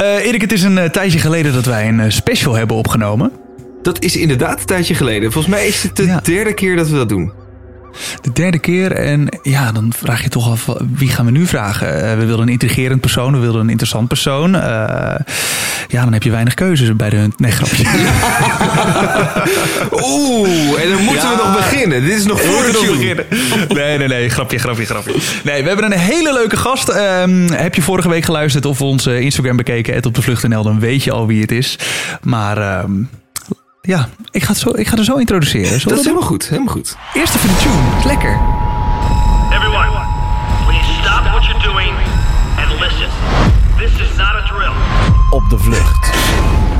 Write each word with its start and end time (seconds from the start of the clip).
Uh, 0.00 0.26
Erik, 0.26 0.40
het 0.40 0.52
is 0.52 0.62
een 0.62 0.76
uh, 0.76 0.84
tijdje 0.84 1.18
geleden 1.18 1.52
dat 1.52 1.64
wij 1.64 1.88
een 1.88 1.98
uh, 1.98 2.04
special 2.08 2.54
hebben 2.54 2.76
opgenomen. 2.76 3.32
Dat 3.82 4.02
is 4.02 4.16
inderdaad 4.16 4.60
een 4.60 4.66
tijdje 4.66 4.94
geleden. 4.94 5.32
Volgens 5.32 5.54
mij 5.54 5.66
is 5.66 5.82
het 5.82 5.96
de 5.96 6.04
ja. 6.04 6.20
derde 6.20 6.54
keer 6.54 6.76
dat 6.76 6.88
we 6.88 6.96
dat 6.96 7.08
doen. 7.08 7.32
De 8.20 8.32
derde 8.32 8.58
keer 8.58 8.92
en 8.92 9.28
ja, 9.42 9.72
dan 9.72 9.92
vraag 9.96 10.22
je 10.22 10.28
toch 10.28 10.50
af, 10.50 10.68
wie 10.94 11.08
gaan 11.08 11.24
we 11.24 11.30
nu 11.30 11.46
vragen? 11.46 12.18
we 12.18 12.24
wilden 12.24 12.46
een 12.46 12.52
intrigerend 12.52 13.00
persoon, 13.00 13.32
we 13.32 13.38
wilden 13.38 13.60
een 13.60 13.70
interessant 13.70 14.08
persoon. 14.08 14.52
ja, 14.52 16.02
dan 16.02 16.12
heb 16.12 16.22
je 16.22 16.30
weinig 16.30 16.54
keuzes 16.54 16.96
bij 16.96 17.10
de... 17.10 17.28
Nee, 17.36 17.50
grapje. 17.50 17.84
Oeh, 20.10 20.82
en 20.82 20.88
dan 20.88 21.04
moeten 21.04 21.28
ja. 21.28 21.36
we 21.36 21.42
nog 21.44 21.56
beginnen. 21.56 22.04
Dit 22.04 22.18
is 22.18 22.24
nog 22.24 22.40
voor 22.40 22.62
de 22.62 22.72
nog 22.72 22.96
beginnen. 22.96 23.26
Nee, 23.68 23.98
nee, 23.98 24.08
nee, 24.08 24.28
grapje, 24.28 24.58
grapje, 24.58 24.84
grapje. 24.84 25.14
Nee, 25.44 25.62
we 25.62 25.68
hebben 25.68 25.92
een 25.92 25.98
hele 25.98 26.32
leuke 26.32 26.56
gast. 26.56 26.88
Um, 26.88 27.50
heb 27.50 27.74
je 27.74 27.82
vorige 27.82 28.08
week 28.08 28.24
geluisterd 28.24 28.66
of 28.66 28.80
onze 28.80 29.20
Instagram 29.20 29.56
bekeken, 29.56 29.94
het 29.94 30.06
op 30.06 30.14
de 30.14 30.22
vlucht.nl, 30.22 30.62
dan 30.62 30.80
weet 30.80 31.04
je 31.04 31.12
al 31.12 31.26
wie 31.26 31.40
het 31.40 31.52
is. 31.52 31.78
Maar... 32.22 32.82
Um, 32.84 33.08
ja, 33.88 34.08
ik 34.30 34.42
ga, 34.42 34.48
het 34.48 34.58
zo, 34.58 34.70
ik 34.74 34.88
ga 34.88 34.96
er 34.96 35.04
zo 35.04 35.16
introduceren. 35.16 35.66
Zullen 35.66 35.88
dat 35.88 35.98
is 35.98 36.04
helemaal 36.04 36.28
goed, 36.28 36.48
helemaal 36.48 36.72
goed. 36.72 36.96
Eerst 37.14 37.34
even 37.34 37.48
de 37.48 37.56
tune. 37.56 38.06
Lekker. 38.06 38.40
Everyone, 39.52 39.88
please 40.66 40.92
stop 41.00 41.22
what 41.24 41.44
you're 41.44 41.62
doing 41.62 41.92
and 42.56 42.80
listen. 42.80 43.08
This 43.78 43.90
is 43.90 44.16
not 44.16 44.34
a 44.34 44.46
drill. 44.46 44.72
Op 45.30 45.50
de 45.50 45.58
vlucht. 45.58 46.16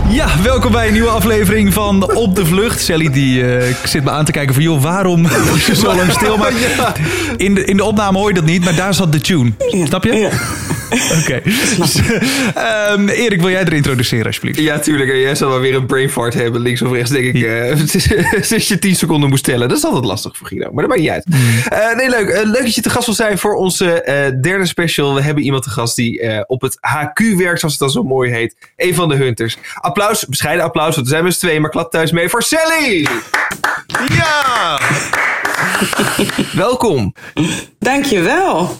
Ja, 0.08 0.28
welkom 0.42 0.72
bij 0.72 0.86
een 0.86 0.92
nieuwe 0.92 1.08
aflevering 1.08 1.72
van 1.72 2.14
Op 2.14 2.34
de 2.34 2.46
Vlucht. 2.46 2.80
Sally 2.80 3.10
die 3.10 3.42
uh, 3.42 3.74
zit 3.84 4.04
me 4.04 4.10
aan 4.10 4.24
te 4.24 4.32
kijken 4.32 4.54
van... 4.54 4.62
joh, 4.62 4.82
waarom 4.82 5.22
was 5.22 5.66
je 5.66 5.74
zo 5.74 5.94
lang 5.96 6.12
stil? 6.12 6.36
Maar 6.36 6.52
in, 7.36 7.54
de, 7.54 7.64
in 7.64 7.76
de 7.76 7.84
opname 7.84 8.18
hoor 8.18 8.28
je 8.28 8.34
dat 8.34 8.44
niet, 8.44 8.64
maar 8.64 8.74
daar 8.74 8.94
zat 8.94 9.12
de 9.12 9.20
tune. 9.20 9.52
Snap 9.86 10.04
je? 10.04 10.14
Ja. 10.14 10.30
Oké. 10.90 11.42
um, 12.92 13.08
Erik, 13.08 13.40
wil 13.40 13.50
jij 13.50 13.64
er 13.64 13.72
introduceren 13.72 14.26
alsjeblieft? 14.26 14.58
Ja, 14.58 14.78
tuurlijk. 14.78 15.10
Jij 15.10 15.34
zal 15.34 15.48
wel 15.48 15.60
weer 15.60 15.74
een 15.74 15.86
brain 15.86 16.10
fart 16.10 16.34
hebben, 16.34 16.60
links 16.60 16.82
of 16.82 16.92
rechts, 16.92 17.10
denk 17.10 17.24
ik. 17.24 17.34
Uh, 17.34 17.76
sinds 18.40 18.68
je 18.68 18.78
10 18.78 18.96
seconden 18.96 19.28
moest 19.28 19.44
tellen. 19.44 19.68
Dat 19.68 19.78
is 19.78 19.84
altijd 19.84 20.04
lastig 20.04 20.36
voor 20.36 20.46
Guido, 20.46 20.70
maar 20.72 20.80
dat 20.80 20.88
maakt 20.88 21.00
niet 21.00 21.10
uit. 21.10 21.26
Uh, 21.72 21.96
nee, 21.96 22.10
leuk. 22.10 22.28
Uh, 22.28 22.42
leuk 22.42 22.62
dat 22.62 22.74
je 22.74 22.80
te 22.80 22.90
gast 22.90 23.06
wil 23.06 23.14
zijn 23.14 23.38
voor 23.38 23.54
onze 23.54 24.02
derde 24.40 24.66
special. 24.66 25.14
We 25.14 25.22
hebben 25.22 25.44
iemand 25.44 25.62
te 25.62 25.70
gast 25.70 25.96
die 25.96 26.46
op 26.46 26.60
het 26.60 26.78
HQ 26.80 27.36
werkt, 27.36 27.60
zoals 27.60 27.74
het 27.74 27.78
dan 27.78 27.90
zo 27.90 28.02
mooi 28.02 28.32
heet. 28.32 28.56
Een 28.76 28.94
van 28.94 29.08
de 29.08 29.14
hunters. 29.14 29.56
Applaus, 29.74 30.26
bescheiden 30.26 30.64
applaus, 30.64 30.94
want 30.94 31.06
we 31.06 31.12
zijn 31.12 31.24
met 31.24 31.32
z'n 31.32 31.38
tweeën, 31.38 31.60
maar 31.60 31.70
klap 31.70 31.90
thuis 31.90 32.10
mee 32.10 32.28
voor 32.28 32.42
Sally! 32.42 33.06
Ja! 34.08 34.80
Welkom. 36.52 37.14
Dankjewel. 37.78 38.76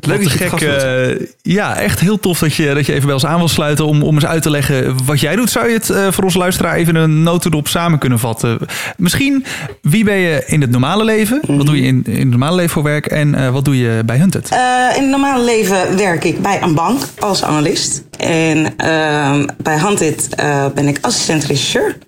Leuk 0.00 0.22
dat 0.22 0.32
gek. 0.32 0.60
Uh, 0.60 1.26
ja, 1.42 1.76
echt 1.76 2.00
heel 2.00 2.20
tof 2.20 2.38
dat 2.38 2.54
je, 2.54 2.74
dat 2.74 2.86
je 2.86 2.92
even 2.92 3.04
bij 3.04 3.14
ons 3.14 3.26
aan 3.26 3.38
wil 3.38 3.48
sluiten 3.48 3.86
om, 3.86 4.02
om 4.02 4.14
eens 4.14 4.26
uit 4.26 4.42
te 4.42 4.50
leggen 4.50 5.04
wat 5.04 5.20
jij 5.20 5.36
doet. 5.36 5.50
Zou 5.50 5.68
je 5.68 5.74
het 5.74 5.88
uh, 5.88 6.10
voor 6.10 6.24
onze 6.24 6.38
luisteraar 6.38 6.74
even 6.74 6.94
een 6.94 7.22
notendop 7.22 7.68
samen 7.68 7.98
kunnen 7.98 8.18
vatten? 8.18 8.58
Misschien, 8.96 9.44
wie 9.82 10.04
ben 10.04 10.16
je 10.16 10.42
in 10.46 10.60
het 10.60 10.70
normale 10.70 11.04
leven? 11.04 11.40
Wat 11.46 11.66
doe 11.66 11.76
je 11.76 11.82
in, 11.82 12.04
in 12.06 12.18
het 12.18 12.28
normale 12.28 12.56
leven 12.56 12.70
voor 12.70 12.82
werk? 12.82 13.06
En 13.06 13.34
uh, 13.34 13.50
wat 13.50 13.64
doe 13.64 13.78
je 13.78 14.02
bij 14.04 14.16
Hunted? 14.16 14.50
in 14.96 15.02
het 15.02 15.10
normale 15.10 15.44
leven 15.44 15.96
werk 15.96 16.24
ik 16.24 16.42
bij 16.42 16.62
een 16.62 16.74
bank 16.74 17.02
als 17.18 17.42
analist. 17.42 18.02
En 18.18 18.76
ehm, 18.76 19.46
bij 19.62 19.78
Hunted 19.78 20.28
ben 20.74 20.88
ik 20.88 20.98
assistent 21.00 21.44
regisseur. 21.44 21.98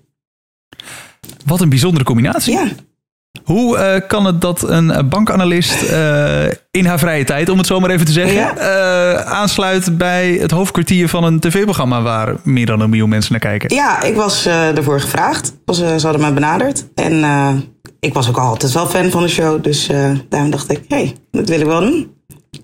Wat 1.44 1.60
een 1.60 1.68
bijzondere 1.68 2.04
combinatie. 2.04 2.52
Ja. 2.52 2.68
Hoe 3.48 3.78
uh, 3.78 4.08
kan 4.08 4.24
het 4.24 4.40
dat 4.40 4.68
een 4.68 5.08
bankanalist 5.08 5.82
uh, 5.82 6.44
in 6.70 6.86
haar 6.86 6.98
vrije 6.98 7.24
tijd, 7.24 7.48
om 7.48 7.58
het 7.58 7.66
zo 7.66 7.80
maar 7.80 7.90
even 7.90 8.06
te 8.06 8.12
zeggen, 8.12 8.34
ja. 8.34 8.54
uh, 8.56 9.20
aansluit 9.20 9.98
bij 9.98 10.30
het 10.40 10.50
hoofdkwartier 10.50 11.08
van 11.08 11.24
een 11.24 11.40
tv-programma 11.40 12.02
waar 12.02 12.36
meer 12.42 12.66
dan 12.66 12.80
een 12.80 12.90
miljoen 12.90 13.08
mensen 13.08 13.32
naar 13.32 13.40
kijken? 13.40 13.74
Ja, 13.74 14.02
ik 14.02 14.14
was 14.16 14.46
ervoor 14.46 15.00
gevraagd. 15.00 15.54
Was, 15.64 15.76
ze 15.76 16.00
hadden 16.02 16.20
mij 16.20 16.32
benaderd. 16.32 16.86
En 16.94 17.24
ik 18.00 18.14
was 18.14 18.28
ook 18.28 18.38
altijd 18.38 18.72
wel 18.72 18.86
fan 18.86 19.10
van 19.10 19.22
de 19.22 19.28
show. 19.28 19.62
Dus 19.62 19.90
daarom 20.28 20.50
dacht 20.50 20.70
ik, 20.70 20.80
hé, 20.88 20.96
hey, 20.96 21.14
dat 21.30 21.48
wil 21.48 21.60
ik 21.60 21.66
wel 21.66 21.80
doen. 21.80 22.10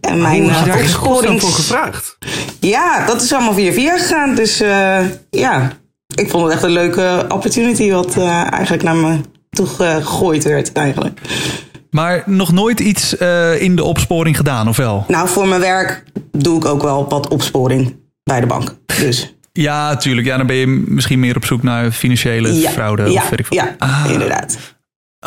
En 0.01 0.23
mijn 0.23 0.43
Hoe 0.43 0.53
je 0.53 0.65
daar 0.65 0.81
opsporings... 0.81 1.45
voor 1.45 1.53
gevraagd? 1.53 2.19
Ja, 2.61 3.07
dat 3.07 3.23
is 3.23 3.33
allemaal 3.33 3.55
via 3.55 3.73
via 3.73 3.99
gegaan. 3.99 4.35
Dus 4.35 4.59
ja, 5.31 5.73
ik 6.15 6.31
vond 6.31 6.45
het 6.45 6.53
echt 6.53 6.63
een 6.63 6.71
leuke 6.71 7.25
opportunity 7.29 7.91
wat 7.91 8.17
eigenlijk 8.19 8.83
naar 8.83 8.97
me 8.97 9.19
toegegooid 9.55 10.45
werd 10.45 10.73
eigenlijk. 10.73 11.21
Maar 11.91 12.23
nog 12.27 12.53
nooit 12.53 12.81
iets 12.81 13.21
uh, 13.21 13.63
in 13.63 13.77
de 13.77 13.85
opsporing 13.85 14.37
gedaan, 14.37 14.69
of 14.69 14.77
wel? 14.77 15.05
Nou, 15.09 15.29
voor 15.29 15.49
mijn 15.49 15.61
werk 15.61 16.05
doe 16.33 16.57
ik 16.57 16.65
ook 16.65 16.83
wel 16.83 17.09
wat 17.09 17.29
opsporing 17.29 17.97
bij 18.23 18.41
de 18.41 18.47
bank. 18.47 18.75
Dus. 19.01 19.35
Ja, 19.53 19.97
tuurlijk. 19.97 20.27
Ja, 20.27 20.37
dan 20.37 20.47
ben 20.47 20.57
je 20.57 20.67
misschien 20.67 21.21
meer 21.21 21.37
op 21.37 21.45
zoek 21.45 21.63
naar 21.63 21.91
financiële 21.91 22.55
ja, 22.55 22.71
fraude. 22.71 23.11
Ja, 23.11 23.23
of 23.23 23.29
weet 23.29 23.39
ik 23.39 23.53
ja 23.53 23.75
ah. 23.79 24.05
inderdaad. 24.09 24.59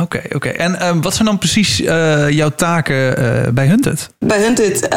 Oké, 0.02 0.22
oké. 0.26 0.36
Okay. 0.36 0.52
En 0.52 0.72
uh, 0.72 0.92
wat 1.02 1.14
zijn 1.14 1.28
dan 1.28 1.38
precies 1.38 1.82
uh, 1.82 2.30
jouw 2.30 2.50
taken 2.50 3.20
uh, 3.20 3.54
bij 3.54 3.68
Hunted? 3.68 4.10
Bij 4.20 4.42
Hunted, 4.42 4.88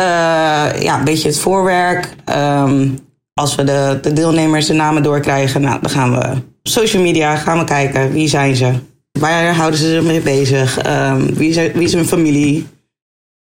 ja, 0.82 0.98
een 0.98 1.04
beetje 1.04 1.28
het 1.28 1.38
voorwerk. 1.38 2.14
Um, 2.36 2.98
als 3.34 3.54
we 3.54 3.64
de, 3.64 3.98
de 4.02 4.12
deelnemers 4.12 4.66
de 4.66 4.72
namen 4.72 5.02
doorkrijgen, 5.02 5.60
nou, 5.60 5.80
dan 5.80 5.90
gaan 5.90 6.18
we 6.18 6.42
social 6.62 7.02
media 7.02 7.36
gaan 7.36 7.58
we 7.58 7.64
kijken. 7.64 8.12
Wie 8.12 8.28
zijn 8.28 8.56
ze? 8.56 8.72
Waar 9.20 9.54
houden 9.54 9.78
ze 9.78 9.88
zich 9.88 10.02
mee 10.02 10.20
bezig? 10.20 10.86
Um, 10.86 11.34
wie, 11.34 11.48
is, 11.48 11.72
wie 11.72 11.82
is 11.82 11.92
hun 11.92 12.06
familie? 12.06 12.66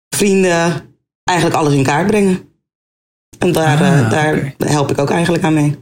Vrienden? 0.08 0.82
Eigenlijk 1.24 1.58
alles 1.58 1.74
in 1.74 1.82
kaart 1.82 2.06
brengen. 2.06 2.40
En 3.38 3.52
daar, 3.52 3.82
ah, 3.82 4.00
uh, 4.00 4.10
daar 4.10 4.52
help 4.58 4.90
ik 4.90 4.98
ook 4.98 5.10
eigenlijk 5.10 5.44
aan 5.44 5.54
mee. 5.54 5.76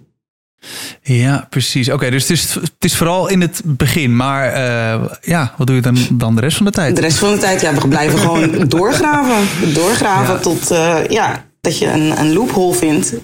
Ja, 1.02 1.46
precies. 1.50 1.90
Oké, 1.90 2.10
dus 2.10 2.22
het 2.22 2.30
is, 2.30 2.54
het 2.54 2.84
is 2.84 2.96
vooral 2.96 3.28
in 3.28 3.40
het 3.40 3.62
begin. 3.64 4.16
Maar 4.16 4.46
uh, 4.52 5.08
ja, 5.20 5.54
wat 5.56 5.66
doe 5.66 5.76
je 5.76 5.82
dan, 5.82 5.96
dan 6.12 6.34
de 6.34 6.40
rest 6.40 6.56
van 6.56 6.66
de 6.66 6.72
tijd? 6.72 6.96
De 6.96 7.02
rest 7.02 7.18
van 7.18 7.32
de 7.32 7.38
tijd, 7.38 7.60
ja, 7.60 7.74
we 7.74 7.88
blijven 7.88 8.18
gewoon 8.28 8.68
doorgraven. 8.68 9.72
Doorgraven 9.74 10.34
ja. 10.34 10.40
tot 10.40 10.70
uh, 10.70 11.06
ja, 11.08 11.44
dat 11.60 11.78
je 11.78 11.86
een, 11.86 12.18
een 12.18 12.32
loophole 12.32 12.74
vindt. 12.74 13.14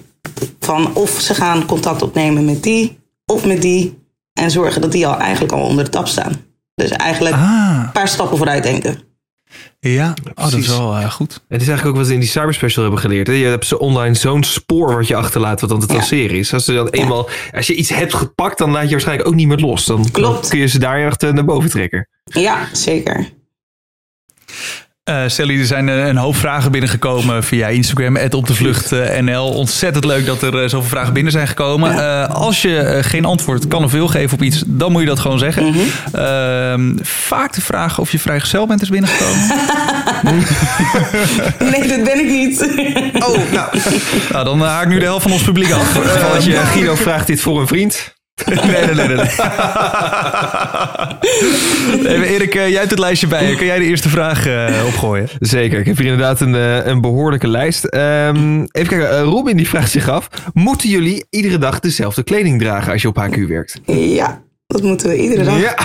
Van 0.59 0.95
of 0.95 1.19
ze 1.19 1.33
gaan 1.33 1.65
contact 1.65 2.01
opnemen 2.01 2.45
met 2.45 2.63
die 2.63 2.99
of 3.25 3.45
met 3.45 3.61
die. 3.61 4.05
En 4.33 4.51
zorgen 4.51 4.81
dat 4.81 4.91
die 4.91 5.07
al 5.07 5.17
eigenlijk 5.17 5.53
al 5.53 5.61
onder 5.61 5.83
de 5.83 5.89
tap 5.89 6.07
staan. 6.07 6.46
Dus 6.83 6.89
eigenlijk 6.89 7.35
ah. 7.35 7.81
een 7.83 7.91
paar 7.91 8.07
stappen 8.07 8.37
vooruit 8.37 8.63
denken. 8.63 8.99
Ja, 9.79 10.13
oh, 10.35 10.43
dat 10.43 10.53
is 10.53 10.67
wel 10.67 10.97
uh, 10.97 11.11
goed. 11.11 11.33
Het 11.47 11.61
is 11.61 11.67
eigenlijk 11.67 11.87
ook 11.87 11.95
wat 11.95 12.07
we 12.07 12.13
in 12.13 12.19
die 12.19 12.29
cyberspecial 12.29 12.83
hebben 12.83 13.01
geleerd. 13.01 13.27
Hè? 13.27 13.33
Je 13.33 13.45
hebt 13.45 13.65
ze 13.65 13.79
online 13.79 14.13
zo'n 14.13 14.43
spoor 14.43 14.95
wat 14.95 15.07
je 15.07 15.15
achterlaat, 15.15 15.61
wat 15.61 15.69
dan 15.69 15.79
te 15.79 15.85
traceren 15.85 16.37
is. 16.37 16.53
Als, 16.53 16.65
ze 16.65 16.73
dan 16.73 16.87
eenmaal, 16.87 17.29
als 17.51 17.67
je 17.67 17.75
iets 17.75 17.89
hebt 17.89 18.13
gepakt, 18.13 18.57
dan 18.57 18.71
laat 18.71 18.83
je 18.83 18.89
waarschijnlijk 18.89 19.27
ook 19.27 19.35
niet 19.35 19.47
meer 19.47 19.57
los. 19.57 19.85
Dan, 19.85 20.11
Klopt. 20.11 20.47
kun 20.47 20.59
je 20.59 20.67
ze 20.67 20.79
daar 20.79 21.05
echt 21.05 21.21
naar 21.21 21.45
boven 21.45 21.69
trekken. 21.69 22.09
Ja, 22.23 22.67
zeker. 22.73 23.29
Uh, 25.09 25.23
Sally, 25.27 25.59
er 25.59 25.65
zijn 25.65 25.89
eh, 25.89 26.07
een 26.07 26.17
hoop 26.17 26.35
vragen 26.35 26.71
binnengekomen 26.71 27.43
via 27.43 27.67
Instagram, 27.67 28.17
op 28.29 28.47
de 28.47 28.53
vlucht 28.53 28.91
uh, 28.91 29.19
NL. 29.19 29.49
Ontzettend 29.49 30.05
leuk 30.05 30.25
dat 30.25 30.41
er 30.41 30.53
uh, 30.53 30.69
zoveel 30.69 30.89
vragen 30.89 31.13
binnen 31.13 31.31
zijn 31.31 31.47
gekomen. 31.47 31.95
Ja. 31.95 32.23
als 32.23 32.61
je 32.61 32.99
geen 33.01 33.25
antwoord 33.25 33.67
kan 33.67 33.83
of 33.83 33.91
wil 33.91 34.07
geven 34.07 34.33
op 34.33 34.43
iets, 34.43 34.63
dan 34.65 34.91
moet 34.91 35.01
je 35.01 35.07
dat 35.07 35.19
gewoon 35.19 35.39
zeggen. 35.39 35.63
Mm 35.63 35.73
-hmm. 36.11 36.97
vaak 37.01 37.53
de 37.53 37.61
vraag 37.61 37.99
of 37.99 38.11
je 38.11 38.19
vrijgezel 38.19 38.67
bent 38.67 38.81
is 38.81 38.89
binnengekomen. 38.89 39.47
nee, 41.71 41.87
dat 41.87 42.03
ben 42.03 42.19
ik 42.19 42.29
niet. 42.29 42.69
oh, 43.13 43.51
nou. 43.51 43.79
nou. 44.31 44.45
dan 44.45 44.61
haak 44.61 44.83
ik 44.83 44.89
nu 44.89 44.99
de 44.99 45.05
helft 45.05 45.23
van 45.23 45.31
ons 45.31 45.43
publiek 45.43 45.71
af. 45.71 45.97
als 46.33 46.45
je 46.45 46.55
Guido 46.55 46.95
vraagt 46.95 47.27
dit 47.27 47.41
voor 47.41 47.59
een 47.59 47.67
vriend. 47.67 48.15
nee, 48.45 48.85
nee, 48.85 48.95
nee. 48.95 49.07
nee. 49.07 49.17
nee 52.17 52.27
Erik, 52.33 52.53
jij 52.53 52.71
hebt 52.71 52.89
het 52.89 52.99
lijstje 52.99 53.27
bij. 53.27 53.55
Kun 53.55 53.65
jij 53.65 53.79
de 53.79 53.85
eerste 53.85 54.09
vraag 54.09 54.47
uh, 54.47 54.85
opgooien? 54.85 55.29
Zeker. 55.39 55.79
Ik 55.79 55.85
heb 55.85 55.97
hier 55.97 56.05
inderdaad 56.05 56.41
een, 56.41 56.53
uh, 56.53 56.85
een 56.85 57.01
behoorlijke 57.01 57.47
lijst. 57.47 57.83
Um, 57.83 58.67
even 58.71 58.97
kijken. 58.97 59.11
Uh, 59.11 59.21
Robin 59.21 59.57
die 59.57 59.67
vraagt 59.67 59.91
zich 59.91 60.09
af. 60.09 60.27
Moeten 60.53 60.89
jullie 60.89 61.25
iedere 61.29 61.57
dag 61.57 61.79
dezelfde 61.79 62.23
kleding 62.23 62.59
dragen 62.59 62.91
als 62.91 63.01
je 63.01 63.07
op 63.07 63.17
HQ 63.17 63.47
werkt? 63.47 63.79
Ja, 63.85 64.41
dat 64.67 64.81
moeten 64.81 65.09
we 65.09 65.17
iedere 65.17 65.43
dag. 65.43 65.59
Ja. 65.59 65.75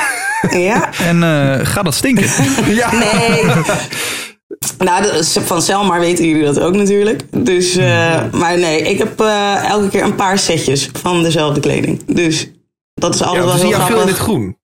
ja. 0.58 0.90
En 1.10 1.66
gaat 1.66 1.84
dat 1.84 1.94
stinken? 1.94 2.26
ja. 2.74 2.90
Nee. 2.92 3.42
Nou, 4.78 5.24
van 5.24 5.62
Selmar 5.62 6.00
weten 6.00 6.28
jullie 6.28 6.44
dat 6.44 6.60
ook 6.60 6.74
natuurlijk. 6.74 7.22
Dus, 7.30 7.76
uh, 7.76 8.24
maar 8.32 8.58
nee, 8.58 8.80
ik 8.80 8.98
heb 8.98 9.20
uh, 9.20 9.70
elke 9.70 9.88
keer 9.88 10.02
een 10.02 10.14
paar 10.14 10.38
setjes 10.38 10.90
van 10.92 11.22
dezelfde 11.22 11.60
kleding. 11.60 12.02
Dus 12.06 12.50
dat 12.94 13.14
is 13.14 13.22
altijd 13.22 13.44
ja, 13.44 13.50
wel 13.50 13.58
heel 13.58 13.70
grappig. 13.70 13.86
veel 13.86 14.00
in 14.00 14.08
het 14.08 14.16
groen. 14.16 14.56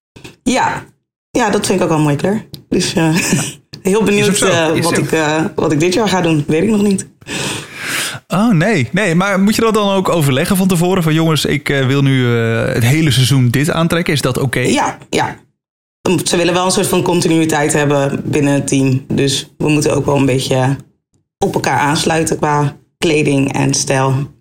Ja. 0.42 0.84
ja, 1.30 1.50
dat 1.50 1.66
vind 1.66 1.78
ik 1.78 1.84
ook 1.84 1.90
wel 1.90 2.00
mooi 2.00 2.16
kleur. 2.16 2.46
Dus 2.68 2.94
uh, 2.94 3.16
heel 3.82 4.02
benieuwd 4.02 4.38
wat, 4.82 4.98
ik, 4.98 5.10
wat 5.54 5.72
ik 5.72 5.80
dit 5.80 5.94
jaar 5.94 6.08
ga 6.08 6.20
doen. 6.20 6.44
Weet 6.46 6.62
ik 6.62 6.68
nog 6.68 6.82
niet. 6.82 7.06
Oh 8.26 8.52
nee, 8.52 8.88
nee, 8.92 9.14
maar 9.14 9.40
moet 9.40 9.54
je 9.54 9.60
dat 9.60 9.74
dan 9.74 9.90
ook 9.90 10.08
overleggen 10.08 10.56
van 10.56 10.68
tevoren? 10.68 11.02
Van 11.02 11.14
jongens, 11.14 11.44
ik 11.44 11.68
wil 11.86 12.02
nu 12.02 12.26
het 12.26 12.84
hele 12.84 13.10
seizoen 13.10 13.48
dit 13.48 13.70
aantrekken. 13.70 14.12
Is 14.12 14.20
dat 14.20 14.36
oké? 14.36 14.46
Okay? 14.46 14.72
Ja, 14.72 14.98
ja, 15.10 15.36
ze 16.24 16.36
willen 16.36 16.54
wel 16.54 16.64
een 16.64 16.70
soort 16.70 16.86
van 16.86 17.02
continuïteit 17.02 17.72
hebben 17.72 18.22
binnen 18.24 18.52
het 18.52 18.66
team. 18.66 19.04
Dus 19.08 19.50
we 19.58 19.68
moeten 19.68 19.94
ook 19.94 20.06
wel 20.06 20.16
een 20.16 20.26
beetje 20.26 20.76
op 21.38 21.54
elkaar 21.54 21.78
aansluiten 21.78 22.36
qua 22.36 22.76
kleding 22.98 23.52
en 23.52 23.74
stijl. 23.74 24.36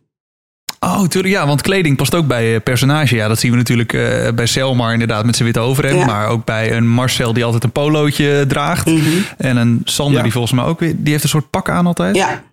Oh, 0.80 1.04
tuurlijk. 1.04 1.34
Ja, 1.34 1.48
want 1.48 1.62
kleding 1.62 1.98
past 1.98 2.16
ook 2.16 2.28
bij 2.28 2.60
personage. 2.62 3.16
Ja, 3.16 3.28
dat 3.28 3.40
zien 3.40 3.52
we 3.52 3.58
natuurlijk 3.58 3.94
uh, 3.94 4.30
bij 4.32 4.46
Selmar 4.46 4.94
inderdaad 4.94 5.26
met 5.26 5.36
zijn 5.36 5.46
witte 5.46 5.60
overhemd. 5.60 6.06
Maar 6.06 6.28
ook 6.28 6.46
bij 6.46 6.76
een 6.76 6.88
Marcel 6.88 7.34
die 7.34 7.44
altijd 7.44 7.64
een 7.64 7.72
polootje 7.72 8.46
draagt. 8.48 8.86
Mhm. 8.86 9.08
En 9.38 9.58
een 9.58 9.82
Sander 9.84 10.24
die 10.24 10.32
volgens 10.32 10.54
mij 10.54 10.64
ook 10.64 10.80
weer... 10.80 10.96
Die 10.98 11.12
heeft 11.12 11.24
een 11.24 11.30
soort 11.30 11.50
pak 11.50 11.70
aan 11.70 11.86
altijd. 11.86 12.16
Ja. 12.16 12.44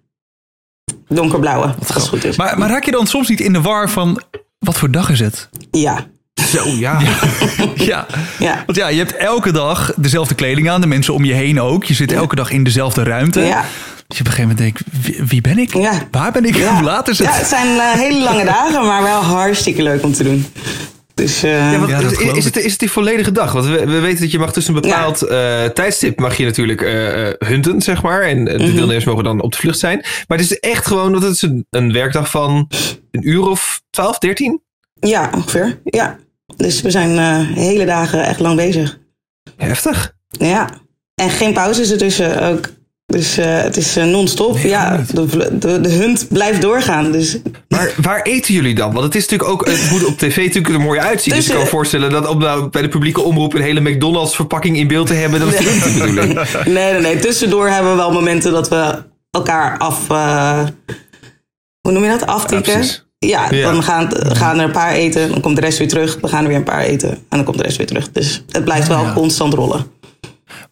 Donkerblauwe, 1.09 1.75
wat 1.79 1.95
als 1.95 2.09
goed 2.09 2.25
is. 2.25 2.37
Maar, 2.37 2.59
maar 2.59 2.69
raak 2.69 2.85
je 2.85 2.91
dan 2.91 3.07
soms 3.07 3.29
niet 3.29 3.41
in 3.41 3.53
de 3.53 3.61
war 3.61 3.91
van... 3.91 4.23
Wat 4.59 4.79
voor 4.79 4.91
dag 4.91 5.11
is 5.11 5.21
het? 5.21 5.49
Ja. 5.71 6.07
Zo, 6.43 6.69
ja. 6.69 7.01
ja. 7.75 8.07
ja. 8.39 8.63
Want 8.67 8.79
ja, 8.79 8.89
je 8.89 8.99
hebt 8.99 9.17
elke 9.17 9.53
dag 9.53 9.93
dezelfde 9.97 10.35
kleding 10.35 10.71
aan. 10.71 10.81
De 10.81 10.87
mensen 10.87 11.15
om 11.15 11.25
je 11.25 11.33
heen 11.33 11.61
ook. 11.61 11.85
Je 11.85 11.95
zit 11.95 12.13
elke 12.13 12.35
dag 12.35 12.51
in 12.51 12.65
dezelfde 12.65 13.03
ruimte. 13.03 13.41
Ja. 13.41 13.65
Dus 14.07 14.19
je 14.19 14.25
op 14.25 14.27
een 14.27 14.33
gegeven 14.33 14.57
moment 14.57 14.59
denkt, 14.59 15.31
wie, 15.31 15.41
ben 15.41 15.59
ik? 15.59 15.75
Ja. 15.75 15.93
Waar 16.11 16.33
ben 16.33 16.45
ik? 16.45 16.57
Hoe 16.57 16.83
laat 16.83 17.09
is 17.09 17.19
het? 17.19 17.29
Ja, 17.29 17.35
het 17.35 17.47
zijn 17.47 17.69
uh, 17.77 17.93
hele 17.93 18.23
lange 18.23 18.45
dagen, 18.55 18.87
maar 18.87 19.03
wel 19.03 19.21
hartstikke 19.21 19.83
leuk 19.83 20.03
om 20.03 20.13
te 20.13 20.23
doen. 20.23 20.47
Dus, 21.15 21.45
uh, 21.45 21.73
ja, 21.73 21.87
ja, 21.87 21.99
is, 21.99 22.13
is, 22.13 22.45
het, 22.45 22.57
is 22.57 22.71
het 22.71 22.81
die 22.81 22.91
volledige 22.91 23.33
dag? 23.33 23.53
Want 23.53 23.67
we, 23.67 23.87
we 23.87 24.01
weten 24.01 24.21
dat 24.21 24.31
je 24.31 24.39
mag 24.39 24.53
tussen 24.53 24.75
een 24.75 24.81
bepaald 24.81 25.23
uh, 25.23 25.65
tijdstip 25.65 26.19
mag 26.19 26.37
je 26.37 26.45
natuurlijk 26.45 26.81
uh, 26.81 27.29
hunten, 27.49 27.83
zeg 27.83 28.03
maar. 28.03 28.23
En 28.23 28.45
de 28.45 28.53
mm 28.53 28.65
-hmm. 28.65 28.75
deelnemers 28.75 29.05
mogen 29.05 29.25
dan 29.25 29.41
op 29.41 29.53
de 29.53 29.59
vlucht 29.59 29.79
zijn. 29.79 29.99
Maar 30.29 30.39
het 30.39 30.51
is 30.51 30.59
echt 30.59 30.87
gewoon, 30.87 31.13
dat 31.13 31.23
het 31.23 31.33
is 31.33 31.43
een, 31.43 31.67
een 31.71 31.93
werkdag 31.93 32.31
van 32.31 32.69
een 33.11 33.29
uur 33.29 33.49
of 33.49 33.83
12, 33.91 34.19
13? 34.19 34.61
Ja, 35.01 35.31
ongeveer. 35.35 35.81
Ja. 35.85 36.19
Dus 36.57 36.81
we 36.81 36.91
zijn 36.91 37.19
hele 37.55 37.85
dagen 37.85 38.25
echt 38.25 38.41
lang 38.41 38.57
bezig. 38.57 38.99
Heftig. 39.57 40.15
Ja. 40.31 40.69
En 41.15 41.31
geen 41.31 41.53
pauzes 41.53 41.91
ertussen 41.91 42.43
ook. 42.43 42.69
Dus 43.07 43.39
uh, 43.39 43.63
het 43.63 43.77
is 43.77 43.97
uh, 43.97 44.05
non-stop. 44.05 44.59
ja, 44.59 45.05
de, 45.13 45.27
de, 45.59 45.81
de, 45.81 45.89
hunt 45.89 46.29
blijft 46.29 46.61
doorgaan. 46.61 47.13
Dus. 47.13 47.39
Maar 47.69 47.95
waar 47.97 48.23
eten 48.23 48.55
jullie 48.55 48.75
dan? 48.75 48.93
Want 48.93 49.05
het 49.05 49.15
is 49.15 49.29
natuurlijk 49.29 49.51
ook, 49.51 49.67
het 49.67 49.91
moet 49.93 50.05
op 50.05 50.19
tv 50.19 50.37
natuurlijk 50.37 50.75
er 50.75 50.81
mooi 50.81 51.01
uitzien. 51.01 51.35
dus 51.35 51.47
ik 51.47 51.53
kan 51.53 51.63
me 51.63 51.69
voorstellen 51.69 52.11
dat 52.11 52.29
om 52.29 52.39
nou 52.39 52.69
bij 52.69 52.83
de 52.83 52.89
publieke 52.89 53.21
omroep 53.21 53.55
een 53.55 53.63
hele 53.63 53.81
McDonald's 53.81 54.35
verpakking 54.35 54.77
in 54.77 54.89
beeld 54.89 55.07
te 55.07 55.15
hebben, 55.15 55.41
dat 55.41 55.53
is 55.53 55.73
niet 55.73 55.85
de 55.85 55.99
bedoeling. 55.99 56.33
Nee, 56.65 56.93
nee, 56.93 57.01
nee. 57.01 57.19
Tussendoor 57.19 57.69
hebben 57.69 57.91
we 57.91 57.97
wel 57.97 58.13
momenten 58.13 58.53
dat 58.53 58.69
we 58.69 59.03
elkaar 59.31 59.79
af, 59.79 60.09
uh, 60.11 60.67
hoe 61.81 61.93
noem 61.93 62.03
je 62.03 62.11
dat? 62.11 62.27
Aftikken. 62.27 62.83
Ja, 62.83 63.04
ja, 63.27 63.49
dan 63.49 63.83
gaan, 63.83 64.09
gaan 64.13 64.59
er 64.59 64.65
een 64.65 64.71
paar 64.71 64.93
eten, 64.93 65.29
dan 65.29 65.41
komt 65.41 65.57
de 65.57 65.63
rest 65.63 65.79
weer 65.79 65.89
terug. 65.89 66.21
Dan 66.21 66.31
gaan 66.31 66.43
er 66.43 66.49
weer 66.49 66.57
een 66.57 66.63
paar 66.63 66.83
eten 66.83 67.11
en 67.11 67.19
dan 67.29 67.45
komt 67.45 67.57
de 67.57 67.63
rest 67.63 67.77
weer 67.77 67.87
terug. 67.87 68.13
Dus 68.13 68.45
het 68.49 68.65
blijft 68.65 68.89
wel 68.89 69.13
constant 69.13 69.55
rollen. 69.55 69.87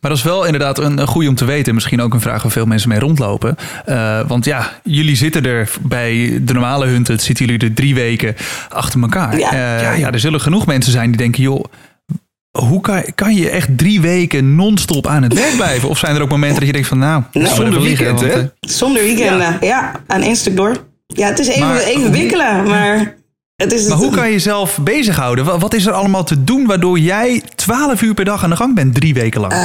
Maar 0.01 0.11
dat 0.11 0.21
is 0.21 0.23
wel 0.23 0.45
inderdaad 0.45 0.79
een, 0.79 0.99
een 0.99 1.07
goede 1.07 1.29
om 1.29 1.35
te 1.35 1.45
weten. 1.45 1.75
Misschien 1.75 2.01
ook 2.01 2.15
een 2.15 2.21
vraag 2.21 2.43
waar 2.43 2.53
veel 2.53 2.67
mensen 2.67 2.89
mee 2.89 2.99
rondlopen. 2.99 3.57
Uh, 3.89 4.21
want 4.27 4.45
ja, 4.45 4.71
jullie 4.83 5.17
zitten 5.17 5.45
er 5.45 5.71
bij 5.83 6.41
de 6.43 6.53
normale 6.53 6.87
hunten, 6.87 7.21
zitten 7.21 7.47
jullie 7.47 7.61
er 7.61 7.75
drie 7.75 7.95
weken 7.95 8.35
achter 8.69 9.01
elkaar. 9.01 9.39
Ja. 9.39 9.53
Uh, 9.53 9.99
ja, 9.99 10.13
er 10.13 10.21
zullen 10.21 10.41
genoeg 10.41 10.67
mensen 10.67 10.93
zijn 10.93 11.09
die 11.09 11.17
denken, 11.17 11.43
joh, 11.43 11.65
hoe 12.59 12.81
kan, 12.81 13.03
kan 13.15 13.35
je 13.35 13.51
echt 13.51 13.79
drie 13.79 14.01
weken 14.01 14.55
non-stop 14.55 15.07
aan 15.07 15.23
het 15.23 15.35
werk 15.35 15.57
blijven? 15.57 15.89
Of 15.89 15.99
zijn 15.99 16.17
er 16.17 16.23
ook 16.23 16.31
momenten 16.31 16.59
dat 16.59 16.67
je 16.67 16.73
denkt 16.73 16.89
van 16.89 16.99
nou, 16.99 17.23
nee. 17.33 17.47
zonder 17.47 17.81
weekend, 17.81 18.21
hè? 18.21 18.43
Zonder 18.61 19.03
weekend, 19.03 19.41
ja. 19.41 19.57
ja, 19.61 19.93
aan 20.07 20.21
één 20.21 20.37
stuk 20.37 20.57
door. 20.57 20.91
Ja, 21.13 21.29
het 21.29 21.39
is 21.39 21.49
even, 21.49 21.67
maar, 21.67 21.81
even 21.81 22.13
wikkelen, 22.13 22.67
maar 22.67 23.21
maar 23.89 23.97
hoe 23.97 24.11
kan 24.11 24.27
je 24.27 24.33
jezelf 24.33 24.79
bezighouden? 24.83 25.59
Wat 25.59 25.75
is 25.75 25.87
er 25.87 25.93
allemaal 25.93 26.25
te 26.25 26.45
doen 26.45 26.67
waardoor 26.67 26.99
jij 26.99 27.43
12 27.55 28.03
uur 28.03 28.15
per 28.15 28.25
dag 28.25 28.45
aan 28.45 28.51
de 28.51 28.57
gang 28.57 28.75
bent, 28.75 28.95
drie 28.95 29.15
weken 29.15 29.41
lang? 29.41 29.53
Uh, 29.53 29.59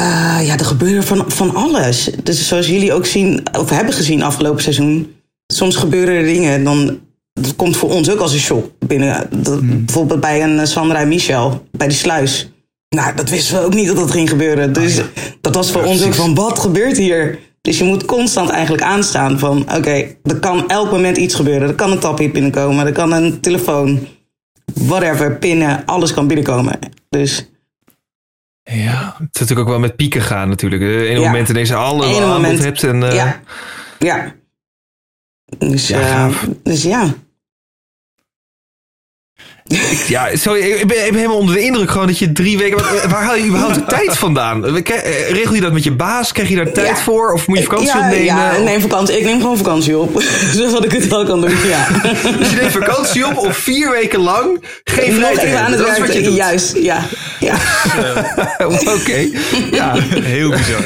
ja, 0.48 0.58
er 0.58 0.66
gebeurt 0.66 1.06
van, 1.06 1.24
van 1.28 1.56
alles. 1.56 2.10
Dus 2.24 2.48
zoals 2.48 2.68
jullie 2.68 2.94
ook 2.94 3.06
zien, 3.06 3.44
of 3.60 3.70
hebben 3.70 3.94
gezien 3.94 4.24
afgelopen 4.24 4.62
seizoen. 4.64 5.16
Soms 5.54 5.76
gebeuren 5.76 6.16
er 6.16 6.24
dingen, 6.24 6.64
dan 6.64 7.00
dat 7.34 7.56
komt 7.56 7.78
voor 7.78 7.90
ons 7.90 8.10
ook 8.10 8.20
als 8.20 8.34
een 8.34 8.40
shock 8.40 8.72
binnen. 8.80 9.28
Hmm. 9.44 9.86
Bijvoorbeeld 9.86 10.20
bij 10.20 10.44
een 10.44 10.60
eh, 10.60 10.66
Sandra 10.66 11.00
en 11.00 11.08
Michel, 11.08 11.68
bij 11.72 11.88
de 11.88 11.94
sluis. 11.94 12.52
Nou, 12.90 13.16
dat 13.16 13.30
wisten 13.30 13.60
we 13.60 13.66
ook 13.66 13.74
niet 13.74 13.88
dat 13.88 13.96
dat 13.96 14.12
ging 14.12 14.30
gebeuren. 14.30 14.74
Dus 14.74 15.00
oh 15.00 15.06
dat 15.42 15.56
was 15.56 15.72
voor 15.72 15.84
ons 15.84 16.04
ook 16.06 16.14
van, 16.14 16.36
wat 16.36 16.60
gebeurt 16.60 16.98
hier? 16.98 17.40
Dus 17.68 17.78
je 17.78 17.84
moet 17.84 18.06
constant 18.06 18.50
eigenlijk 18.50 18.84
aanstaan 18.84 19.40
van... 19.40 19.62
oké, 19.76 20.16
er 20.24 20.40
kan 20.40 20.70
elk 20.70 20.92
moment 20.92 21.18
iets 21.18 21.36
gebeuren. 21.36 21.68
Er 21.68 21.76
kan 21.76 21.92
een 21.92 22.00
tapje 22.00 22.32
binnenkomen, 22.32 22.86
er 22.86 22.92
kan 22.92 23.12
een 23.12 23.40
telefoon... 23.40 24.08
whatever, 24.74 25.38
pinnen, 25.38 25.86
alles 25.86 26.14
kan 26.14 26.28
binnenkomen. 26.28 26.80
Dus... 27.10 27.50
Ja, 28.64 29.16
het 29.18 29.30
is 29.32 29.40
natuurlijk 29.40 29.60
ook 29.60 29.68
wel 29.68 29.80
met 29.80 29.96
pieken 29.96 30.22
gaan 30.22 30.50
natuurlijk. 30.50 30.82
De 30.82 31.08
ene 31.08 31.20
ja. 31.20 31.26
moment 31.26 31.50
ineens 31.50 31.74
alle 31.74 32.22
aanbod 32.24 32.60
hebt. 32.60 32.84
En, 32.84 33.02
uh... 33.02 33.14
Ja, 33.14 33.42
ja. 34.00 34.34
Dus 35.58 35.88
ja, 35.88 36.28
uh, 36.28 36.36
dus 36.64 36.84
ja. 36.84 37.14
Ja, 40.08 40.30
sorry, 40.34 40.60
ik 40.62 40.88
ben, 40.88 41.06
ik 41.06 41.12
ben, 41.12 41.16
helemaal 41.16 41.38
onder 41.38 41.56
de 41.56 41.62
indruk 41.62 41.92
gewoon 41.92 42.08
dat 42.08 42.20
je 42.20 42.32
drie 42.32 42.58
weken... 42.58 42.78
Waar 43.10 43.24
haal 43.24 43.36
je 43.36 43.46
überhaupt 43.46 43.76
de 43.76 43.86
tijd 43.86 44.18
vandaan? 44.18 44.66
Regel 45.30 45.54
je 45.54 45.62
dat 45.62 45.74
met 45.74 45.84
je 45.84 45.92
baas? 45.92 46.32
Krijg 46.32 46.50
je 46.50 46.56
daar 46.56 46.72
tijd 46.72 47.00
voor? 47.00 47.34
Of 47.34 47.48
moet 47.48 47.58
je 47.58 47.64
vakantie 47.64 47.88
ja, 47.88 48.00
opnemen? 48.00 48.26
Ja, 48.26 48.58
neem 48.58 48.82
vakantie. 48.82 49.18
Ik 49.18 49.24
neem 49.24 49.42
gewoon 49.42 49.58
vakantie 49.58 49.98
op. 49.98 50.22
Zodat 50.54 50.86
ik 50.86 50.92
het 50.92 51.08
wel 51.08 51.26
kan 51.26 51.42
doen, 51.42 51.50
ja. 51.68 51.88
Dus 52.40 52.50
je 52.50 52.56
neemt 52.56 52.72
vakantie 52.72 53.28
op 53.28 53.38
of 53.38 53.58
vier 53.58 53.92
weken 53.92 54.20
lang 54.20 54.64
geen 54.84 55.14
vrijheid 55.14 55.56
aan 55.56 55.72
het 55.72 55.98
werk. 55.98 56.14
je 56.14 56.22
doet. 56.22 56.36
Juist, 56.36 56.78
ja. 56.78 57.06
ja. 57.40 57.56
Oké, 58.96 59.30
ja. 59.72 59.96
Heel 60.10 60.50
bizar. 60.50 60.86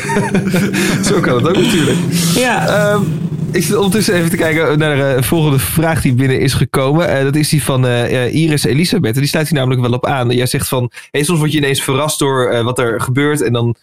Zo 1.06 1.20
kan 1.20 1.36
het 1.36 1.48
ook 1.48 1.58
natuurlijk. 1.58 1.98
Ja. 2.36 2.92
Um, 2.94 3.30
ik 3.52 3.64
zit 3.64 3.76
ondertussen 3.76 4.14
even 4.14 4.30
te 4.30 4.38
kijken 4.38 4.80
naar 4.80 4.96
de 4.96 5.04
eh, 5.04 5.24
volgende 5.24 5.60
vraag 5.60 6.02
die 6.02 6.14
binnen 6.14 6.40
is 6.40 6.54
gekomen. 6.54 7.18
Uh, 7.18 7.24
dat 7.24 7.36
is 7.36 7.50
die 7.50 7.64
van 7.64 7.86
uh, 7.86 8.34
Iris 8.34 8.66
Elisabeth. 8.72 9.14
En 9.14 9.20
die 9.20 9.30
sluit 9.30 9.50
hier 9.50 9.58
namelijk 9.58 9.82
wel 9.82 9.94
op 9.94 10.06
aan. 10.06 10.30
Jij 10.30 10.46
zegt 10.46 10.68
van, 10.68 10.92
hey, 11.12 11.24
soms 11.24 11.40
word 11.40 11.52
je 11.52 11.58
ineens 11.58 11.84
verrast 11.84 12.20
door 12.20 12.54
uh, 12.54 12.64
wat 12.64 12.80
er 12.80 13.02
gebeurt. 13.02 13.42
En 13.42 13.54
dan 13.54 13.76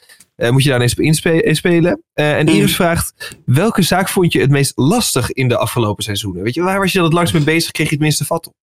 moet 0.50 0.62
je 0.62 0.68
daar 0.68 0.78
ineens 0.78 0.92
op 0.92 1.00
inspelen. 1.44 2.02
en 2.14 2.46
mm. 2.46 2.52
Iris 2.52 2.74
vraagt, 2.74 3.36
welke 3.44 3.82
zaak 3.82 4.08
vond 4.08 4.32
je 4.32 4.40
het 4.40 4.50
meest 4.50 4.72
lastig 4.76 5.32
in 5.32 5.48
de 5.48 5.56
afgelopen 5.56 6.04
seizoenen? 6.04 6.42
Weet 6.42 6.54
je, 6.54 6.62
waar 6.62 6.78
was 6.78 6.92
je 6.92 6.98
dan 6.98 7.06
het 7.06 7.16
langst 7.16 7.32
mee 7.32 7.42
bezig? 7.42 7.70
Kreeg 7.70 7.86
je 7.86 7.94
het 7.94 8.02
minste 8.02 8.24
vat 8.24 8.46
op? 8.46 8.54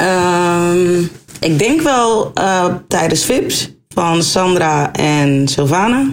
Um, 0.00 1.10
ik 1.40 1.58
denk 1.58 1.80
wel 1.80 2.32
tijdens 2.88 3.24
VIPS 3.24 3.74
van 3.88 4.22
Sandra 4.22 4.92
en 4.92 5.48
Sylvana. 5.48 6.10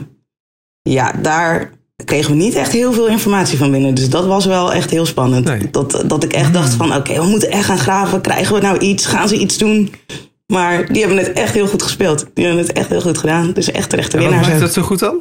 Ja, 0.81 1.11
daar 1.11 1.71
kregen 2.05 2.31
we 2.31 2.37
niet 2.37 2.55
echt 2.55 2.71
heel 2.71 2.93
veel 2.93 3.07
informatie 3.07 3.57
van 3.57 3.71
binnen. 3.71 3.93
Dus 3.93 4.09
dat 4.09 4.25
was 4.25 4.45
wel 4.45 4.73
echt 4.73 4.89
heel 4.89 5.05
spannend. 5.05 5.73
Dat, 5.73 6.03
dat 6.05 6.23
ik 6.23 6.33
echt 6.33 6.53
dacht 6.53 6.73
van 6.73 6.95
oké, 6.95 7.13
we 7.13 7.27
moeten 7.27 7.51
echt 7.51 7.65
gaan 7.65 7.77
graven. 7.77 8.21
Krijgen 8.21 8.55
we 8.55 8.61
nou 8.61 8.77
iets? 8.77 9.05
Gaan 9.05 9.27
ze 9.27 9.37
iets 9.37 9.57
doen? 9.57 9.93
Maar 10.47 10.93
die 10.93 11.01
hebben 11.01 11.17
het 11.17 11.33
echt 11.33 11.53
heel 11.53 11.67
goed 11.67 11.83
gespeeld. 11.83 12.25
Die 12.33 12.45
hebben 12.45 12.63
het 12.65 12.73
echt 12.73 12.89
heel 12.89 13.01
goed 13.01 13.17
gedaan. 13.17 13.51
Dus 13.53 13.71
echt 13.71 13.89
terecht 13.89 14.11
de 14.11 14.17
winnaar. 14.17 14.49
Wat 14.49 14.59
dat 14.59 14.73
zo 14.73 14.81
goed 14.81 14.99
dan? 14.99 15.15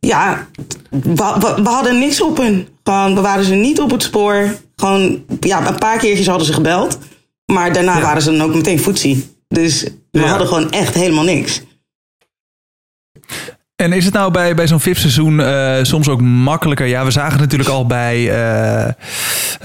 Ja, 0.00 0.48
we, 0.90 1.54
we, 1.62 1.68
hadden 1.68 1.98
niks 1.98 2.20
op 2.20 2.36
hun. 2.36 2.68
Gewoon, 2.82 3.14
we 3.14 3.20
waren 3.20 3.44
ze 3.44 3.54
niet 3.54 3.80
op 3.80 3.90
het 3.90 4.02
spoor. 4.02 4.56
Gewoon, 4.76 5.24
ja, 5.40 5.68
een 5.68 5.78
paar 5.78 5.98
keertjes 5.98 6.26
hadden 6.26 6.46
ze 6.46 6.52
gebeld. 6.52 6.98
Maar 7.52 7.72
daarna 7.72 8.00
waren 8.00 8.22
ze 8.22 8.30
dan 8.30 8.42
ook 8.42 8.54
meteen 8.54 8.80
voetzie. 8.80 9.28
Dus 9.48 9.86
we 10.10 10.20
hadden 10.20 10.46
gewoon 10.46 10.70
echt 10.70 10.94
helemaal 10.94 11.24
niks. 11.24 11.62
En 13.76 13.92
is 13.92 14.04
het 14.04 14.14
nou 14.14 14.30
bij, 14.30 14.54
bij 14.54 14.66
zo'n 14.66 14.80
VIP-seizoen 14.80 15.38
uh, 15.38 15.76
soms 15.82 16.08
ook 16.08 16.20
makkelijker? 16.20 16.86
Ja, 16.86 17.04
we 17.04 17.10
zagen 17.10 17.32
het 17.32 17.40
natuurlijk 17.40 17.70
al 17.70 17.86
bij 17.86 18.18
uh, 18.18 18.88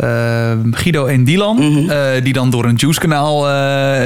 uh, 0.03 0.59
Guido 0.71 1.05
en 1.05 1.23
Dylan. 1.23 1.55
Mm 1.55 1.73
-hmm. 1.73 2.23
die 2.23 2.33
dan 2.33 2.49
door 2.49 2.65
een 2.65 2.75
Juice-kanaal 2.75 3.47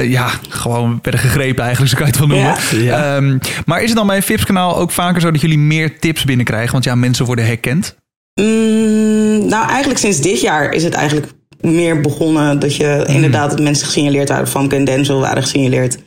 ja, 0.02 0.30
gewoon 0.48 0.98
werden 1.02 1.20
gegrepen 1.20 1.64
eigenlijk, 1.64 1.92
zo 1.92 1.96
kan 1.96 2.06
je 2.06 2.12
het 2.12 2.20
wel 2.20 2.28
noemen. 2.28 2.54
Ja. 2.70 2.96
Ja. 2.98 3.16
Um, 3.16 3.38
maar 3.66 3.82
is 3.82 3.88
het 3.88 3.96
dan 3.96 4.06
bij 4.06 4.16
een 4.16 4.22
VIP-kanaal 4.22 4.76
ook 4.76 4.90
vaker 4.90 5.20
zo 5.20 5.30
dat 5.30 5.40
jullie 5.40 5.58
meer 5.58 5.98
tips 5.98 6.24
binnenkrijgen? 6.24 6.72
Want 6.72 6.84
ja, 6.84 6.94
mensen 6.94 7.26
worden 7.26 7.46
herkend. 7.46 7.96
Mm, 8.40 9.46
nou, 9.46 9.68
eigenlijk 9.68 9.98
sinds 9.98 10.20
dit 10.20 10.40
jaar 10.40 10.70
is 10.70 10.82
het 10.82 10.94
eigenlijk 10.94 11.32
meer 11.60 12.00
begonnen... 12.00 12.58
dat 12.58 12.76
je 12.76 13.04
mm. 13.06 13.14
inderdaad 13.14 13.50
dat 13.50 13.60
mensen 13.60 13.86
gesignaleerd 13.86 14.28
waren. 14.28 14.48
van 14.48 14.70
en 14.70 14.84
Denzel 14.84 15.20
waren 15.20 15.42
gesignaleerd. 15.42 15.98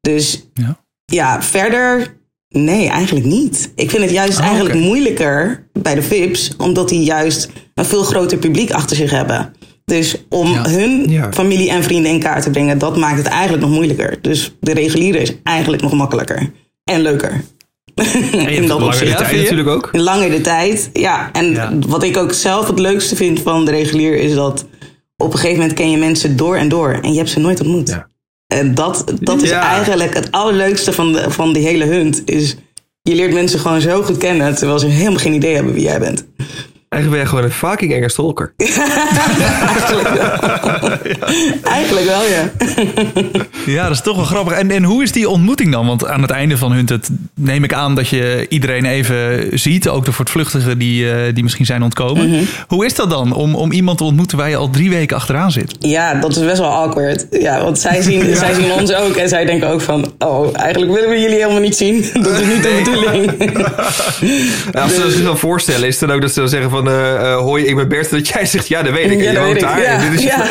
Dus 0.00 0.48
ja, 0.54 0.78
ja 1.04 1.42
verder 1.42 2.16
Nee, 2.48 2.88
eigenlijk 2.88 3.26
niet. 3.26 3.72
Ik 3.74 3.90
vind 3.90 4.02
het 4.02 4.12
juist 4.12 4.38
oh, 4.38 4.44
eigenlijk 4.44 4.74
moeilijker 4.74 5.66
bij 5.72 5.94
de 5.94 6.02
VIP's, 6.02 6.54
omdat 6.56 6.88
die 6.88 7.04
juist 7.04 7.50
een 7.74 7.84
veel 7.84 8.02
groter 8.02 8.38
publiek 8.38 8.70
achter 8.70 8.96
zich 8.96 9.10
hebben. 9.10 9.52
Dus 9.84 10.16
om 10.28 10.54
hun 10.54 11.24
familie 11.34 11.70
en 11.70 11.82
vrienden 11.82 12.12
in 12.12 12.20
kaart 12.20 12.42
te 12.42 12.50
brengen, 12.50 12.78
dat 12.78 12.96
maakt 12.96 13.18
het 13.18 13.26
eigenlijk 13.26 13.62
nog 13.62 13.72
moeilijker. 13.74 14.18
Dus 14.20 14.54
de 14.60 14.72
reguliere 14.72 15.18
is 15.18 15.32
eigenlijk 15.42 15.82
nog 15.82 15.92
makkelijker 15.92 16.50
en 16.84 17.00
leuker. 17.00 17.44
En 17.94 18.48
in 18.58 18.66
dat 18.66 18.80
lange 18.80 19.14
tijd 19.14 19.36
natuurlijk 19.36 19.68
ook. 19.68 19.88
Langer 19.92 20.30
de 20.30 20.40
tijd, 20.40 20.90
ja. 20.92 21.32
En 21.32 21.88
wat 21.88 22.02
ik 22.02 22.16
ook 22.16 22.32
zelf 22.32 22.66
het 22.66 22.78
leukste 22.78 23.16
vind 23.16 23.40
van 23.40 23.64
de 23.64 23.70
regulier 23.70 24.16
is 24.16 24.34
dat 24.34 24.66
op 25.16 25.32
een 25.32 25.38
gegeven 25.38 25.60
moment 25.60 25.78
ken 25.78 25.90
je 25.90 25.96
mensen 25.96 26.36
door 26.36 26.56
en 26.56 26.68
door 26.68 26.98
en 27.02 27.10
je 27.12 27.18
hebt 27.18 27.30
ze 27.30 27.40
nooit 27.40 27.60
ontmoet. 27.60 27.88
Ja. 27.88 28.08
En 28.54 28.74
dat, 28.74 29.04
dat 29.20 29.42
is 29.42 29.50
eigenlijk 29.50 30.14
het 30.14 30.30
allerleukste 30.32 30.92
van, 30.92 31.12
de, 31.12 31.30
van 31.30 31.52
die 31.52 31.66
hele 31.66 31.84
hunt. 31.84 32.22
Is 32.24 32.56
je 33.02 33.14
leert 33.14 33.32
mensen 33.32 33.60
gewoon 33.60 33.80
zo 33.80 34.02
goed 34.02 34.16
kennen, 34.16 34.54
terwijl 34.54 34.78
ze 34.78 34.86
helemaal 34.86 35.18
geen 35.18 35.32
idee 35.32 35.54
hebben 35.54 35.72
wie 35.72 35.82
jij 35.82 35.98
bent. 35.98 36.26
Eigenlijk 36.88 37.10
ben 37.10 37.18
je 37.20 37.26
gewoon 37.26 37.44
een 37.44 37.50
fucking 37.50 37.92
enge 37.92 38.08
stalker. 38.08 38.54
Eigenlijk 38.56 40.08
wel, 40.18 40.57
ja. 42.04 42.50
ja, 43.72 43.82
dat 43.82 43.92
is 43.92 44.00
toch 44.00 44.16
wel 44.16 44.24
grappig. 44.24 44.52
En, 44.52 44.70
en 44.70 44.84
hoe 44.84 45.02
is 45.02 45.12
die 45.12 45.28
ontmoeting 45.28 45.72
dan? 45.72 45.86
Want 45.86 46.06
aan 46.06 46.22
het 46.22 46.30
einde 46.30 46.56
van 46.56 46.72
Hunted 46.72 47.08
neem 47.34 47.64
ik 47.64 47.72
aan 47.72 47.94
dat 47.94 48.08
je 48.08 48.46
iedereen 48.48 48.84
even 48.84 49.48
ziet. 49.58 49.88
Ook 49.88 50.04
de 50.04 50.12
voortvluchtigen 50.12 50.78
die, 50.78 51.04
uh, 51.04 51.14
die 51.34 51.42
misschien 51.42 51.66
zijn 51.66 51.82
ontkomen. 51.82 52.30
Mhm. 52.30 52.42
Hoe 52.66 52.84
is 52.84 52.94
dat 52.94 53.10
dan 53.10 53.32
om, 53.32 53.54
om 53.54 53.72
iemand 53.72 53.98
te 53.98 54.04
ontmoeten 54.04 54.38
waar 54.38 54.48
je 54.48 54.56
al 54.56 54.70
drie 54.70 54.90
weken 54.90 55.16
achteraan 55.16 55.50
zit? 55.50 55.76
Ja, 55.78 56.14
dat 56.14 56.36
is 56.36 56.44
best 56.44 56.58
wel 56.58 56.70
awkward. 56.70 57.26
Ja, 57.30 57.62
want 57.62 57.78
zij 57.78 58.02
zien, 58.02 58.36
zij 58.36 58.54
zien 58.54 58.72
ons 58.72 58.94
ook 58.94 59.16
en 59.16 59.28
zij 59.28 59.44
denken 59.44 59.68
ook 59.68 59.80
van... 59.80 60.12
oh, 60.18 60.48
eigenlijk 60.56 60.92
willen 60.92 61.10
we 61.10 61.20
jullie 61.20 61.36
helemaal 61.36 61.60
niet 61.60 61.76
zien. 61.76 62.04
Dat 62.12 62.40
is 62.40 62.46
niet 62.46 62.62
de 62.62 62.82
bedoeling. 62.84 63.32
ja, 64.72 64.80
als 64.82 64.94
ze 64.94 65.10
zich 65.10 65.24
dan 65.24 65.38
voorstellen, 65.38 65.86
is 65.86 66.00
het 66.00 66.08
dan 66.08 66.16
ook 66.16 66.22
dat 66.22 66.32
ze 66.32 66.40
dan 66.40 66.48
zeggen 66.48 66.70
van... 66.70 66.88
Uh, 66.88 67.36
hoi, 67.36 67.64
ik 67.64 67.76
ben 67.76 67.88
Bert. 67.88 68.10
Dat 68.10 68.28
jij 68.28 68.46
zegt, 68.46 68.68
ja, 68.68 68.82
dat 68.82 68.92
weet 68.92 69.10
ik. 69.10 69.20
Ja, 69.20 69.32
dat 69.32 69.42
weet 69.42 69.54
ik. 69.54 69.60
Daar. 69.60 69.82
Ja, 69.82 70.10
dit 70.10 70.18
is 70.18 70.24
ja. 70.24 70.46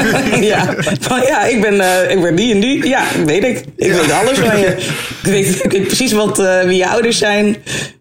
ja. 0.52 0.74
Van, 1.00 1.20
ja, 1.20 1.44
ik 1.44 1.60
ben, 1.60 1.74
uh, 1.74 2.10
ik 2.10 2.20
ben 2.20 2.34
die 2.34 2.54
en 2.54 2.60
die. 2.60 2.86
Ja, 2.88 3.04
weet 3.26 3.44
ik. 3.44 3.64
Ik 3.76 3.92
weet 3.92 4.10
alles 4.10 4.38
van 4.38 4.58
je. 4.58 4.66
Ik 5.22 5.30
weet, 5.30 5.64
ik 5.64 5.72
weet 5.72 5.86
precies 5.86 6.12
wat, 6.12 6.38
uh, 6.38 6.62
wie 6.62 6.76
je 6.76 6.88
ouders 6.88 7.18
zijn. 7.18 7.56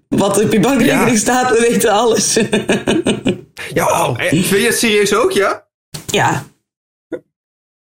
Wat 0.07 0.43
op 0.43 0.51
je 0.51 0.60
bankrekening 0.60 1.17
staat. 1.17 1.50
We 1.50 1.67
weten 1.69 1.91
alles. 1.91 2.33
ja, 3.74 3.86
oh, 3.86 4.15
vind 4.17 4.50
je 4.50 4.65
het 4.65 4.77
serieus 4.77 5.13
ook, 5.13 5.31
ja? 5.31 5.67
Ja. 6.05 6.43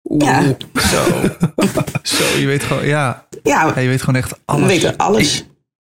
Oeh, 0.04 0.24
ja. 0.24 0.42
Zo. 0.74 1.02
zo, 2.02 2.38
je 2.38 2.46
weet 2.46 2.62
gewoon, 2.62 2.86
ja. 2.86 3.26
Ja. 3.42 3.72
ja. 3.74 3.80
Je 3.80 3.88
weet 3.88 4.00
gewoon 4.00 4.20
echt 4.20 4.32
alles. 4.44 4.62
We 4.62 4.68
weten 4.68 4.96
alles. 4.96 5.44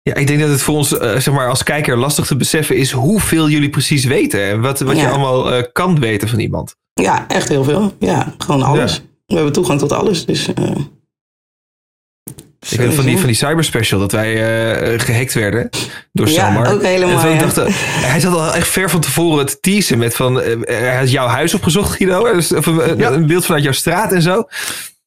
Ja, 0.06 0.14
ik 0.14 0.26
denk 0.26 0.40
dat 0.40 0.48
het 0.48 0.62
voor 0.62 0.74
ons 0.74 0.92
uh, 0.92 0.98
zeg 0.98 1.30
maar, 1.30 1.48
als 1.48 1.62
kijker 1.62 1.96
lastig 1.96 2.26
te 2.26 2.36
beseffen 2.36 2.76
is 2.76 2.90
hoeveel 2.90 3.48
jullie 3.48 3.70
precies 3.70 4.04
weten. 4.04 4.42
En 4.44 4.60
wat, 4.60 4.80
wat 4.80 4.96
je 4.96 5.08
allemaal 5.08 5.56
uh, 5.56 5.62
kan 5.72 6.00
weten 6.00 6.28
van 6.28 6.38
iemand. 6.38 6.76
Ja, 6.94 7.24
echt 7.28 7.48
heel 7.48 7.64
veel. 7.64 7.94
Ja, 7.98 8.34
gewoon 8.38 8.62
alles. 8.62 8.94
Ja. 8.94 9.00
We 9.26 9.34
hebben 9.34 9.52
toegang 9.52 9.78
tot 9.78 9.92
alles. 9.92 10.26
Dus, 10.26 10.48
uh, 10.48 10.70
ik 12.68 12.78
weet 12.78 12.94
van 12.94 13.04
die, 13.04 13.18
van 13.18 13.26
die 13.26 13.36
cyberspecial 13.36 14.00
dat 14.00 14.12
wij 14.12 14.32
uh, 14.92 15.00
gehackt 15.00 15.34
werden 15.34 15.68
door 16.12 16.28
Samar. 16.28 16.64
Ja, 16.66 16.72
ook 16.72 16.82
helemaal. 16.82 17.26
En 17.26 17.38
dacht, 17.38 17.56
hij 17.56 18.20
zat 18.20 18.32
al 18.32 18.54
echt 18.54 18.68
ver 18.68 18.90
van 18.90 19.00
tevoren 19.00 19.46
te 19.46 19.60
teasen 19.60 19.98
met 19.98 20.14
van, 20.14 20.34
hij 20.64 20.96
had 20.96 21.10
jouw 21.10 21.26
huis 21.26 21.54
opgezocht 21.54 21.96
Guido. 21.96 22.32
Dus, 22.32 22.52
of, 22.52 22.66
een 22.66 23.26
beeld 23.26 23.44
vanuit 23.44 23.64
jouw 23.64 23.72
straat 23.72 24.12
en 24.12 24.22
zo. 24.22 24.44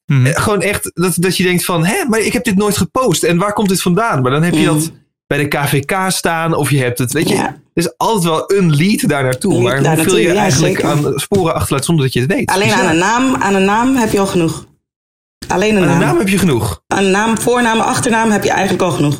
Mm. 0.09 0.25
Gewoon 0.25 0.61
echt 0.61 0.91
dat, 0.93 1.13
dat 1.15 1.37
je 1.37 1.43
denkt 1.43 1.65
van, 1.65 1.85
hè, 1.85 2.05
maar 2.07 2.19
ik 2.19 2.33
heb 2.33 2.43
dit 2.43 2.55
nooit 2.55 2.77
gepost. 2.77 3.23
En 3.23 3.37
waar 3.37 3.53
komt 3.53 3.69
dit 3.69 3.81
vandaan? 3.81 4.21
Maar 4.21 4.31
dan 4.31 4.43
heb 4.43 4.53
je 4.53 4.59
mm. 4.59 4.65
dat 4.65 4.91
bij 5.27 5.37
de 5.37 5.47
KVK 5.47 5.95
staan 6.07 6.55
of 6.55 6.69
je 6.69 6.77
hebt 6.79 6.99
het, 6.99 7.11
weet 7.11 7.29
je. 7.29 7.35
Ja. 7.35 7.45
Er 7.45 7.85
is 7.85 7.97
altijd 7.97 8.23
wel 8.23 8.51
een 8.57 8.75
lead 8.75 9.09
daar 9.09 9.23
naartoe. 9.23 9.61
Maar 9.61 9.83
daar 9.83 9.95
hoeveel 9.95 10.17
je 10.17 10.33
eigenlijk 10.33 10.83
aan 10.83 11.13
sporen 11.15 11.53
achterlaat 11.53 11.85
zonder 11.85 12.05
dat 12.05 12.13
je 12.13 12.19
het 12.19 12.33
weet. 12.33 12.49
Alleen 12.49 12.67
dus 12.67 12.77
aan, 12.77 12.89
een 12.89 12.97
naam, 12.97 13.35
aan 13.35 13.55
een 13.55 13.65
naam 13.65 13.95
heb 13.95 14.11
je 14.11 14.19
al 14.19 14.27
genoeg. 14.27 14.65
Alleen 15.47 15.75
een, 15.75 15.81
aan 15.81 15.87
naam. 15.87 15.99
een 15.99 16.05
naam 16.05 16.17
heb 16.17 16.27
je 16.27 16.37
genoeg. 16.37 16.83
Een 16.87 17.11
naam, 17.11 17.37
voornaam, 17.37 17.79
achternaam 17.79 18.31
heb 18.31 18.43
je 18.43 18.51
eigenlijk 18.51 18.81
al 18.81 18.91
genoeg. 18.91 19.19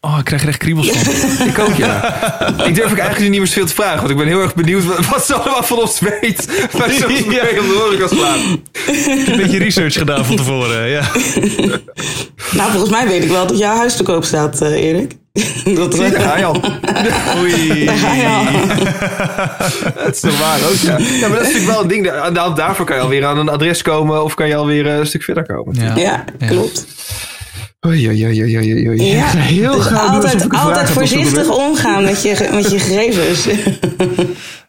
Oh, 0.00 0.16
ik 0.18 0.24
krijg 0.24 0.42
er 0.42 0.48
echt 0.48 0.58
kriebels 0.58 0.90
van. 0.90 1.46
ik 1.48 1.58
ook, 1.58 1.74
ja. 1.74 2.18
ik 2.64 2.74
durf 2.74 2.92
ik 2.92 2.98
eigenlijk 2.98 3.30
niet 3.30 3.38
meer 3.38 3.46
zoveel 3.46 3.66
te 3.66 3.74
vragen. 3.74 3.98
Want 3.98 4.10
ik 4.10 4.16
ben 4.16 4.26
heel 4.26 4.40
erg 4.40 4.54
benieuwd 4.54 4.84
wat, 4.84 5.06
wat 5.06 5.26
ze 5.26 5.34
allemaal 5.34 5.62
van 5.62 5.78
ons 5.78 6.00
weet. 6.00 6.68
Waar 6.72 6.90
ze 6.90 7.06
ons 7.08 7.24
mee 7.24 7.60
om 7.60 7.68
de 7.68 7.74
horen 7.78 7.98
kan 7.98 8.08
slaan. 8.08 8.40
Ik 8.86 9.26
heb 9.26 9.26
een 9.26 9.36
beetje 9.36 9.58
research 9.58 9.94
gedaan 9.94 10.24
van 10.24 10.36
tevoren, 10.36 10.88
ja. 10.88 11.02
nou, 12.58 12.70
volgens 12.70 12.90
mij 12.90 13.06
weet 13.06 13.24
ik 13.24 13.30
wel 13.30 13.46
dat 13.46 13.58
jouw 13.58 13.76
huis 13.76 13.96
te 13.96 14.02
koop 14.02 14.24
staat, 14.24 14.62
uh, 14.62 14.68
Erik. 14.68 15.16
Dat 15.64 15.94
Zie, 15.94 16.10
daar 16.10 16.20
ga 16.20 16.36
je 16.38 16.44
al. 16.44 16.60
Oei. 17.38 17.84
Daar 17.84 17.96
ga 17.96 18.14
je 18.14 18.26
al. 18.26 18.44
dat 20.04 20.14
is 20.14 20.20
toch 20.20 20.38
waar 20.38 20.58
ook, 20.70 20.76
ja. 20.76 20.98
ja. 20.98 21.28
maar 21.28 21.38
dat 21.38 21.46
is 21.46 21.52
natuurlijk 21.52 21.72
wel 21.72 21.80
een 21.80 21.88
ding. 21.88 22.32
Daarvoor 22.54 22.86
kan 22.86 22.96
je 22.96 23.02
alweer 23.02 23.24
aan 23.24 23.38
een 23.38 23.48
adres 23.48 23.82
komen 23.82 24.24
of 24.24 24.34
kan 24.34 24.48
je 24.48 24.56
alweer 24.56 24.86
een 24.86 25.06
stuk 25.06 25.22
verder 25.22 25.46
komen. 25.46 25.74
Ja, 25.74 25.96
ja 25.96 26.24
klopt. 26.46 26.86
Oei, 27.86 28.08
oei, 28.08 28.26
oei, 28.26 28.56
oei, 28.56 28.88
oei. 28.88 29.04
Ja, 29.04 29.26
heel 29.26 29.72
dus 29.72 29.92
altijd, 29.92 30.48
altijd 30.50 30.90
voorzichtig 30.90 31.48
omgaan 31.48 32.04
met 32.04 32.22
je, 32.22 32.48
met 32.52 32.70
je 32.70 32.78
gegevens. 32.78 33.46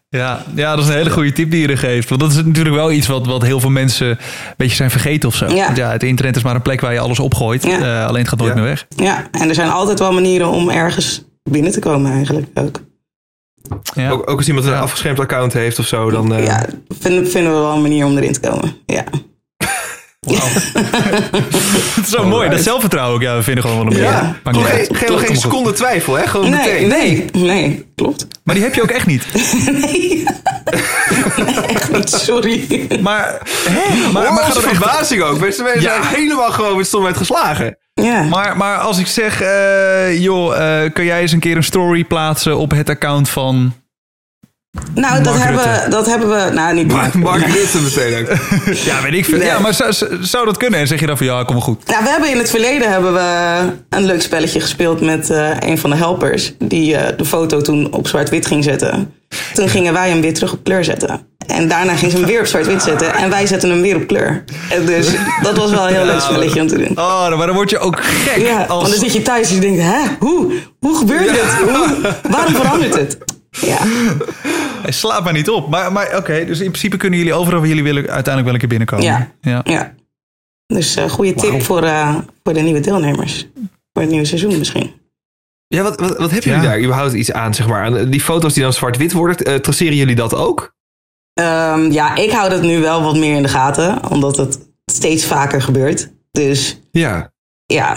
Ja, 0.08 0.42
ja, 0.54 0.74
dat 0.76 0.84
is 0.84 0.90
een 0.90 0.96
hele 0.96 1.10
goede 1.10 1.32
tip 1.32 1.50
die 1.50 1.60
je 1.60 1.68
er 1.68 1.78
geeft. 1.78 2.08
Want 2.08 2.20
dat 2.20 2.30
is 2.30 2.36
natuurlijk 2.36 2.74
wel 2.74 2.92
iets 2.92 3.06
wat, 3.06 3.26
wat 3.26 3.42
heel 3.42 3.60
veel 3.60 3.70
mensen 3.70 4.08
een 4.08 4.18
beetje 4.56 4.76
zijn 4.76 4.90
vergeten 4.90 5.28
of 5.28 5.34
zo. 5.34 5.46
Ja. 5.46 5.64
Want 5.64 5.76
ja, 5.76 5.90
het 5.90 6.02
internet 6.02 6.36
is 6.36 6.42
maar 6.42 6.54
een 6.54 6.62
plek 6.62 6.80
waar 6.80 6.92
je 6.92 6.98
alles 6.98 7.18
opgooit. 7.18 7.62
Ja. 7.62 7.78
Uh, 7.78 8.06
alleen 8.06 8.20
het 8.20 8.28
gaat 8.28 8.38
nooit 8.38 8.54
meer 8.54 8.64
weg. 8.64 8.86
Ja, 8.96 9.26
en 9.30 9.48
er 9.48 9.54
zijn 9.54 9.70
altijd 9.70 9.98
wel 9.98 10.12
manieren 10.12 10.48
om 10.48 10.70
ergens 10.70 11.24
binnen 11.50 11.72
te 11.72 11.78
komen 11.78 12.12
eigenlijk 12.12 12.46
ook. 12.54 12.80
Ja. 13.94 14.10
Ook, 14.10 14.30
ook 14.30 14.38
als 14.38 14.48
iemand 14.48 14.66
een 14.66 14.74
afgeschermd 14.74 15.20
account 15.20 15.52
heeft 15.52 15.78
of 15.78 15.86
zo, 15.86 16.10
dan... 16.10 16.32
Uh... 16.32 16.44
Ja, 16.44 16.66
vinden, 16.98 17.28
vinden 17.28 17.52
we 17.52 17.58
wel 17.58 17.74
een 17.74 17.82
manier 17.82 18.06
om 18.06 18.16
erin 18.16 18.32
te 18.32 18.40
komen. 18.40 18.76
Ja. 18.86 19.04
Wow. 20.26 20.38
het 21.94 22.04
is 22.04 22.10
zo 22.10 22.26
mooi. 22.26 22.48
Dat 22.48 22.60
zelfvertrouwen 22.60 23.14
ook. 23.14 23.22
Ja, 23.22 23.36
we 23.36 23.42
vinden 23.42 23.64
gewoon 23.64 23.78
wel 23.78 23.92
een 23.92 24.02
ja. 24.02 24.36
Geen, 24.44 24.96
geen, 24.96 25.18
geen 25.18 25.36
seconde 25.36 25.72
twijfel, 25.72 26.14
hè? 26.14 26.26
Gewoon 26.26 26.50
nee, 26.50 26.60
meteen. 26.60 26.88
Nee, 26.88 27.24
nee, 27.32 27.86
klopt. 27.94 28.26
Maar 28.44 28.54
die 28.54 28.64
heb 28.64 28.74
je 28.74 28.82
ook 28.82 28.90
echt 28.90 29.06
niet. 29.06 29.26
nee. 29.80 30.24
echt 31.66 31.92
niet, 31.92 32.10
sorry. 32.10 32.86
Maar, 33.00 33.40
hè? 33.68 34.12
maar, 34.12 34.32
maar 34.32 34.44
gaat 34.44 34.58
verbazing 34.62 35.22
ook. 35.22 35.38
Mensen 35.38 35.64
ja. 35.64 35.80
zijn 35.80 36.02
helemaal 36.02 36.50
gewoon 36.50 36.76
met 36.76 36.86
stomheid 36.86 37.16
geslagen. 37.16 37.78
Ja. 37.94 38.22
Maar, 38.22 38.56
maar 38.56 38.78
als 38.78 38.98
ik 38.98 39.06
zeg, 39.06 39.42
uh, 39.42 40.22
joh, 40.22 40.56
uh, 40.56 40.90
kun 40.92 41.04
jij 41.04 41.20
eens 41.20 41.32
een 41.32 41.40
keer 41.40 41.56
een 41.56 41.64
story 41.64 42.04
plaatsen 42.04 42.56
op 42.56 42.70
het 42.70 42.88
account 42.88 43.28
van 43.28 43.74
nou, 44.94 45.22
dat 45.22 45.38
hebben, 45.38 45.90
dat 45.90 46.06
hebben 46.06 46.28
we. 46.28 46.50
Nou, 46.54 46.74
niet 46.74 46.92
Mark, 46.92 47.14
Mark 47.14 47.46
Rutte 47.46 47.78
meteen 47.80 48.20
ook. 48.20 48.36
ja, 48.88 49.02
weet 49.02 49.12
ik 49.12 49.24
veel. 49.24 49.40
Ja, 49.40 49.58
maar 49.58 49.74
zou, 49.74 49.92
zou 50.20 50.44
dat 50.44 50.56
kunnen? 50.56 50.80
En 50.80 50.86
zeg 50.86 51.00
je 51.00 51.06
dan 51.06 51.16
van 51.16 51.26
ja, 51.26 51.44
kom 51.44 51.54
maar 51.54 51.64
goed. 51.64 51.82
Ja, 51.86 52.02
we 52.02 52.08
hebben 52.08 52.30
in 52.30 52.38
het 52.38 52.50
verleden 52.50 52.90
hebben 52.90 53.12
we 53.12 53.58
een 53.88 54.04
leuk 54.04 54.22
spelletje 54.22 54.60
gespeeld 54.60 55.00
met 55.00 55.30
uh, 55.30 55.50
een 55.58 55.78
van 55.78 55.90
de 55.90 55.96
helpers. 55.96 56.52
Die 56.58 56.92
uh, 56.92 57.00
de 57.16 57.24
foto 57.24 57.60
toen 57.60 57.92
op 57.92 58.08
zwart-wit 58.08 58.46
ging 58.46 58.64
zetten. 58.64 59.14
Toen 59.54 59.68
gingen 59.68 59.92
wij 59.92 60.08
hem 60.08 60.20
weer 60.20 60.34
terug 60.34 60.52
op 60.52 60.64
kleur 60.64 60.84
zetten. 60.84 61.26
En 61.46 61.68
daarna 61.68 61.96
ging 61.96 62.10
ze 62.10 62.16
hem 62.16 62.26
weer 62.26 62.40
op 62.40 62.46
zwart-wit 62.46 62.82
zetten. 62.82 63.14
En 63.14 63.30
wij 63.30 63.46
zetten 63.46 63.70
hem 63.70 63.80
weer 63.80 63.96
op 63.96 64.06
kleur. 64.06 64.44
En 64.70 64.86
dus 64.86 65.06
dat 65.42 65.56
was 65.56 65.70
wel 65.70 65.88
een 65.88 65.94
heel 65.94 66.04
leuk 66.04 66.20
spelletje 66.20 66.60
om 66.60 66.66
te 66.66 66.76
doen. 66.76 66.98
Oh, 66.98 67.36
maar 67.36 67.46
dan 67.46 67.56
word 67.56 67.70
je 67.70 67.78
ook 67.78 68.00
gek. 68.00 68.46
Ja, 68.46 68.58
als... 68.58 68.68
want 68.68 68.90
dan 68.90 68.98
zit 68.98 69.12
je 69.12 69.22
thuis 69.22 69.48
en 69.48 69.54
je 69.54 69.60
denkt, 69.60 69.82
hè, 69.82 70.00
hoe? 70.18 70.52
Hoe 70.80 70.96
gebeurt 70.96 71.24
ja. 71.24 71.32
dit? 71.32 71.42
Hoe? 71.42 72.14
Waarom 72.30 72.54
verandert 72.54 72.94
het? 72.94 73.18
Ja. 73.60 73.78
Hij 74.82 74.92
slaapt 74.92 75.24
maar 75.24 75.32
niet 75.32 75.50
op. 75.50 75.68
Maar, 75.68 75.92
maar 75.92 76.16
oké, 76.16 76.44
dus 76.44 76.58
in 76.58 76.70
principe 76.70 76.96
kunnen 76.96 77.18
jullie 77.18 77.34
overal 77.34 77.58
waar 77.58 77.68
jullie 77.68 77.82
willen 77.82 78.02
uiteindelijk 78.02 78.44
wel 78.44 78.54
een 78.54 78.58
keer 78.58 78.68
binnenkomen. 78.68 79.04
Ja. 79.04 79.30
Ja. 79.40 79.60
ja. 79.64 79.94
Dus 80.66 80.96
uh, 80.96 81.10
goede 81.10 81.34
tip 81.34 81.62
voor, 81.62 81.82
uh, 81.82 82.16
voor 82.42 82.54
de 82.54 82.60
nieuwe 82.60 82.80
deelnemers. 82.80 83.46
Voor 83.92 84.02
het 84.02 84.10
nieuwe 84.10 84.26
seizoen 84.26 84.58
misschien. 84.58 84.92
Ja, 85.66 85.82
wat, 85.82 86.00
wat, 86.00 86.16
wat 86.16 86.30
hebben 86.30 86.50
jullie 86.50 86.66
daar 86.66 86.80
überhaupt 86.80 87.12
iets 87.12 87.32
aan, 87.32 87.54
zeg 87.54 87.68
maar? 87.68 88.10
Die 88.10 88.20
foto's 88.20 88.54
die 88.54 88.62
dan 88.62 88.72
zwart-wit 88.72 89.12
worden, 89.12 89.48
uh, 89.48 89.54
traceren 89.54 89.96
jullie 89.96 90.14
dat 90.14 90.34
ook? 90.34 90.74
Um, 91.40 91.92
ja, 91.92 92.14
ik 92.16 92.30
hou 92.30 92.50
dat 92.50 92.62
nu 92.62 92.80
wel 92.80 93.02
wat 93.02 93.16
meer 93.16 93.36
in 93.36 93.42
de 93.42 93.48
gaten, 93.48 94.10
omdat 94.10 94.36
het 94.36 94.58
steeds 94.84 95.26
vaker 95.26 95.62
gebeurt. 95.62 96.12
Dus 96.30 96.80
ja, 96.90 97.32
ja 97.66 97.96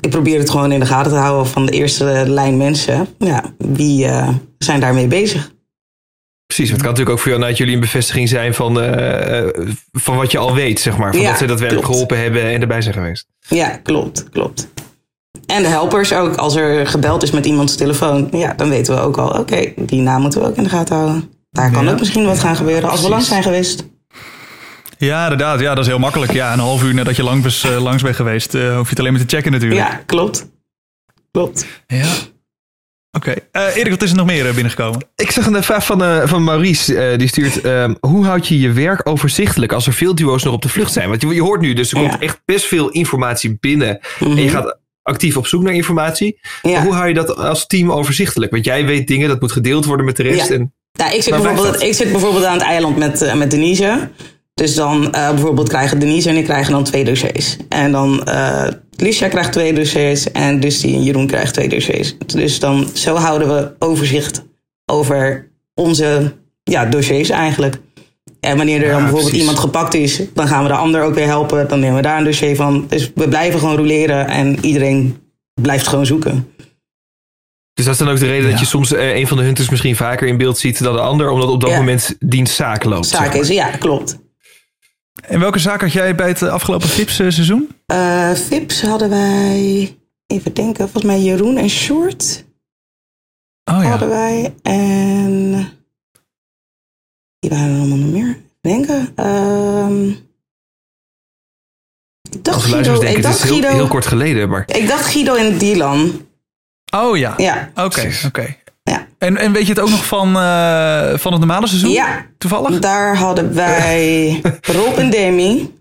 ik 0.00 0.10
probeer 0.10 0.38
het 0.38 0.50
gewoon 0.50 0.72
in 0.72 0.80
de 0.80 0.86
gaten 0.86 1.12
te 1.12 1.18
houden 1.18 1.46
van 1.46 1.66
de 1.66 1.72
eerste 1.72 2.24
lijn 2.26 2.56
mensen. 2.56 3.08
Ja, 3.18 3.44
wie 3.58 4.06
uh, 4.06 4.28
zijn 4.58 4.80
daarmee 4.80 5.06
bezig? 5.06 5.52
Precies, 6.46 6.70
het 6.70 6.82
kan 6.82 6.90
natuurlijk 6.90 7.16
ook 7.16 7.22
voor 7.22 7.38
jou, 7.38 7.52
jullie 7.52 7.74
een 7.74 7.80
bevestiging 7.80 8.28
zijn 8.28 8.54
van, 8.54 8.82
uh, 8.82 9.48
van 9.92 10.16
wat 10.16 10.32
je 10.32 10.38
al 10.38 10.54
weet, 10.54 10.80
zeg 10.80 10.96
maar. 10.96 11.12
Van 11.12 11.20
ja, 11.20 11.28
dat 11.28 11.38
ze 11.38 11.46
daadwerkelijk 11.46 11.86
geholpen 11.86 12.20
hebben 12.20 12.42
en 12.42 12.60
erbij 12.60 12.82
zijn 12.82 12.94
geweest. 12.94 13.26
Ja, 13.48 13.68
klopt, 13.82 14.28
klopt. 14.30 14.68
En 15.46 15.62
de 15.62 15.68
helpers 15.68 16.12
ook. 16.12 16.36
Als 16.36 16.56
er 16.56 16.86
gebeld 16.86 17.22
is 17.22 17.30
met 17.30 17.46
iemands 17.46 17.76
telefoon, 17.76 18.28
ja, 18.30 18.54
dan 18.54 18.68
weten 18.68 18.94
we 18.94 19.00
ook 19.00 19.16
al, 19.16 19.28
oké, 19.28 19.72
die 19.76 20.00
naam 20.00 20.20
moeten 20.20 20.40
we 20.40 20.46
ook 20.46 20.56
in 20.56 20.62
de 20.62 20.68
gaten 20.68 20.96
houden. 20.96 21.30
Daar 21.50 21.70
kan 21.70 21.88
ook 21.88 21.98
misschien 21.98 22.24
wat 22.24 22.38
gaan 22.38 22.56
gebeuren 22.56 22.90
als 22.90 23.02
we 23.02 23.08
langs 23.08 23.28
zijn 23.28 23.42
geweest. 23.42 23.84
Ja, 24.98 25.22
inderdaad. 25.22 25.60
Ja, 25.60 25.74
dat 25.74 25.84
is 25.84 25.90
heel 25.90 25.98
makkelijk. 25.98 26.32
Ja, 26.32 26.52
een 26.52 26.58
half 26.58 26.82
uur 26.82 26.94
nadat 26.94 27.16
je 27.16 27.22
langs, 27.22 27.64
uh, 27.64 27.82
langs 27.82 28.02
bent 28.02 28.16
geweest, 28.16 28.54
uh, 28.54 28.76
hoef 28.76 28.84
je 28.84 28.90
het 28.90 28.98
alleen 28.98 29.12
maar 29.12 29.26
te 29.26 29.36
checken 29.36 29.52
natuurlijk. 29.52 29.80
Ja, 29.80 30.02
klopt. 30.06 30.48
Klopt. 31.30 31.66
Ja. 31.86 32.06
Oké. 33.12 33.30
Okay. 33.52 33.68
Uh, 33.68 33.76
Erik, 33.76 33.90
wat 33.90 34.02
is 34.02 34.10
er 34.10 34.16
nog 34.16 34.26
meer 34.26 34.44
binnengekomen? 34.44 35.08
Ik 35.14 35.30
zag 35.30 35.46
een 35.46 35.62
vraag 35.62 35.86
van, 35.86 36.28
van 36.28 36.44
Maurice. 36.44 37.14
die 37.16 37.28
stuurt, 37.28 37.60
ehm, 37.60 37.94
hoe 38.00 38.24
houd 38.24 38.48
je 38.48 38.60
je 38.60 38.72
werk 38.72 39.08
overzichtelijk 39.08 39.72
als 39.72 39.86
er 39.86 39.92
veel 39.92 40.14
duo's 40.14 40.42
nog 40.42 40.54
op 40.54 40.62
de 40.62 40.68
vlucht 40.68 40.92
zijn? 40.92 41.08
Want 41.08 41.22
je, 41.22 41.34
je 41.34 41.42
hoort 41.42 41.60
nu, 41.60 41.72
dus 41.72 41.92
er 41.92 41.98
komt 41.98 42.18
echt 42.18 42.40
best 42.44 42.64
veel 42.64 42.88
informatie 42.88 43.56
binnen. 43.60 44.00
En 44.20 44.36
je 44.36 44.44
mhm. 44.44 44.48
gaat 44.48 44.78
actief 45.02 45.36
op 45.36 45.46
zoek 45.46 45.62
naar 45.62 45.74
informatie. 45.74 46.38
Ja. 46.62 46.82
Hoe 46.82 46.92
hou 46.92 47.08
je 47.08 47.14
dat 47.14 47.36
als 47.36 47.66
team 47.66 47.92
overzichtelijk? 47.92 48.50
Want 48.50 48.64
jij 48.64 48.84
weet 48.84 49.06
dingen, 49.06 49.28
dat 49.28 49.40
moet 49.40 49.52
gedeeld 49.52 49.84
worden 49.84 50.06
met 50.06 50.16
de 50.16 50.22
rest. 50.22 50.48
Ja. 50.48 50.54
En, 50.54 50.74
nou, 50.92 51.14
ik, 51.14 51.22
zit 51.22 51.34
bijvoorbeeld, 51.34 51.82
ik 51.82 51.94
zit 51.94 52.10
bijvoorbeeld 52.10 52.44
aan 52.44 52.58
het 52.58 52.66
eiland 52.66 52.96
met, 52.96 53.34
met 53.34 53.50
Denise. 53.50 54.10
Dus 54.58 54.74
dan 54.74 55.02
uh, 55.04 55.10
bijvoorbeeld 55.30 55.68
krijgen 55.68 55.98
Denise 55.98 56.28
en 56.28 56.36
ik 56.36 56.44
krijgen 56.44 56.72
dan 56.72 56.84
twee 56.84 57.04
dossiers. 57.04 57.56
En 57.68 57.92
dan 57.92 58.22
uh, 58.28 58.66
Licia 58.96 59.28
krijgt 59.28 59.52
twee 59.52 59.72
dossiers 59.72 60.32
en 60.32 60.60
Dusty 60.60 60.86
en 60.86 61.02
Jeroen 61.02 61.26
krijgen 61.26 61.52
twee 61.52 61.68
dossiers. 61.68 62.14
Dus 62.26 62.58
dan 62.58 62.88
zo 62.94 63.14
houden 63.14 63.48
we 63.48 63.72
overzicht 63.78 64.44
over 64.90 65.50
onze 65.74 66.34
ja, 66.62 66.84
dossiers 66.84 67.30
eigenlijk. 67.30 67.76
En 68.40 68.56
wanneer 68.56 68.82
er 68.82 68.90
dan 68.90 69.02
bijvoorbeeld 69.02 69.32
iemand 69.32 69.58
gepakt 69.58 69.94
is, 69.94 70.22
dan 70.34 70.48
gaan 70.48 70.62
we 70.62 70.68
de 70.68 70.74
ander 70.74 71.02
ook 71.02 71.14
weer 71.14 71.26
helpen. 71.26 71.68
Dan 71.68 71.80
nemen 71.80 71.96
we 71.96 72.02
daar 72.02 72.18
een 72.18 72.24
dossier 72.24 72.56
van. 72.56 72.86
Dus 72.88 73.10
we 73.14 73.28
blijven 73.28 73.60
gewoon 73.60 73.76
roleren 73.76 74.26
en 74.26 74.64
iedereen 74.64 75.16
blijft 75.62 75.86
gewoon 75.86 76.06
zoeken. 76.06 76.52
Dus 77.74 77.84
dat 77.84 77.94
is 77.94 78.00
dan 78.00 78.08
ook 78.08 78.18
de 78.18 78.26
reden 78.26 78.50
dat 78.50 78.60
je 78.60 78.66
soms 78.66 78.92
uh, 78.92 79.16
een 79.16 79.26
van 79.26 79.36
de 79.36 79.42
hunters 79.42 79.68
misschien 79.68 79.96
vaker 79.96 80.28
in 80.28 80.36
beeld 80.36 80.58
ziet 80.58 80.82
dan 80.82 80.94
de 80.94 81.00
ander, 81.00 81.30
omdat 81.30 81.48
op 81.48 81.60
dat 81.60 81.70
moment 81.70 82.16
dienst 82.18 82.54
zaak 82.54 82.84
loopt. 82.84 83.06
Zaak 83.06 83.34
is, 83.34 83.48
ja, 83.48 83.70
klopt. 83.70 84.18
En 85.26 85.40
welke 85.40 85.58
zaak 85.58 85.80
had 85.80 85.92
jij 85.92 86.14
bij 86.14 86.28
het 86.28 86.42
afgelopen 86.42 86.88
VIPS-seizoen? 86.88 87.68
Uh, 87.92 88.32
VIPS 88.32 88.82
hadden 88.82 89.10
wij, 89.10 89.96
even 90.26 90.54
denken, 90.54 90.88
volgens 90.88 91.04
mij 91.04 91.20
Jeroen 91.20 91.56
en 91.56 91.70
Short. 91.70 92.44
Oh 93.64 93.82
ja. 93.82 93.88
Hadden 93.88 94.08
wij. 94.08 94.54
En 94.62 95.50
die 97.38 97.50
waren 97.50 97.74
er 97.74 97.78
allemaal 97.78 97.98
nog 97.98 98.10
meer. 98.10 98.38
Denken. 98.60 99.26
Um, 99.26 100.08
ik 102.30 102.44
dacht 102.44 102.64
Guido. 102.64 102.92
Denken, 102.92 103.16
ik 103.16 103.22
dacht 103.22 103.42
het 103.42 103.50
is 103.50 103.58
heel, 103.60 103.70
heel, 103.70 103.88
kort 103.88 104.06
geleden, 104.06 104.48
maar. 104.48 104.64
Ik 104.66 104.88
dacht 104.88 105.04
Guido 105.04 105.34
en 105.34 105.58
Dylan. 105.58 106.26
Oh 106.94 107.16
ja. 107.16 107.34
Ja. 107.36 107.70
Oké, 107.74 108.10
oké. 108.26 108.56
En, 109.18 109.36
en 109.36 109.52
weet 109.52 109.62
je 109.62 109.72
het 109.72 109.80
ook 109.80 109.90
nog 109.90 110.06
van, 110.06 110.28
uh, 110.28 111.12
van 111.14 111.32
het 111.32 111.40
normale 111.40 111.66
seizoen? 111.66 111.90
Ja. 111.90 112.26
Toevallig? 112.38 112.78
Daar 112.78 113.16
hadden 113.16 113.54
wij 113.54 114.40
Rob 114.76 114.98
en 114.98 115.10
Demi, 115.10 115.74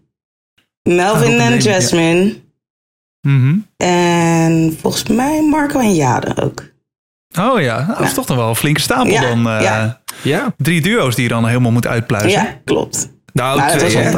Melvin 0.84 1.40
en 1.40 1.58
Jasmine. 1.58 2.24
Ja. 2.24 2.34
Mm 3.22 3.42
-hmm. 3.42 3.68
En 3.78 4.78
volgens 4.82 5.04
mij 5.04 5.42
Marco 5.42 5.80
en 5.80 5.96
Jade 5.96 6.42
ook. 6.44 6.64
Oh 7.40 7.62
ja, 7.62 7.86
dat 7.98 8.08
is 8.08 8.14
toch 8.14 8.28
nog 8.28 8.38
wel 8.38 8.50
een 8.50 8.56
flinke 8.56 8.82
stapel 8.82 9.12
ja, 9.12 9.22
dan. 9.22 9.40
Uh, 9.40 9.62
ja. 9.62 10.02
ja. 10.22 10.54
Drie 10.58 10.82
duo's 10.82 11.16
die 11.16 11.24
je 11.24 11.30
dan 11.30 11.48
helemaal 11.48 11.72
moet 11.72 11.88
uitpluizen. 11.88 12.42
Ja, 12.42 12.60
klopt. 12.64 13.10
Nou, 13.34 13.58
nou 13.60 13.78
twee, 13.78 14.12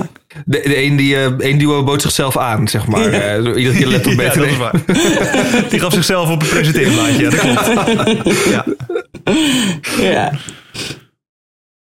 de, 0.46 0.62
de 0.62 0.84
een, 0.84 0.96
die, 0.96 1.16
uh, 1.16 1.24
een 1.38 1.58
duo 1.58 1.84
bood 1.84 2.02
zichzelf 2.02 2.38
aan, 2.38 2.68
zeg 2.68 2.88
maar. 2.88 3.12
Ja. 3.12 3.38
Uh, 3.38 3.58
iedere 3.58 3.78
keer 3.78 3.92
dat 4.36 4.46
is 4.46 4.58
waar. 4.58 4.82
die 5.70 5.80
gaf 5.80 5.94
zichzelf 5.94 6.30
op 6.30 6.42
een 6.42 6.48
presenteerblaadje. 6.48 7.24
Ja, 7.24 7.30
dat 7.30 7.40
klopt. 8.22 8.44
ja. 8.46 8.66
Ja. 10.12 10.32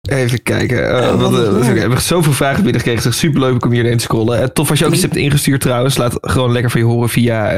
Even 0.08 0.42
kijken. 0.42 0.78
Uh, 0.78 1.20
wat, 1.20 1.32
uh, 1.32 1.72
we 1.72 1.80
hebben 1.80 2.00
zoveel 2.00 2.32
vragen 2.32 2.62
binnengekregen. 2.62 3.02
Het 3.02 3.12
is 3.12 3.18
superleuk 3.18 3.64
om 3.64 3.70
hier 3.70 3.80
hierheen 3.80 3.98
te 3.98 4.04
scrollen. 4.04 4.40
Uh, 4.40 4.46
tof 4.46 4.70
als 4.70 4.78
je 4.78 4.86
ook 4.86 4.92
iets 4.92 5.02
hebt 5.02 5.16
ingestuurd 5.16 5.60
trouwens. 5.60 5.96
Laat 5.96 6.18
gewoon 6.20 6.52
lekker 6.52 6.70
van 6.70 6.80
je 6.80 6.86
horen 6.86 7.08
via, 7.08 7.50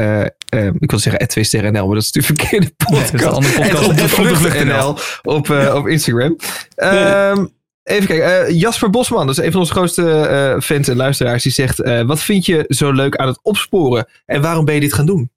ik 0.79 0.91
wil 0.91 0.99
zeggen, 0.99 1.29
2 1.29 1.45
sterren 1.45 1.73
NL, 1.73 1.87
maar 1.87 1.95
dat 1.95 2.03
is 2.05 2.13
natuurlijk 2.13 2.41
verkeerde 2.41 2.75
podcast. 2.77 3.13
Ja, 3.59 3.69
dat 3.69 3.81
is 3.81 3.89
de 3.89 4.23
podcast 4.23 4.45
op, 4.45 4.53
de 4.53 4.65
NL 4.65 4.99
op, 5.23 5.51
op 5.75 5.87
Instagram. 5.87 6.37
Um, 6.77 7.53
even 7.83 8.07
kijken. 8.07 8.57
Jasper 8.57 8.91
Bosman, 8.91 9.27
dat 9.27 9.39
is 9.39 9.45
een 9.45 9.51
van 9.51 9.61
onze 9.61 9.73
grootste 9.73 10.59
fans 10.63 10.89
en 10.89 10.97
luisteraars. 10.97 11.43
Die 11.43 11.53
zegt, 11.53 12.05
wat 12.07 12.21
vind 12.21 12.47
je 12.47 12.65
zo 12.69 12.93
leuk 12.93 13.17
aan 13.17 13.29
het 13.29 13.39
opsporen? 13.43 14.09
En 14.27 14.43
waarom 14.43 14.65
ben 14.65 14.75
je 14.75 14.81
dit 14.81 14.93
gaan 14.93 15.07
doen? 15.07 15.31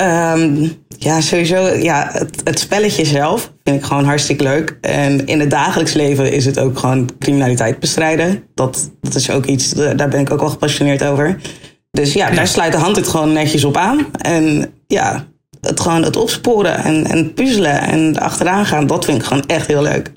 Um, 0.00 0.72
ja, 0.98 1.20
sowieso. 1.20 1.66
Ja, 1.66 2.08
het, 2.12 2.40
het, 2.44 2.58
spelletje 2.58 3.04
zelf 3.04 3.52
vind 3.64 3.76
ik 3.76 3.84
gewoon 3.84 4.04
hartstikke 4.04 4.42
leuk. 4.42 4.78
En 4.80 5.26
in 5.26 5.40
het 5.40 5.50
dagelijks 5.50 5.92
leven 5.92 6.32
is 6.32 6.44
het 6.44 6.58
ook 6.58 6.78
gewoon 6.78 7.10
criminaliteit 7.18 7.78
bestrijden. 7.78 8.42
Dat, 8.54 8.90
dat 9.00 9.14
is 9.14 9.30
ook 9.30 9.44
iets, 9.44 9.70
daar 9.70 10.08
ben 10.08 10.20
ik 10.20 10.30
ook 10.30 10.40
wel 10.40 10.48
gepassioneerd 10.48 11.04
over. 11.04 11.40
Dus 11.90 12.12
ja, 12.12 12.30
daar 12.30 12.46
sluit 12.46 12.72
de 12.72 12.78
hand 12.78 12.96
het 12.96 13.08
gewoon 13.08 13.32
netjes 13.32 13.64
op 13.64 13.76
aan. 13.76 14.06
En 14.12 14.72
ja, 14.86 15.26
het 15.60 15.80
gewoon 15.80 16.02
het 16.02 16.16
opsporen 16.16 16.76
en, 16.76 17.06
en 17.06 17.34
puzzelen 17.34 17.80
en 17.80 18.18
achteraan 18.18 18.66
gaan, 18.66 18.86
dat 18.86 19.04
vind 19.04 19.18
ik 19.18 19.24
gewoon 19.24 19.46
echt 19.46 19.66
heel 19.66 19.82
leuk. 19.82 20.12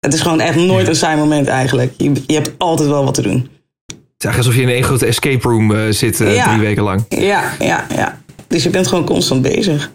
Het 0.00 0.14
is 0.14 0.20
gewoon 0.20 0.40
echt 0.40 0.56
nooit 0.56 0.88
een 0.88 0.94
saai 0.94 1.16
moment 1.16 1.46
eigenlijk. 1.46 1.94
Je, 1.96 2.12
je 2.26 2.34
hebt 2.34 2.50
altijd 2.58 2.88
wel 2.88 3.04
wat 3.04 3.14
te 3.14 3.22
doen. 3.22 3.48
Het 4.18 4.30
is 4.30 4.36
alsof 4.36 4.54
je 4.54 4.62
in 4.62 4.68
een 4.68 4.82
grote 4.82 5.06
escape 5.06 5.48
room 5.48 5.70
uh, 5.70 5.80
zit 5.90 6.20
uh, 6.20 6.44
drie 6.44 6.60
weken 6.60 6.82
lang. 6.82 7.04
Ja, 7.08 7.52
ja, 7.58 7.86
ja. 7.94 8.18
Dus 8.50 8.62
je 8.62 8.70
bent 8.70 8.86
gewoon 8.86 9.04
constant 9.04 9.42
bezig. 9.42 9.90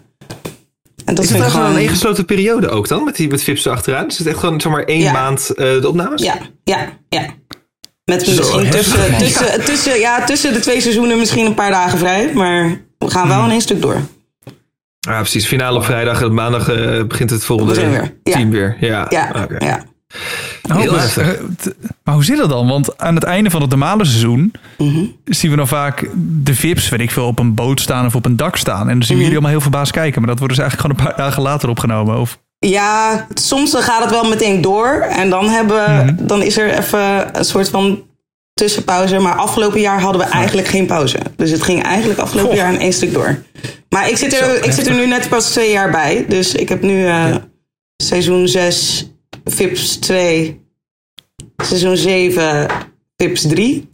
En 1.04 1.14
dat 1.14 1.24
is 1.24 1.30
het 1.30 1.42
gewoon 1.42 1.74
een 1.74 1.82
ingesloten 1.82 2.24
periode 2.24 2.68
ook 2.68 2.88
dan, 2.88 3.04
met 3.04 3.16
die 3.16 3.28
met 3.28 3.42
Vips 3.42 3.66
achteraan? 3.66 4.06
Is 4.06 4.18
het 4.18 4.26
echt 4.26 4.38
gewoon 4.38 4.60
zomaar 4.60 4.84
één 4.84 5.12
maand 5.12 5.50
uh, 5.50 5.56
de 5.56 5.88
opnames? 5.88 6.22
Ja, 6.22 6.38
ja, 6.64 6.88
ja. 7.08 7.24
Met 8.04 8.26
misschien 8.26 8.70
tussen, 8.70 9.18
tussen, 9.18 9.64
tussen, 9.64 9.98
ja, 9.98 10.24
tussen 10.24 10.52
de 10.52 10.60
twee 10.60 10.80
seizoenen 10.80 11.18
misschien 11.18 11.46
een 11.46 11.54
paar 11.54 11.70
dagen 11.70 11.98
vrij. 11.98 12.30
Maar 12.34 12.80
we 12.98 13.10
gaan 13.10 13.28
wel 13.28 13.36
hmm. 13.36 13.46
in 13.46 13.50
één 13.50 13.60
stuk 13.60 13.82
door. 13.82 14.00
Ja, 15.00 15.18
precies. 15.18 15.46
Finale 15.46 15.78
op 15.78 15.84
vrijdag 15.84 16.22
en 16.22 16.34
maandag 16.34 16.70
uh, 16.70 17.04
begint 17.04 17.30
het 17.30 17.44
volgende 17.44 17.74
team 18.22 18.50
weer. 18.50 18.76
Ja, 18.80 19.06
ja, 19.08 19.30
okay. 19.44 19.66
ja. 19.68 19.84
Oh, 20.68 20.90
maar, 20.90 21.16
eh, 21.16 21.40
maar, 22.04 22.14
hoe 22.14 22.24
zit 22.24 22.36
dat 22.36 22.48
dan? 22.48 22.68
Want 22.68 22.98
aan 22.98 23.14
het 23.14 23.24
einde 23.24 23.50
van 23.50 23.60
het 23.60 23.70
normale 23.70 24.04
seizoen 24.04 24.52
mhm. 24.78 25.04
zien 25.24 25.50
we 25.50 25.56
dan 25.56 25.68
vaak 25.68 26.10
de 26.42 26.54
VIP's, 26.54 26.88
weet 26.88 27.00
ik 27.00 27.10
veel, 27.10 27.26
op 27.26 27.38
een 27.38 27.54
boot 27.54 27.80
staan 27.80 28.06
of 28.06 28.14
op 28.14 28.24
een 28.24 28.36
dak 28.36 28.56
staan. 28.56 28.88
En 28.88 28.98
dan 28.98 29.02
zien 29.02 29.06
we 29.06 29.12
mhm. 29.14 29.22
jullie 29.22 29.32
allemaal 29.32 29.50
heel 29.50 29.60
verbaasd 29.60 29.92
kijken. 29.92 30.20
Maar 30.20 30.30
dat 30.30 30.38
wordt 30.38 30.54
dus 30.54 30.62
eigenlijk 30.62 30.90
gewoon 30.90 31.06
een 31.06 31.14
paar 31.14 31.26
dagen 31.26 31.42
later 31.42 31.68
opgenomen. 31.68 32.20
Of... 32.20 32.38
Ja, 32.58 33.26
soms 33.34 33.74
gaat 33.74 34.02
het 34.02 34.10
wel 34.10 34.28
meteen 34.28 34.60
door. 34.60 35.06
En 35.10 35.30
dan, 35.30 35.48
hebben, 35.48 36.06
mhm. 36.06 36.26
dan 36.26 36.42
is 36.42 36.58
er 36.58 36.78
even 36.78 37.38
een 37.38 37.44
soort 37.44 37.68
van 37.68 38.02
tussenpauze. 38.54 39.18
Maar 39.18 39.34
afgelopen 39.34 39.80
jaar 39.80 40.00
hadden 40.00 40.20
we 40.20 40.28
eigenlijk 40.28 40.68
geen 40.68 40.86
pauze. 40.86 41.18
Dus 41.36 41.50
het 41.50 41.62
ging 41.62 41.82
eigenlijk 41.82 42.20
afgelopen 42.20 42.56
jaar 42.56 42.72
in 42.72 42.80
één 42.80 42.92
stuk 42.92 43.12
door. 43.12 43.42
Maar 43.88 44.08
ik 44.08 44.16
zit 44.16 44.40
er, 44.40 44.64
ik 44.64 44.72
zit 44.72 44.86
er 44.86 44.94
nu 44.94 45.06
net 45.06 45.28
pas 45.28 45.50
twee 45.50 45.70
jaar 45.72 45.90
bij. 45.90 46.24
Dus 46.28 46.54
ik 46.54 46.68
heb 46.68 46.82
nu 46.82 47.04
uh, 47.04 47.34
seizoen 47.96 48.48
6 48.48 49.10
VIPS 49.50 49.96
2, 49.96 50.60
seizoen 51.56 51.96
7, 51.96 52.66
VIPS 53.16 53.42
3. 53.42 53.88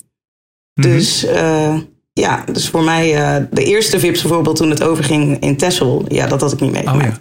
Dus 0.74 1.24
uh, 1.24 1.78
ja, 2.12 2.44
dus 2.52 2.68
voor 2.68 2.82
mij 2.82 3.14
uh, 3.14 3.46
de 3.50 3.64
eerste 3.64 4.00
VIPS 4.00 4.22
bijvoorbeeld 4.22 4.56
toen 4.56 4.70
het 4.70 4.82
overging 4.82 5.40
in 5.40 5.56
Texel, 5.56 6.04
ja, 6.08 6.26
dat 6.26 6.40
had 6.40 6.52
ik 6.52 6.60
niet 6.60 6.72
meegemaakt. 6.72 7.04
Oh 7.06 7.12
ja. 7.12 7.20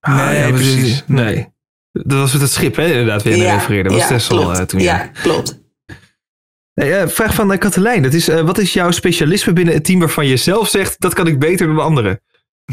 Ah, 0.00 0.26
nee, 0.26 0.38
ja, 0.38 0.50
precies. 0.50 1.04
Nee. 1.06 1.48
Dat 1.92 2.18
was 2.18 2.32
met 2.32 2.42
het 2.42 2.50
schip, 2.50 2.76
hè, 2.76 2.86
inderdaad, 2.86 3.22
weer 3.22 3.36
ja, 3.36 3.54
refereerde. 3.54 3.88
Dat 3.88 3.98
was 3.98 4.08
ja, 4.08 4.14
Texel 4.14 4.54
uh, 4.54 4.60
toen. 4.60 4.80
Ja, 4.80 5.10
klopt. 5.22 5.58
Nee, 6.74 7.06
vraag 7.06 7.34
van 7.34 7.58
Katelijn. 7.58 8.02
Dat 8.02 8.12
is, 8.12 8.26
wat 8.26 8.58
is 8.58 8.72
jouw 8.72 8.90
specialisme 8.90 9.52
binnen 9.52 9.74
het 9.74 9.84
team 9.84 9.98
waarvan 9.98 10.26
je 10.26 10.36
zelf 10.36 10.68
zegt... 10.68 11.00
dat 11.00 11.14
kan 11.14 11.26
ik 11.26 11.38
beter 11.38 11.66
dan 11.66 11.78
anderen? 11.78 12.20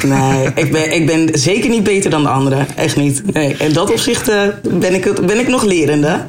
Nee, 0.04 0.50
ik 0.64 0.72
ben, 0.72 0.94
ik 0.94 1.06
ben 1.06 1.30
zeker 1.32 1.70
niet 1.70 1.84
beter 1.84 2.10
dan 2.10 2.24
de 2.24 2.30
anderen. 2.30 2.68
Echt 2.76 2.96
niet. 2.96 3.34
Nee, 3.34 3.56
in 3.60 3.74
dat 3.74 3.92
opzicht 3.92 4.30
uh, 4.30 4.44
ben, 4.70 4.94
ik, 4.94 5.26
ben 5.26 5.40
ik 5.40 5.48
nog 5.48 5.64
lerende. 5.64 6.26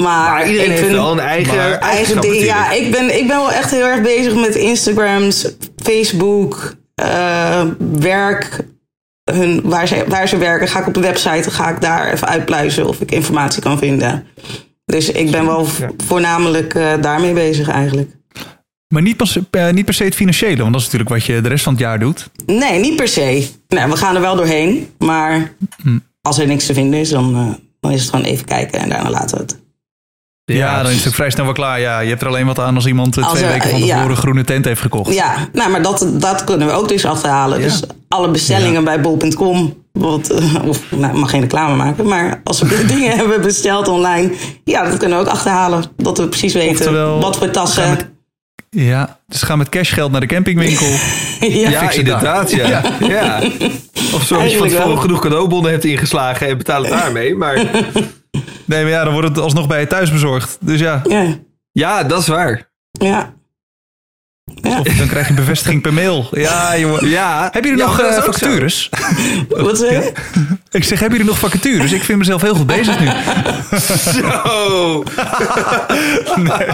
Maar, 0.00 0.30
maar 0.30 0.46
iedereen 0.46 0.70
heeft 0.70 0.90
wel 0.90 1.12
een 1.12 1.18
eigen, 1.18 1.80
eigen 1.80 2.20
ding. 2.20 2.44
Ja, 2.44 2.72
ik 2.72 2.90
ben, 2.90 3.18
ik 3.18 3.26
ben 3.26 3.36
wel 3.36 3.52
echt 3.52 3.70
heel 3.70 3.86
erg 3.86 4.00
bezig 4.00 4.34
met 4.34 4.54
Instagrams, 4.54 5.54
Facebook, 5.82 6.74
uh, 7.02 7.62
werk. 7.98 8.70
Hun, 9.32 9.60
waar, 9.64 9.88
ze, 9.88 10.04
waar 10.08 10.28
ze 10.28 10.36
werken, 10.36 10.68
ga 10.68 10.80
ik 10.80 10.86
op 10.86 10.94
de 10.94 11.00
website, 11.00 11.50
ga 11.50 11.70
ik 11.70 11.80
daar 11.80 12.12
even 12.12 12.28
uitpluizen 12.28 12.88
of 12.88 13.00
ik 13.00 13.10
informatie 13.10 13.62
kan 13.62 13.78
vinden. 13.78 14.26
Dus 14.84 15.10
ik 15.10 15.30
ben 15.30 15.46
wel 15.46 15.66
voornamelijk 16.06 16.74
uh, 16.74 16.92
daarmee 17.00 17.32
bezig 17.32 17.68
eigenlijk. 17.68 18.10
Maar 18.92 19.02
niet 19.02 19.16
per, 19.16 19.66
uh, 19.66 19.72
niet 19.72 19.84
per 19.84 19.94
se 19.94 20.04
het 20.04 20.14
financiële, 20.14 20.56
want 20.56 20.72
dat 20.72 20.80
is 20.80 20.84
natuurlijk 20.84 21.10
wat 21.10 21.24
je 21.24 21.40
de 21.40 21.48
rest 21.48 21.64
van 21.64 21.72
het 21.72 21.82
jaar 21.82 21.98
doet. 21.98 22.28
Nee, 22.46 22.80
niet 22.80 22.96
per 22.96 23.08
se. 23.08 23.48
Nee, 23.68 23.86
we 23.86 23.96
gaan 23.96 24.14
er 24.14 24.20
wel 24.20 24.36
doorheen. 24.36 24.88
Maar 24.98 25.54
hm. 25.82 25.98
als 26.22 26.38
er 26.38 26.46
niks 26.46 26.66
te 26.66 26.74
vinden 26.74 27.00
is, 27.00 27.08
dan, 27.08 27.36
uh, 27.36 27.54
dan 27.80 27.90
is 27.90 28.00
het 28.00 28.10
gewoon 28.10 28.24
even 28.24 28.44
kijken 28.44 28.80
en 28.80 28.88
daarna 28.88 29.10
laten 29.10 29.36
we 29.36 29.42
het. 29.42 29.60
Ja, 30.44 30.82
dan 30.82 30.92
is 30.92 31.04
het 31.04 31.14
vrij 31.14 31.30
snel 31.30 31.44
wel 31.44 31.54
klaar. 31.54 31.80
Ja, 31.80 32.00
je 32.00 32.08
hebt 32.08 32.20
er 32.20 32.28
alleen 32.28 32.46
wat 32.46 32.58
aan 32.58 32.74
als 32.74 32.86
iemand 32.86 33.16
eh, 33.16 33.30
twee 33.30 33.46
weken 33.46 33.70
van 33.70 33.80
tevoren 33.80 34.10
een 34.10 34.16
groene 34.16 34.44
tent 34.44 34.64
heeft 34.64 34.80
gekocht. 34.80 35.14
Ja, 35.14 35.48
nou, 35.52 35.70
maar 35.70 35.82
dat, 35.82 36.06
dat 36.12 36.44
kunnen 36.44 36.66
we 36.66 36.72
ook 36.72 36.88
dus 36.88 37.04
achterhalen. 37.04 37.60
Dus 37.60 37.82
alle 38.08 38.30
bestellingen 38.30 38.84
bij 38.84 39.00
bol.com, 39.00 39.74
of 40.64 40.80
nou, 40.90 41.18
mag 41.18 41.30
geen 41.30 41.40
reclame 41.40 41.76
maken, 41.76 42.06
maar 42.06 42.40
als 42.44 42.60
we 42.60 42.84
dingen 42.96 43.16
hebben 43.16 43.40
besteld 43.40 43.88
online, 43.88 44.32
ja, 44.64 44.84
dat 44.84 44.96
kunnen 44.96 45.18
we 45.18 45.24
ook 45.24 45.30
achterhalen. 45.30 45.84
Dat 45.96 46.18
we 46.18 46.28
precies 46.28 46.52
weten 46.52 47.20
wat 47.20 47.36
voor 47.36 47.50
tassen. 47.50 48.12
Ja, 48.76 49.18
dus 49.26 49.42
ga 49.42 49.56
met 49.56 49.68
cashgeld 49.68 50.10
naar 50.10 50.20
de 50.20 50.26
campingwinkel. 50.26 50.86
ja, 51.40 51.70
ja 51.70 51.90
inderdaad. 51.90 52.50
Ja. 52.50 52.68
ja. 52.68 52.82
ja. 53.00 53.40
Of 54.14 54.22
zo, 54.22 54.34
als 54.34 54.52
je 54.52 54.58
van 54.58 54.68
tevoren 54.68 54.98
genoeg 54.98 55.20
cadeaubonnen 55.20 55.70
hebt 55.70 55.84
ingeslagen 55.84 56.48
en 56.48 56.58
betaal 56.58 56.82
het 56.82 56.92
daarmee. 57.00 57.34
Maar... 57.34 57.54
Nee, 58.64 58.82
maar 58.82 58.88
ja, 58.88 59.04
dan 59.04 59.12
wordt 59.12 59.28
het 59.28 59.38
alsnog 59.38 59.66
bij 59.66 59.80
je 59.80 59.86
thuis 59.86 60.12
bezorgd. 60.12 60.58
Dus 60.60 60.80
ja. 60.80 61.02
Ja, 61.08 61.38
ja 61.72 62.04
dat 62.04 62.20
is 62.20 62.26
waar. 62.26 62.70
Ja. 62.90 63.34
Ja. 64.44 64.82
dan 64.82 65.08
krijg 65.08 65.28
je 65.28 65.34
bevestiging 65.34 65.82
per 65.82 65.92
mail. 65.92 66.28
Ja, 66.30 66.78
jongen. 66.78 67.08
Ja. 67.08 67.48
Hebben 67.52 67.70
jullie 67.70 67.86
nog 67.86 68.00
uh, 68.00 68.12
vacatures? 68.12 68.90
Wat 69.48 69.78
zeg 69.78 69.90
je? 69.90 70.12
Ik 70.70 70.84
zeg, 70.84 71.00
hebben 71.00 71.18
jullie 71.18 71.32
nog 71.32 71.40
vacatures? 71.40 71.92
Ik 71.92 72.02
vind 72.02 72.18
mezelf 72.18 72.42
heel 72.42 72.54
goed 72.54 72.66
bezig 72.66 73.00
nu. 73.00 73.06
Zo. 74.12 75.04
nee. 76.36 76.66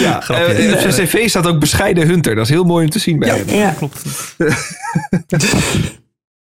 Ja, 0.00 0.20
grapje. 0.20 0.58
Uh, 0.58 0.84
in 0.84 0.92
zijn 0.92 1.06
cv 1.06 1.28
staat 1.28 1.46
ook 1.46 1.58
bescheiden 1.58 2.06
hunter. 2.06 2.34
Dat 2.34 2.44
is 2.44 2.50
heel 2.50 2.64
mooi 2.64 2.84
om 2.84 2.90
te 2.90 2.98
zien 2.98 3.18
bij 3.18 3.28
ja, 3.28 3.34
hem. 3.34 3.56
Ja, 3.56 3.70
klopt. 3.70 4.04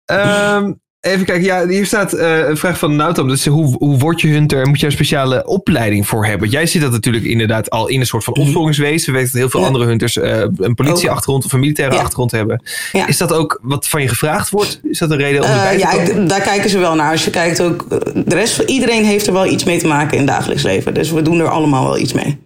um, 0.07 0.81
Even 1.03 1.25
kijken, 1.25 1.45
ja, 1.45 1.69
hier 1.69 1.87
staat 1.87 2.15
uh, 2.15 2.49
een 2.49 2.57
vraag 2.57 2.79
van 2.79 2.97
Nautam. 2.97 3.29
Dus 3.29 3.47
hoe, 3.47 3.77
hoe 3.79 3.99
word 3.99 4.21
je 4.21 4.29
hunter? 4.29 4.69
Moet 4.69 4.81
je 4.81 4.87
een 4.87 4.93
speciale 4.93 5.47
opleiding 5.47 6.07
voor 6.07 6.27
hebben? 6.27 6.49
Jij 6.49 6.67
zit 6.67 6.83
dat 6.83 6.91
natuurlijk 6.91 7.25
inderdaad 7.25 7.71
al 7.71 7.89
in 7.89 8.01
een 8.01 8.07
soort 8.07 8.25
van 8.25 8.33
mhm. 8.37 8.47
opvolgingswezen. 8.47 9.13
We 9.13 9.19
weten 9.19 9.33
dat 9.33 9.41
heel 9.41 9.51
veel 9.51 9.67
andere 9.67 9.85
hunters 9.85 10.17
uh, 10.17 10.39
een 10.57 10.75
politieachtergrond 10.75 11.45
of 11.45 11.53
een 11.53 11.61
militaire 11.61 11.97
achtergrond 11.97 12.31
hebben. 12.31 12.63
Ja. 12.93 13.07
Is 13.07 13.17
dat 13.17 13.33
ook 13.33 13.59
wat 13.63 13.89
van 13.89 14.03
je 14.03 14.09
gevraagd 14.09 14.51
wordt? 14.51 14.81
Is 14.83 14.99
dat 14.99 15.11
een 15.11 15.17
reden 15.17 15.43
om 15.43 15.49
erbij 15.49 15.79
te 15.79 15.87
komen? 15.87 16.21
Ja, 16.21 16.27
daar 16.27 16.41
kijken 16.41 16.71
ze 16.71 16.79
wel 16.79 16.95
naar. 16.95 17.11
Als 17.11 17.25
je 17.25 17.31
kijkt 17.31 17.63
ook, 17.63 17.87
de 18.15 18.35
rest 18.35 18.55
van 18.55 18.65
iedereen 18.65 19.05
heeft 19.05 19.27
er 19.27 19.33
wel 19.33 19.47
iets 19.47 19.65
mee 19.65 19.79
te 19.79 19.87
maken 19.87 20.13
in 20.13 20.19
het 20.19 20.29
dagelijks 20.29 20.63
leven. 20.63 20.95
Dus 20.95 21.11
we 21.11 21.23
doen 21.23 21.41
er 21.41 21.49
allemaal 21.49 21.85
wel 21.85 21.99
iets 21.99 22.13
mee. 22.13 22.39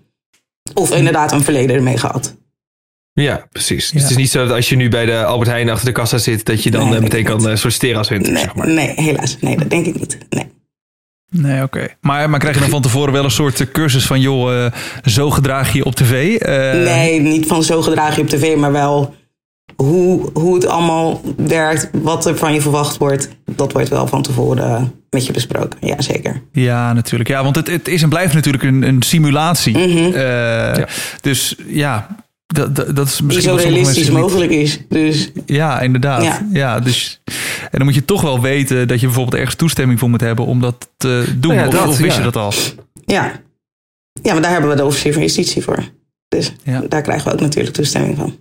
Of 0.75 0.95
inderdaad 0.95 1.33
een 1.33 1.42
verleden 1.42 1.77
ermee 1.77 1.97
gehad. 1.97 2.35
Ja, 3.22 3.46
precies. 3.52 3.90
Dus 3.90 4.02
het 4.02 4.11
is 4.11 4.16
niet 4.16 4.31
zo 4.31 4.46
dat 4.46 4.57
als 4.57 4.68
je 4.68 4.76
nu 4.76 4.88
bij 4.88 5.07
de 5.07 5.24
Albert 5.24 5.50
Heijn 5.50 5.70
achter 5.70 5.87
de 5.87 5.92
kassa 5.92 6.18
zit, 6.18 6.44
dat 6.44 6.62
je 6.62 6.70
dan 6.70 6.94
eh, 6.94 7.00
meteen 7.00 7.24
kan 7.24 7.48
uh, 7.48 7.57
solliciteren 7.57 7.98
als 7.98 8.09
hunter, 8.09 8.33
nee, 8.33 8.42
zeg 8.42 8.55
maar. 8.55 8.68
Nee, 8.68 8.92
helaas. 8.96 9.37
Nee, 9.40 9.57
dat 9.57 9.70
denk 9.70 9.87
ik 9.87 9.98
niet. 9.98 10.18
Nee. 10.31 10.46
Nee, 11.31 11.62
oké. 11.62 11.88
Maar, 12.00 12.31
maar 12.31 12.38
krijg 12.38 12.55
je 12.55 12.61
dan 12.61 12.70
van 12.70 12.83
tevoren 12.83 13.12
wel 13.12 13.24
een 13.24 13.31
soort 13.31 13.61
eh, 13.61 13.66
cursus 13.72 14.07
van, 14.07 14.20
joh, 14.20 14.72
zo 15.05 15.31
gedraag 15.31 15.72
je 15.72 15.85
op 15.85 15.94
tv? 15.94 16.40
Nee, 16.85 17.20
niet 17.20 17.46
van 17.46 17.62
zo 17.62 17.83
gedraag 17.83 18.16
je 18.16 18.22
op 18.22 18.29
tv, 18.29 18.57
maar 18.57 18.72
wel 18.72 19.14
hoe, 19.76 20.31
hoe 20.33 20.55
het 20.55 20.66
allemaal 20.66 21.20
werkt, 21.37 21.90
wat 21.92 22.26
er 22.26 22.37
van 22.37 22.52
je 22.55 22.61
verwacht 22.61 22.96
wordt. 22.96 23.29
Dat 23.44 23.72
wordt 23.72 23.88
wel 23.88 24.07
van 24.07 24.22
tevoren 24.22 24.92
met 25.11 25.26
je 25.26 25.33
besproken. 25.33 25.79
Ja, 25.81 26.00
zeker. 26.00 26.42
Ja, 26.52 26.92
natuurlijk. 26.92 27.29
Ja, 27.29 27.42
want 27.42 27.57
het, 27.57 27.66
het 27.66 27.88
is 27.88 28.02
en 28.02 28.09
blijft 28.09 28.35
natuurlijk 28.35 28.64
een, 28.64 28.83
een 28.83 29.02
simulatie. 29.02 29.79
Mhm. 29.79 30.18
ja. 30.18 30.88
Dus 31.20 31.57
ja, 31.66 32.09
dat, 32.46 32.76
dat, 32.76 32.96
dat 32.96 33.06
is 33.06 33.20
misschien 33.20 33.50
Die 33.50 33.61
zo 33.61 33.68
realistisch 33.68 34.11
mogelijk 34.11 34.50
is. 34.50 34.80
Dus, 34.88 35.30
ja, 35.46 35.80
inderdaad. 35.80 36.42
Ja. 36.52 36.80
dus, 36.80 37.20
en 37.61 37.68
dan 37.70 37.85
moet 37.85 37.94
je 37.94 38.04
toch 38.04 38.22
wel 38.22 38.40
weten 38.40 38.88
dat 38.88 39.00
je 39.00 39.06
bijvoorbeeld 39.06 39.37
ergens 39.37 39.56
toestemming 39.56 39.98
voor 39.98 40.11
moet 40.11 40.20
hebben 40.20 40.44
om 40.44 40.61
dat 40.61 40.90
te 40.96 41.35
doen. 41.37 41.54
Ja, 41.54 41.66
of, 41.66 41.87
of, 41.87 41.98
wist 41.98 42.16
je 42.16 42.22
dat 42.22 42.37
al? 42.37 42.52
Ja. 43.04 43.40
ja, 44.22 44.32
maar 44.32 44.42
daar 44.42 44.50
hebben 44.50 44.70
we 44.70 44.76
de 44.76 44.85
officier 44.85 45.12
van 45.12 45.22
justitie 45.22 45.62
voor. 45.62 45.85
Dus 46.28 46.52
daar 46.88 47.02
krijgen 47.02 47.28
we 47.28 47.32
ook 47.32 47.40
natuurlijk 47.40 47.74
toestemming 47.74 48.16
van. 48.16 48.37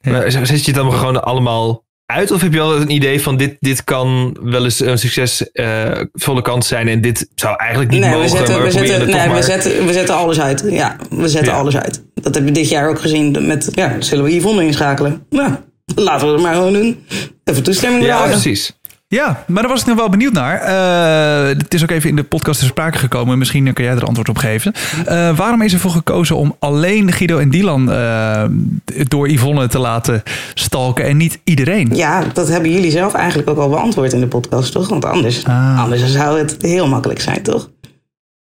Maar 0.00 0.30
zet 0.30 0.64
je 0.64 0.72
dan 0.72 0.92
gewoon 0.92 1.24
allemaal 1.24 1.85
uit? 2.06 2.30
Of 2.30 2.40
heb 2.40 2.52
je 2.52 2.58
wel 2.58 2.76
een 2.76 2.90
idee 2.90 3.22
van 3.22 3.36
dit, 3.36 3.56
dit 3.60 3.84
kan 3.84 4.36
wel 4.42 4.64
eens 4.64 4.80
een 4.80 4.98
succesvolle 4.98 6.38
uh, 6.38 6.42
kans 6.42 6.68
zijn 6.68 6.88
en 6.88 7.00
dit 7.00 7.28
zou 7.34 7.56
eigenlijk 7.56 7.90
niet 7.90 8.00
nee, 8.00 8.10
mogen? 8.10 8.30
We 8.30 8.36
zetten, 8.36 8.62
we, 8.62 8.70
zetten, 8.70 9.10
nee, 9.10 9.28
we, 9.28 9.42
zetten, 9.42 9.86
we 9.86 9.92
zetten 9.92 10.14
alles 10.14 10.40
uit. 10.40 10.64
Ja, 10.68 10.96
we 11.10 11.28
zetten 11.28 11.52
alles 11.52 11.76
uit. 11.76 12.02
Dat 12.14 12.34
hebben 12.34 12.52
we 12.52 12.58
dit 12.58 12.68
jaar 12.68 12.88
ook 12.88 13.00
gezien 13.00 13.46
met, 13.46 13.68
ja, 13.72 13.96
zullen 13.98 14.24
we 14.24 14.36
Yvonne 14.36 14.64
inschakelen? 14.64 15.26
Nou, 15.30 15.52
laten 15.94 16.26
we 16.26 16.32
het 16.32 16.42
maar 16.42 16.54
gewoon 16.54 16.72
doen. 16.72 17.04
Even 17.44 17.62
toestemming 17.62 18.04
Ja, 18.04 18.26
precies. 18.26 18.75
Ja, 19.08 19.44
maar 19.46 19.62
daar 19.62 19.72
was 19.72 19.80
ik 19.80 19.86
nog 19.86 19.96
wel 19.96 20.08
benieuwd 20.08 20.32
naar. 20.32 20.62
Uh, 20.62 21.58
het 21.58 21.74
is 21.74 21.82
ook 21.82 21.90
even 21.90 22.08
in 22.08 22.16
de 22.16 22.22
podcast 22.22 22.58
ter 22.58 22.68
sprake 22.68 22.98
gekomen. 22.98 23.38
Misschien 23.38 23.72
kan 23.72 23.84
jij 23.84 23.94
er 23.94 24.04
antwoord 24.04 24.28
op 24.28 24.38
geven. 24.38 24.72
Uh, 25.08 25.36
waarom 25.36 25.62
is 25.62 25.72
er 25.72 25.78
voor 25.78 25.90
gekozen 25.90 26.36
om 26.36 26.56
alleen 26.58 27.12
Guido 27.12 27.38
en 27.38 27.50
Dylan 27.50 27.90
uh, 27.92 28.44
door 28.84 29.28
Yvonne 29.28 29.68
te 29.68 29.78
laten 29.78 30.22
stalken 30.54 31.04
en 31.04 31.16
niet 31.16 31.40
iedereen? 31.44 31.90
Ja, 31.94 32.24
dat 32.32 32.48
hebben 32.48 32.70
jullie 32.70 32.90
zelf 32.90 33.14
eigenlijk 33.14 33.50
ook 33.50 33.58
al 33.58 33.68
beantwoord 33.68 34.12
in 34.12 34.20
de 34.20 34.28
podcast, 34.28 34.72
toch? 34.72 34.88
Want 34.88 35.04
anders, 35.04 35.44
ah. 35.44 35.82
anders 35.82 36.06
zou 36.06 36.38
het 36.38 36.56
heel 36.60 36.88
makkelijk 36.88 37.20
zijn, 37.20 37.42
toch? 37.42 37.70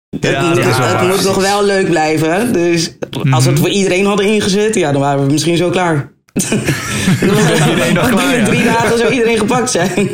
Het, 0.09 0.31
ja, 0.31 0.49
moet, 0.49 0.63
het 0.63 1.07
moet 1.07 1.23
nog 1.23 1.41
wel 1.41 1.65
leuk 1.65 1.89
blijven. 1.89 2.53
Dus 2.53 2.95
als 3.09 3.43
we 3.43 3.49
het 3.49 3.59
mhm. 3.59 3.67
voor 3.67 3.69
iedereen 3.69 4.05
hadden 4.05 4.25
ingezet, 4.25 4.75
ja, 4.75 4.91
dan 4.91 5.01
waren 5.01 5.25
we 5.25 5.31
misschien 5.31 5.57
zo 5.57 5.69
klaar. 5.69 6.12
iedereen 7.69 7.93
nog 7.93 8.09
klaar, 8.09 8.43
drie 8.43 8.63
dagen 8.63 8.97
zou 8.97 9.11
iedereen 9.11 9.37
gepakt 9.37 9.71
zijn. 9.71 10.09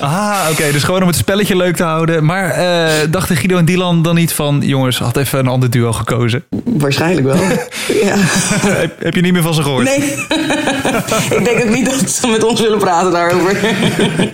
ah, 0.00 0.48
oké. 0.50 0.72
dus 0.72 0.82
gewoon 0.82 1.00
om 1.00 1.06
het 1.06 1.16
spelletje 1.16 1.56
leuk 1.56 1.76
te 1.76 1.82
houden. 1.82 2.24
Maar 2.24 2.58
uh, 2.58 3.10
dachten 3.10 3.36
Guido 3.36 3.56
en 3.56 3.64
Dylan 3.64 4.02
dan 4.02 4.14
niet 4.14 4.32
van... 4.32 4.60
jongens, 4.64 4.98
had 4.98 5.16
even 5.16 5.38
een 5.38 5.46
ander 5.46 5.70
duo 5.70 5.92
gekozen? 5.92 6.44
Waarschijnlijk 6.64 7.26
wel. 7.26 7.36
ja. 8.04 8.14
heb, 8.16 9.02
heb, 9.02 9.14
je 9.14 9.20
niet 9.20 9.32
meer 9.32 9.42
van 9.42 9.54
ze 9.54 9.62
gehoord? 9.62 9.84
Nee. 9.84 9.98
ik 11.38 11.44
denk 11.44 11.64
ook 11.64 11.74
niet 11.74 11.86
dat 11.86 12.10
ze 12.10 12.26
met 12.26 12.44
ons 12.44 12.60
willen 12.60 12.78
praten 12.78 13.12
daarover. 13.12 13.56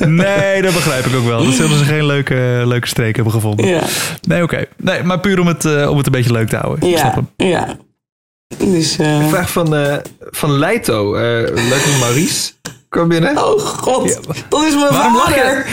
nee, 0.08 0.62
dat 0.62 0.72
begrijp 0.72 1.04
ik 1.04 1.16
ook 1.16 1.26
wel. 1.26 1.44
Dat 1.44 1.54
zullen 1.54 1.78
ze 1.78 1.84
geen 1.84 2.06
leuke, 2.06 2.62
leuke 2.64 2.86
streek 2.86 3.14
hebben 3.14 3.32
gevonden. 3.32 3.66
Ja. 3.66 3.82
Nee, 4.28 4.42
oké. 4.42 4.64
Nee, 4.76 5.02
maar 5.02 5.20
puur 5.20 5.40
om 5.40 5.46
het, 5.46 5.64
uh, 5.64 5.90
om 5.90 5.96
het 5.96 6.06
een 6.06 6.12
beetje 6.12 6.32
leuk 6.32 6.48
te 6.48 6.56
houden. 6.56 6.88
Ja, 6.88 6.94
ik 6.94 6.98
snap 6.98 7.14
hem. 7.14 7.28
ja. 7.36 7.76
Dus, 8.58 8.98
uh... 8.98 9.06
Een 9.06 9.28
vraag 9.28 9.50
van, 9.50 9.74
uh, 9.74 9.96
van 10.30 10.58
Leito. 10.58 11.14
Uh, 11.14 11.20
Leito 11.54 11.98
Maurice. 12.00 12.52
Kom 12.94 13.08
binnen. 13.08 13.38
Oh 13.38 13.60
god, 13.60 14.08
ja. 14.08 14.34
dat 14.48 14.64
is 14.64 14.74
mijn 14.74 14.92
Waarom 14.92 15.16
vader. 15.16 15.66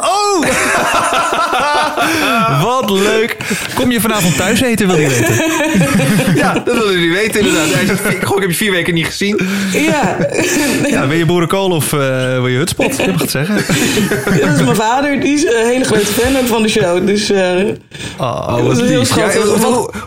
Oh! 0.00 0.46
Wat 2.62 2.90
leuk. 2.90 3.36
Kom 3.74 3.90
je 3.90 4.00
vanavond 4.00 4.36
thuis 4.36 4.60
eten, 4.60 4.86
wil 4.86 4.98
je 4.98 5.08
weten? 5.08 5.34
ja, 6.42 6.52
dat 6.52 6.76
wil 6.76 6.90
jullie 6.92 7.12
weten 7.12 7.40
inderdaad. 7.40 7.72
Hij 7.72 7.86
zegt, 7.86 8.04
ik 8.04 8.20
heb 8.40 8.48
je 8.50 8.54
vier 8.54 8.70
weken 8.70 8.94
niet 8.94 9.06
gezien. 9.06 9.40
Ja. 9.72 10.16
ja 10.86 11.06
wil 11.06 11.18
je 11.18 11.26
boerenkool 11.26 11.70
of 11.70 11.92
uh, 11.92 12.00
wil 12.32 12.46
je 12.46 12.58
hutspot? 12.58 12.96
Je 12.96 13.10
mag 13.10 13.20
het 13.20 13.30
zeggen. 13.30 13.54
dat 14.24 14.58
is 14.58 14.62
mijn 14.62 14.76
vader. 14.76 15.20
Die 15.20 15.34
is 15.34 15.44
een 15.44 15.66
hele 15.66 15.84
grote 15.84 16.06
fan 16.06 16.46
van 16.46 16.62
de 16.62 16.68
show. 16.68 17.06
Dus 17.06 17.30
uh, 17.30 17.38
oh, 18.18 18.66
wat 18.66 18.80
lief. 18.80 19.16
Ja, 19.16 19.30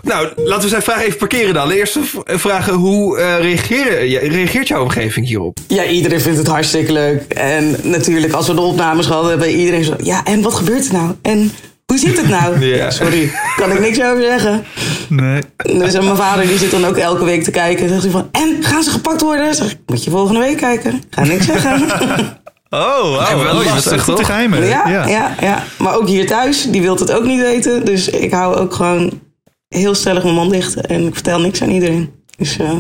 nou, 0.02 0.28
laten 0.36 0.64
we 0.64 0.70
zijn 0.70 0.82
vraag 0.82 1.02
even 1.02 1.18
parkeren 1.18 1.54
dan. 1.54 1.72
Eerst 1.72 1.98
vragen, 2.26 2.74
hoe 2.74 3.20
uh, 3.20 3.40
reageren, 3.40 4.30
reageert 4.30 4.68
jouw 4.68 4.82
omgeving 4.82 5.28
hierop? 5.28 5.58
Ja, 5.68 5.86
iedereen 5.86 6.22
vindt 6.22 6.38
het 6.38 6.48
hartstikke 6.56 6.92
leuk. 6.92 7.22
En 7.34 7.76
natuurlijk, 7.84 8.34
als 8.34 8.48
we 8.48 8.54
de 8.54 8.62
opnames 8.62 9.06
gehad 9.06 9.28
hebben, 9.28 9.50
iedereen 9.50 9.84
zo... 9.84 9.94
Ja, 9.98 10.24
en 10.24 10.42
wat 10.42 10.54
gebeurt 10.54 10.88
er 10.88 10.94
nou? 10.94 11.12
En 11.22 11.52
hoe 11.86 11.98
zit 11.98 12.18
het 12.18 12.30
nou? 12.30 12.60
Ja. 12.76 12.92
Sorry, 12.92 13.32
kan 13.56 13.72
ik 13.72 13.80
niks 13.80 14.02
over 14.02 14.24
zeggen. 14.24 14.66
Nee. 15.10 15.42
Dus 15.56 15.94
mijn 15.94 16.16
vader 16.16 16.48
die 16.48 16.58
zit 16.58 16.72
dan 16.72 16.86
ook 16.86 16.98
elke 16.98 17.26
week 17.26 17.44
te 17.44 17.52
kijken. 17.52 17.84
En 17.84 17.90
zegt 17.90 18.02
hij 18.02 18.12
van, 18.12 18.30
en 18.32 18.64
gaan 18.64 18.84
ze 18.84 18.90
gepakt 18.90 19.22
worden? 19.22 19.56
Zeg 19.56 19.72
ik, 19.72 19.78
moet 19.86 20.04
je 20.04 20.10
volgende 20.10 20.40
week 20.40 20.58
kijken. 20.58 21.04
Ga 21.10 21.24
niks 21.24 21.46
zeggen. 21.46 21.82
Oh, 22.70 23.02
wow. 23.02 23.44
wel 23.44 23.56
oh, 23.56 23.76
echt 23.76 24.06
te 24.06 24.26
geheimen. 24.26 24.66
Ja, 24.66 24.88
ja, 24.90 25.08
ja. 25.08 25.36
Ja, 25.42 25.64
Maar 25.78 25.96
ook 25.96 26.08
hier 26.08 26.28
thuis, 26.28 26.72
die 26.72 26.82
wil 26.82 26.96
het 26.96 27.12
ook 27.12 27.24
niet 27.24 27.42
weten. 27.42 27.86
Dus 27.86 28.10
ik 28.10 28.32
hou 28.32 28.56
ook 28.56 28.74
gewoon 28.74 29.22
heel 29.68 29.96
stellig 29.96 30.24
mijn 30.24 30.36
mond 30.36 30.52
dicht. 30.52 30.76
En 30.76 31.08
ik 31.08 31.14
vertel 31.14 31.40
niks 31.40 31.62
aan 31.62 31.70
iedereen. 31.70 32.14
Dus, 32.38 32.58
uh... 32.58 32.78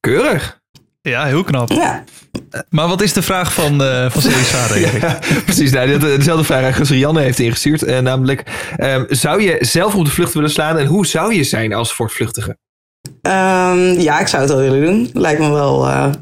Keurig. 0.00 0.61
Ja, 1.02 1.24
heel 1.24 1.44
knap. 1.44 1.70
Ja. 1.70 2.04
Maar 2.68 2.88
wat 2.88 3.02
is 3.02 3.12
de 3.12 3.22
vraag 3.22 3.52
van, 3.52 3.82
uh, 3.82 4.10
van 4.10 4.22
Celisade? 4.22 4.80
ja, 5.00 5.18
precies, 5.44 5.72
nou, 5.72 5.98
dezelfde 5.98 6.44
vraag 6.44 6.78
als 6.78 6.90
Rianne 6.90 7.20
heeft 7.20 7.38
ingestuurd. 7.38 7.86
Uh, 7.86 7.98
namelijk, 7.98 8.44
um, 8.80 9.06
zou 9.08 9.42
je 9.42 9.56
zelf 9.60 9.94
op 9.94 10.04
de 10.04 10.10
vlucht 10.10 10.34
willen 10.34 10.50
slaan 10.50 10.78
en 10.78 10.86
hoe 10.86 11.06
zou 11.06 11.34
je 11.34 11.44
zijn 11.44 11.72
als 11.72 11.92
voortvluchtige? 11.94 12.56
Um, 13.22 14.00
ja, 14.00 14.20
ik 14.20 14.26
zou 14.26 14.42
het 14.42 14.52
wel 14.52 14.60
willen 14.60 14.84
doen. 14.84 15.10
Lijkt 15.12 15.40
me 15.40 15.50
wel, 15.50 15.86
uh, 15.88 16.12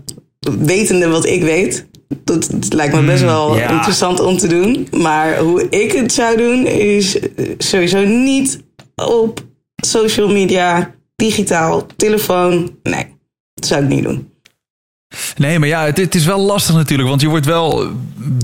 wetende 0.58 1.08
wat 1.08 1.26
ik 1.26 1.42
weet, 1.42 1.86
dat, 2.24 2.48
dat 2.52 2.72
lijkt 2.72 2.94
me 2.94 3.04
best 3.04 3.22
hmm, 3.22 3.30
wel 3.30 3.56
ja. 3.56 3.70
interessant 3.70 4.20
om 4.20 4.36
te 4.36 4.48
doen. 4.48 4.88
Maar 4.96 5.38
hoe 5.38 5.68
ik 5.68 5.92
het 5.92 6.12
zou 6.12 6.36
doen, 6.36 6.66
is 6.66 7.18
sowieso 7.58 8.04
niet 8.04 8.60
op 8.94 9.44
social 9.76 10.28
media, 10.28 10.94
digitaal, 11.16 11.86
telefoon. 11.96 12.78
Nee, 12.82 13.06
dat 13.54 13.66
zou 13.66 13.82
ik 13.82 13.88
niet 13.88 14.04
doen. 14.04 14.28
Nee, 15.36 15.58
maar 15.58 15.68
ja, 15.68 15.84
het, 15.84 15.96
het, 15.96 16.14
is 16.14 16.24
wel 16.24 16.40
lastig 16.40 16.74
natuurlijk, 16.74 17.08
want 17.08 17.20
je 17.20 17.28
wordt 17.28 17.46
wel 17.46 17.88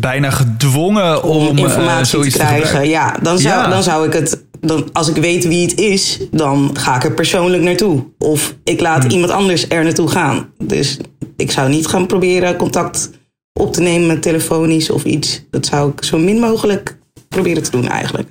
bijna 0.01 0.31
gedwongen 0.31 1.23
om, 1.23 1.47
om 1.47 1.57
eh, 1.57 1.63
informatie 1.63 2.19
uh, 2.19 2.25
te 2.25 2.31
krijgen. 2.31 2.81
Te 2.81 2.89
ja, 2.89 3.17
dan 3.23 3.39
zou, 3.39 3.55
ja. 3.55 3.69
dan 3.69 3.83
zou 3.83 4.07
ik 4.07 4.13
het, 4.13 4.45
dan, 4.61 4.89
als 4.93 5.09
ik 5.09 5.17
weet 5.17 5.47
wie 5.47 5.63
het 5.69 5.79
is, 5.79 6.19
dan 6.31 6.71
ga 6.73 6.97
ik 6.97 7.05
er 7.05 7.13
persoonlijk 7.13 7.63
naartoe. 7.63 8.05
Of 8.19 8.55
ik 8.65 8.81
laat 8.81 9.03
hmm. 9.03 9.11
iemand 9.11 9.31
anders 9.31 9.69
er 9.69 9.85
naartoe 9.85 10.09
gaan. 10.09 10.49
Dus 10.59 10.97
ik 11.37 11.51
zou 11.51 11.69
niet 11.69 11.87
gaan 11.87 12.07
proberen 12.07 12.57
contact 12.57 13.11
op 13.53 13.73
te 13.73 13.81
nemen 13.81 14.21
telefonisch 14.21 14.91
of 14.91 15.05
iets. 15.05 15.43
Dat 15.51 15.67
zou 15.67 15.93
ik 15.93 16.05
zo 16.05 16.19
min 16.19 16.39
mogelijk 16.39 16.99
proberen 17.29 17.63
te 17.63 17.71
doen 17.71 17.89
eigenlijk. 17.89 18.31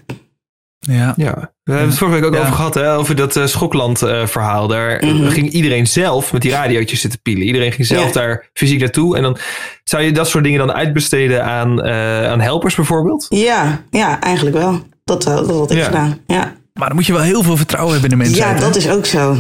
Ja. 0.92 1.14
ja. 1.16 1.52
We 1.64 1.72
hebben 1.72 1.90
het 1.90 1.98
vorige 1.98 2.20
week 2.20 2.26
ook 2.26 2.40
over 2.40 2.54
gehad, 2.54 2.74
hè, 2.74 2.96
over 2.96 3.16
dat 3.16 3.36
uh, 3.36 3.46
Schokland-verhaal. 3.46 4.64
Uh, 4.64 4.70
daar 4.70 5.06
mm 5.06 5.10
-hmm. 5.10 5.30
ging 5.30 5.50
iedereen 5.50 5.88
zelf 5.88 6.34
met 6.34 6.42
die 6.42 6.52
radiootjes 6.52 7.02
zitten 7.02 7.22
pielen. 7.22 7.46
Iedereen 7.46 7.72
ging 7.72 7.88
zelf 7.88 8.12
daar 8.12 8.50
fysiek 8.54 8.80
naartoe. 8.80 9.18
En 9.18 9.24
dan 9.24 9.38
zou 9.84 10.04
je 10.04 10.12
dat 10.12 10.28
soort 10.28 10.44
dingen 10.44 10.60
dan 10.60 10.72
uitbesteden 10.72 11.46
aan, 11.46 11.86
uh, 11.86 12.32
aan 12.32 12.42
helpers 12.42 12.76
bijvoorbeeld? 12.76 13.26
Ja, 13.30 13.82
ja 13.90 14.20
eigenlijk 14.20 14.56
wel. 14.56 14.82
Dat, 15.04 15.24
dat 15.24 15.50
had 15.50 15.72
ik 15.72 15.84
gedaan. 15.84 16.20
Ja. 16.28 16.54
Maar 16.74 16.88
dan 16.88 16.96
moet 16.96 17.06
je 17.06 17.14
wel 17.14 17.22
heel 17.22 17.44
veel 17.44 17.58
vertrouwen 17.58 17.94
hebben 17.94 18.12
in 18.12 18.18
de 18.18 18.24
mensen. 18.24 18.48
Ja, 18.48 18.60
dat 18.60 18.76
is 18.76 18.90
ook 18.90 19.06
zo. 19.06 19.38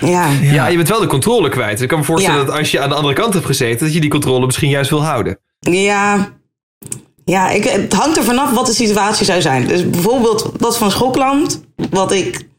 Ja. 0.00 0.28
ja, 0.42 0.66
je 0.66 0.76
bent 0.76 0.88
wel 0.88 1.00
de 1.00 1.06
controle 1.06 1.48
kwijt. 1.48 1.80
Ik 1.80 1.88
kan 1.88 1.98
me 1.98 2.04
voorstellen 2.04 2.46
dat 2.46 2.58
als 2.58 2.70
je 2.70 2.80
aan 2.80 2.88
de 2.88 2.94
andere 2.94 3.14
kant 3.14 3.34
hebt 3.34 3.46
gezeten, 3.46 3.84
dat 3.84 3.94
je 3.94 4.00
die 4.00 4.10
controle 4.10 4.46
misschien 4.46 4.68
juist 4.68 4.90
wil 4.90 5.04
houden. 5.04 5.38
Ja, 5.58 6.28
ja, 7.24 7.50
ik, 7.50 7.64
het 7.64 7.92
hangt 7.92 8.16
er 8.16 8.24
vanaf 8.24 8.50
wat 8.50 8.66
de 8.66 8.72
situatie 8.72 9.24
zou 9.24 9.40
zijn. 9.40 9.66
Dus 9.66 9.90
bijvoorbeeld 9.90 10.50
dat 10.58 10.78
van 10.78 10.90
Schokland, 10.90 11.64
wat 11.90 12.12
ik. 12.12 12.50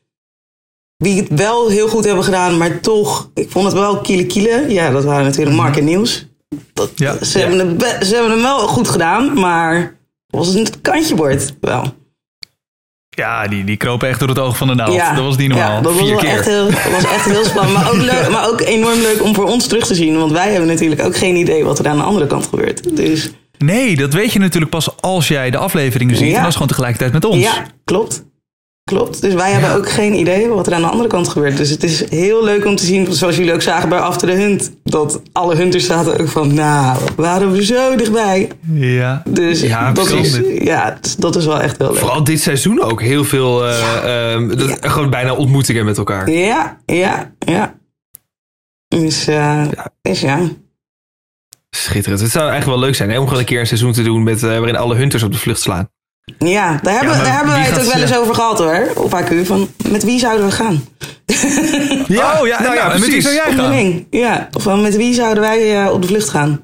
Wie 0.98 1.22
het 1.22 1.28
wel 1.40 1.70
heel 1.70 1.88
goed 1.88 2.06
hebben 2.06 2.24
gedaan, 2.24 2.58
maar 2.58 2.80
toch. 2.80 3.30
Ik 3.34 3.52
vond 3.52 3.66
het 3.66 3.74
wel 3.74 4.02
kiele 4.02 4.26
kiele. 4.26 4.66
Ja, 4.68 4.92
dat 4.92 5.04
waren 5.04 5.26
natuurlijk 5.26 5.56
Mark 5.56 5.78
en 5.78 5.84
Niels. 5.84 6.26
Dat, 6.74 6.92
ja. 6.96 7.24
Ze, 7.24 7.40
Hebben 7.40 7.68
het, 7.68 8.06
ze 8.06 8.14
hebben 8.14 8.32
hem 8.32 8.42
wel 8.42 8.68
goed 8.68 8.90
gedaan, 8.90 9.40
maar 9.40 9.98
was 10.28 10.54
het 10.54 10.82
kantje 10.82 11.16
bord 11.16 11.56
wel. 11.62 11.94
Ja, 13.10 13.48
die, 13.48 13.64
die 13.64 13.78
kropen 13.78 14.08
echt 14.08 14.20
door 14.20 14.30
het 14.30 14.40
oog 14.40 14.58
van 14.58 14.68
de 14.68 14.76
naald. 14.76 14.94
Ja, 14.94 15.16
dat 15.16 15.24
was 15.24 15.38
niet 15.38 15.50
normaal. 15.50 15.72
Ja, 15.72 15.82
dat 15.82 15.96
Vier 15.96 16.14
was 16.14 16.22
keer. 16.22 16.32
Echt 16.32 16.46
heel, 16.46 16.66
was 16.92 17.04
echt 17.04 17.26
heel 17.26 17.44
spannend. 17.44 17.78
Maar 17.78 17.92
ook, 17.92 18.02
leuk, 18.02 18.30
maar 18.30 18.50
ook 18.50 18.62
enorm 18.62 19.00
leuk 19.00 19.24
om 19.24 19.36
voor 19.36 19.46
ons 19.46 19.68
terug 19.68 19.86
te 19.88 19.96
zien. 19.96 20.18
Want 20.18 20.32
wij 20.32 20.50
hebben 20.50 20.68
natuurlijk 20.68 21.02
ook 21.02 21.16
geen 21.16 21.36
idee 21.36 21.64
wat 21.64 21.80
er 21.80 21.88
aan 21.88 21.98
de 21.98 22.04
andere 22.04 22.28
kant 22.28 22.48
gebeurt. 22.48 22.96
Dus... 22.96 23.32
Nee, 23.66 23.96
dat 23.96 24.14
weet 24.14 24.34
je 24.34 24.40
natuurlijk 24.40 24.72
pas 24.72 25.02
als 25.02 25.28
jij 25.28 25.52
de 25.52 25.58
afleveringen 25.58 26.16
ziet. 26.16 26.34
En 26.34 26.40
dat 26.40 26.48
is 26.48 26.54
gewoon 26.54 26.68
tegelijkertijd 26.68 27.14
met 27.14 27.26
ons. 27.26 27.42
Ja, 27.42 27.66
klopt. 27.84 28.24
Klopt. 28.84 29.22
Dus 29.22 29.34
wij 29.34 29.52
hebben 29.52 29.76
ook 29.76 29.90
geen 29.90 30.14
idee 30.14 30.48
wat 30.48 30.68
er 30.68 30.74
aan 30.74 30.82
de 30.82 30.88
andere 30.88 31.10
kant 31.10 31.28
gebeurt. 31.28 31.58
Dus 31.58 31.70
het 31.70 31.84
is 31.84 32.10
heel 32.10 32.44
leuk 32.44 32.66
om 32.66 32.76
te 32.76 32.86
zien, 32.86 33.14
zoals 33.14 33.36
jullie 33.36 33.54
ook 33.54 33.62
zagen 33.62 33.90
bij 33.90 34.00
After 34.00 34.28
the 34.28 34.34
Hunt, 34.34 34.72
dat 34.84 35.22
alle 35.32 35.56
hunters 35.56 35.86
zaten 35.86 36.20
ook 36.20 36.28
van, 36.28 36.54
nou, 36.54 36.98
waren 37.16 37.52
we 37.52 37.66
zo 37.66 37.96
dichtbij. 37.96 38.50
Ja. 38.74 39.24
Dus 39.26 39.62
ja, 39.62 39.92
dat, 39.92 40.10
is, 40.10 40.40
ja, 40.60 41.00
dat 41.18 41.36
is 41.36 41.46
wel 41.46 41.62
echt 41.62 41.78
heel 41.78 41.88
leuk. 41.88 41.98
Vooral 41.98 42.24
dit 42.24 42.42
seizoen 42.42 42.82
ook 42.82 43.02
heel 43.02 43.24
veel, 43.24 43.68
uh, 43.68 43.80
ja. 43.80 44.36
uh, 44.36 44.58
dat, 44.58 44.70
ja. 44.82 44.90
gewoon 44.90 45.10
bijna 45.10 45.34
ontmoetingen 45.34 45.86
met 45.86 45.98
elkaar. 45.98 46.30
Ja, 46.30 46.78
ja, 46.86 47.32
ja. 47.40 47.76
Dus, 48.88 49.28
uh, 49.30 49.36
ja. 49.36 49.92
Dus 50.02 50.22
ja. 50.22 50.40
Schitterend. 51.76 52.22
Het 52.22 52.32
zou 52.32 52.50
eigenlijk 52.50 52.78
wel 52.78 52.88
leuk 52.88 52.96
zijn 52.96 53.10
hè, 53.10 53.20
om 53.20 53.24
gewoon 53.26 53.40
een 53.40 53.46
keer 53.46 53.60
een 53.60 53.68
seizoen 53.68 53.92
te 53.92 54.04
doen 54.04 54.24
met, 54.24 54.42
waarin 54.42 54.76
alle 54.76 54.96
hunters 54.96 55.24
op 55.24 55.32
de 55.32 55.38
vlucht 55.38 55.62
slaan. 55.62 55.90
Ja, 56.38 56.80
daar 56.82 56.94
hebben, 56.94 57.18
ja, 57.18 57.24
daar 57.24 57.36
hebben 57.36 57.54
wij 57.54 57.64
het 57.64 57.80
ook 57.80 57.94
wel 57.94 58.02
eens 58.02 58.16
over 58.16 58.36
gehad 58.36 58.58
hoor, 58.58 58.92
op 58.96 59.22
AQ. 59.24 59.46
Van 59.46 59.70
met 59.90 60.04
wie 60.04 60.20
zouden 60.20 60.46
we 60.46 60.52
gaan? 60.52 60.84
ja, 62.08 62.42
oh, 62.42 62.48
ja, 62.52 62.62
nou, 62.62 62.76
ja, 62.76 62.88
met 62.88 63.06
wie 63.06 63.22
zou 63.22 63.34
jij 63.34 63.52
gaan? 63.54 64.06
Ja, 64.10 64.48
van 64.52 64.82
met 64.82 64.96
wie 64.96 65.14
zouden 65.14 65.44
wij 65.44 65.84
uh, 65.84 65.92
op 65.92 66.02
de 66.02 66.08
vlucht 66.08 66.30
gaan? 66.30 66.62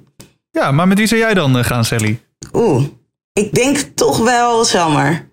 Ja, 0.52 0.72
maar 0.72 0.88
met 0.88 0.98
wie 0.98 1.08
zou 1.08 1.19
jij 1.19 1.34
dan 1.34 1.58
uh, 1.58 1.63
gaan, 1.63 1.86
Sally? 1.86 2.19
Oeh, 2.54 2.84
ik 3.34 3.54
denk 3.54 3.78
toch 3.78 4.17
wel 4.17 4.65
Selmer. 4.65 5.30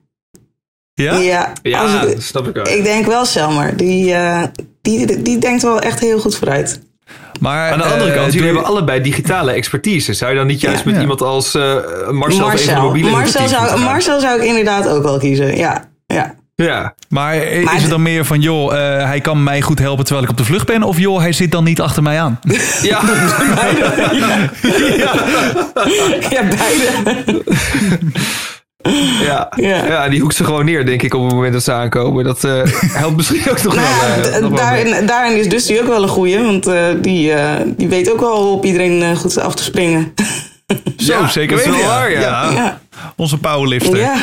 Ja? 0.94 1.16
Ja, 1.16 1.52
ja 1.62 2.02
ik, 2.02 2.12
dat 2.12 2.22
snap 2.22 2.48
ik 2.48 2.58
ook. 2.58 2.68
Ik 2.68 2.82
denk 2.82 3.06
wel 3.06 3.24
Selmer. 3.24 3.76
Die, 3.76 4.12
uh, 4.12 4.42
die, 4.82 5.06
die, 5.06 5.22
die 5.22 5.38
denkt 5.38 5.62
wel 5.62 5.80
echt 5.80 6.00
heel 6.00 6.20
goed 6.20 6.36
vooruit. 6.36 6.80
Maar 7.40 7.72
aan 7.72 7.78
de 7.78 7.84
andere 7.84 8.12
kant, 8.12 8.32
jullie 8.32 8.48
hebben 8.48 8.66
allebei 8.66 9.00
digitale 9.00 9.52
expertise. 9.52 10.12
Zou 10.12 10.30
je 10.30 10.36
dan 10.36 10.46
niet 10.46 10.60
juist 10.60 10.78
ja, 10.78 10.84
met 10.84 10.94
ja. 10.94 11.00
iemand 11.00 11.22
als 11.22 11.54
uh, 11.54 11.62
Marcel, 11.62 12.14
Marcel. 12.14 12.50
even 12.50 12.74
de 12.74 12.80
mobiele 12.80 13.10
Marcel 13.10 13.48
zou, 13.48 13.80
Marcel 13.80 14.20
zou 14.20 14.40
ik 14.40 14.46
inderdaad 14.46 14.88
ook 14.88 15.02
wel 15.02 15.18
kiezen. 15.18 15.56
Ja, 15.56 15.88
ja. 16.06 16.34
Ja. 16.54 16.94
Maar 17.08 17.36
is 17.36 17.64
maar 17.64 17.80
het 17.80 17.90
dan 17.90 18.02
meer 18.02 18.24
van, 18.24 18.40
joh, 18.40 18.72
uh, 18.72 18.78
hij 19.04 19.20
kan 19.20 19.42
mij 19.42 19.60
goed 19.60 19.78
helpen 19.78 20.04
terwijl 20.04 20.24
ik 20.24 20.30
op 20.30 20.36
de 20.36 20.44
vlucht 20.44 20.66
ben? 20.66 20.82
Of 20.82 20.98
joh, 20.98 21.18
hij 21.18 21.32
zit 21.32 21.50
dan 21.50 21.64
niet 21.64 21.80
achter 21.80 22.02
mij 22.02 22.20
aan? 22.20 22.40
Ja, 22.82 23.00
beide. 23.54 23.92
ja. 24.12 24.38
ja. 24.96 25.14
ja, 26.30 26.42
beide. 26.42 27.42
Ja. 29.22 29.52
Ja. 29.56 29.86
ja, 29.86 30.08
die 30.08 30.20
hoekt 30.20 30.34
ze 30.34 30.44
gewoon 30.44 30.64
neer, 30.64 30.86
denk 30.86 31.02
ik, 31.02 31.14
op 31.14 31.22
het 31.22 31.32
moment 31.32 31.52
dat 31.52 31.62
ze 31.62 31.72
aankomen. 31.72 32.24
Dat 32.24 32.44
uh, 32.44 32.62
helpt 33.02 33.16
misschien 33.16 33.50
ook 33.50 33.62
nog 33.62 33.74
nou, 33.74 33.86
wel. 34.22 34.32
Uh, 34.32 34.38
nog 34.38 34.58
daarin, 34.58 34.90
wel 34.90 35.06
daarin 35.06 35.38
is 35.38 35.48
dus 35.48 35.66
die 35.66 35.80
ook 35.80 35.86
wel 35.86 36.02
een 36.02 36.08
goeie, 36.08 36.38
want 36.38 36.68
uh, 36.68 36.84
die, 37.00 37.32
die 37.76 37.88
weet 37.88 38.10
ook 38.12 38.20
wel 38.20 38.52
op 38.52 38.64
iedereen 38.64 39.16
goed 39.16 39.38
af 39.38 39.54
te 39.54 39.62
springen. 39.62 40.12
Zo, 40.96 41.12
ja, 41.12 41.28
zeker 41.28 41.56
wel 41.56 41.84
waar, 41.84 42.10
ja. 42.10 42.20
ja. 42.20 42.50
ja. 42.50 42.80
Onze 43.16 43.38
powerlifter. 43.38 43.96
Ja. 43.96 44.16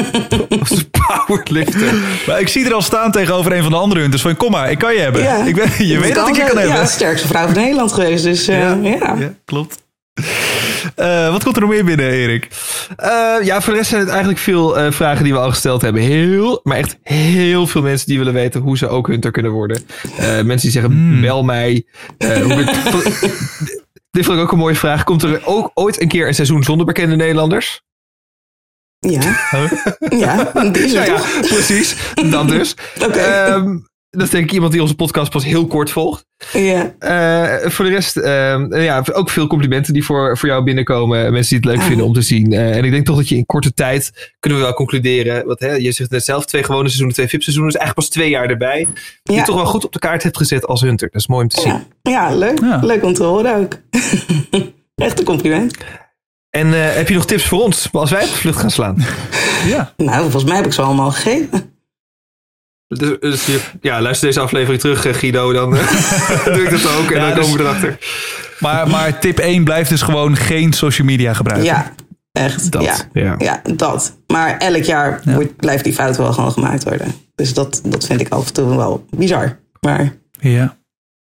Onze 0.60 0.88
powerlifter. 0.90 1.94
Maar 2.26 2.40
ik 2.40 2.48
zie 2.48 2.64
er 2.64 2.74
al 2.74 2.82
staan 2.82 3.10
tegenover 3.10 3.52
een 3.52 3.62
van 3.62 3.70
de 3.70 3.78
andere 3.78 4.00
hunters. 4.00 4.22
Van 4.22 4.36
kom 4.36 4.50
maar, 4.50 4.70
ik 4.70 4.78
kan 4.78 4.94
je 4.94 5.00
hebben. 5.00 5.22
Ja. 5.22 5.44
Ik 5.44 5.54
ben, 5.54 5.86
je 5.86 5.98
weet 5.98 6.14
dat 6.14 6.28
ik 6.28 6.36
je 6.36 6.44
kan 6.44 6.56
hebben. 6.56 6.76
Ja, 6.76 6.82
de 6.82 6.88
sterkste 6.88 7.26
vrouw 7.26 7.44
van 7.44 7.54
Nederland 7.54 7.92
geweest. 7.92 8.24
Dus 8.24 8.44
ja. 8.44 8.78
ja. 8.82 9.16
klopt. 9.44 9.82
Uh, 10.96 11.30
wat 11.30 11.44
komt 11.44 11.56
er 11.56 11.62
nog 11.62 11.70
meer 11.70 11.84
binnen, 11.84 12.10
Erik? 12.10 12.48
Uh, 13.00 13.36
ja, 13.42 13.60
voor 13.60 13.72
de 13.72 13.78
rest 13.78 13.90
zijn 13.90 14.00
het 14.00 14.10
eigenlijk 14.10 14.40
veel 14.40 14.78
uh, 14.78 14.90
vragen 14.90 15.24
die 15.24 15.32
we 15.32 15.38
al 15.38 15.50
gesteld 15.50 15.82
hebben. 15.82 16.02
Heel, 16.02 16.60
maar 16.62 16.76
echt 16.76 16.96
heel 17.02 17.66
veel 17.66 17.82
mensen 17.82 18.06
die 18.06 18.18
willen 18.18 18.32
weten 18.32 18.60
hoe 18.60 18.78
ze 18.78 18.88
ook 18.88 19.06
hunter 19.06 19.30
kunnen 19.30 19.52
worden. 19.52 19.86
mensen 20.18 20.60
die 20.60 20.70
zeggen, 20.70 20.92
mm. 20.92 21.20
bel 21.20 21.42
mij. 21.42 21.86
hoe 22.18 22.64
dit 24.10 24.24
vond 24.24 24.38
ik 24.38 24.44
ook 24.44 24.52
een 24.52 24.58
mooie 24.58 24.74
vraag. 24.74 25.04
Komt 25.04 25.22
er 25.22 25.40
ook 25.44 25.70
ooit 25.74 26.00
een 26.00 26.08
keer 26.08 26.26
een 26.26 26.34
seizoen 26.34 26.62
zonder 26.62 26.86
bekende 26.86 27.16
Nederlanders? 27.16 27.82
Ja. 29.08 29.38
ja, 30.08 30.52
die 30.72 30.84
is 30.86 30.94
er 30.94 31.06
ja, 31.06 31.16
toch? 31.16 31.28
ja, 31.32 31.40
precies. 31.40 31.96
Dan 32.30 32.46
dus. 32.46 32.74
Okay. 33.06 33.50
Um, 33.50 33.90
dat 34.16 34.22
is 34.22 34.30
denk 34.30 34.44
ik 34.44 34.52
iemand 34.52 34.72
die 34.72 34.80
onze 34.80 34.94
podcast 34.94 35.30
pas 35.30 35.44
heel 35.44 35.66
kort 35.66 35.90
volgt. 35.90 36.26
Ja. 36.52 36.94
Uh, 37.00 37.70
voor 37.70 37.84
de 37.84 37.90
rest, 37.90 38.16
uh, 38.16 38.84
ja, 38.84 39.04
ook 39.12 39.30
veel 39.30 39.46
complimenten 39.46 39.92
die 39.92 40.04
voor, 40.04 40.38
voor 40.38 40.48
jou 40.48 40.64
binnenkomen. 40.64 41.32
Mensen 41.32 41.48
die 41.48 41.58
het 41.58 41.76
leuk 41.76 41.84
ah. 41.84 41.88
vinden 41.88 42.06
om 42.06 42.12
te 42.12 42.22
zien. 42.22 42.52
Uh, 42.52 42.76
en 42.76 42.84
ik 42.84 42.90
denk 42.90 43.06
toch 43.06 43.16
dat 43.16 43.28
je 43.28 43.36
in 43.36 43.46
korte 43.46 43.74
tijd, 43.74 44.32
kunnen 44.40 44.58
we 44.58 44.64
wel 44.64 44.74
concluderen. 44.74 45.46
Want 45.46 45.60
hè, 45.60 45.72
je 45.72 45.92
zegt 45.92 46.10
net 46.10 46.24
zelf, 46.24 46.46
twee 46.46 46.62
gewone 46.62 46.82
seizoenen, 46.82 47.14
twee 47.14 47.28
VIP-seizoenen. 47.28 47.72
Dus 47.72 47.80
eigenlijk 47.80 48.08
pas 48.08 48.16
twee 48.18 48.30
jaar 48.30 48.48
erbij. 48.48 48.78
Ja. 48.78 49.00
Die 49.22 49.36
je 49.36 49.42
toch 49.42 49.56
wel 49.56 49.66
goed 49.66 49.84
op 49.84 49.92
de 49.92 49.98
kaart 49.98 50.22
hebt 50.22 50.36
gezet 50.36 50.66
als 50.66 50.80
hunter. 50.80 51.08
Dat 51.10 51.20
is 51.20 51.26
mooi 51.26 51.42
om 51.42 51.48
te 51.48 51.60
zien. 51.60 51.72
Ja, 52.02 52.10
ja 52.10 52.34
leuk. 52.34 52.60
Ja. 52.60 52.80
Leuk 52.82 53.04
om 53.04 53.12
te 53.12 53.22
horen 53.22 53.56
ook. 53.56 53.78
Echt 54.94 55.18
een 55.18 55.24
compliment. 55.24 55.76
En 56.50 56.94
heb 56.94 57.08
je 57.08 57.14
nog 57.14 57.26
tips 57.26 57.44
voor 57.44 57.62
ons 57.62 57.88
als 57.92 58.10
wij 58.10 58.22
op 58.22 58.28
de 58.28 58.34
vlucht 58.34 58.60
gaan 58.60 58.70
slaan? 58.70 58.96
ja. 59.66 59.92
Nou, 59.96 60.20
volgens 60.20 60.44
mij 60.44 60.56
heb 60.56 60.66
ik 60.66 60.72
ze 60.72 60.82
allemaal 60.82 61.10
gegeven. 61.10 61.71
Dus, 62.98 63.18
dus 63.20 63.46
je, 63.46 63.60
ja, 63.80 64.00
luister 64.00 64.26
deze 64.26 64.40
aflevering 64.40 64.80
terug, 64.80 65.18
Guido. 65.18 65.52
Dan 65.52 65.74
uh, 65.74 66.44
doe 66.54 66.62
ik 66.62 66.70
dat 66.70 66.96
ook 66.98 67.10
en 67.10 67.20
ja, 67.20 67.26
dan 67.26 67.34
dus, 67.34 67.44
komen 67.44 67.58
we 67.58 67.64
erachter. 67.64 67.98
Maar, 68.58 68.88
maar 68.88 69.18
tip 69.18 69.38
1 69.38 69.64
blijft 69.64 69.90
dus 69.90 70.02
gewoon 70.02 70.36
geen 70.36 70.72
social 70.72 71.06
media 71.06 71.34
gebruiken. 71.34 71.68
Ja, 71.68 71.92
echt. 72.32 72.72
Dat, 72.72 72.82
ja. 72.82 72.96
Ja. 73.12 73.34
ja, 73.38 73.62
dat. 73.76 74.16
Maar 74.26 74.58
elk 74.58 74.82
jaar 74.82 75.20
ja. 75.24 75.34
wordt, 75.34 75.56
blijft 75.56 75.84
die 75.84 75.92
fout 75.92 76.16
wel 76.16 76.32
gewoon 76.32 76.52
gemaakt 76.52 76.84
worden. 76.84 77.14
Dus 77.34 77.54
dat, 77.54 77.80
dat 77.84 78.06
vind 78.06 78.20
ik 78.20 78.28
af 78.28 78.46
en 78.46 78.52
toe 78.52 78.76
wel 78.76 79.06
bizar. 79.10 79.58
Maar... 79.80 80.14
Ja. 80.40 80.76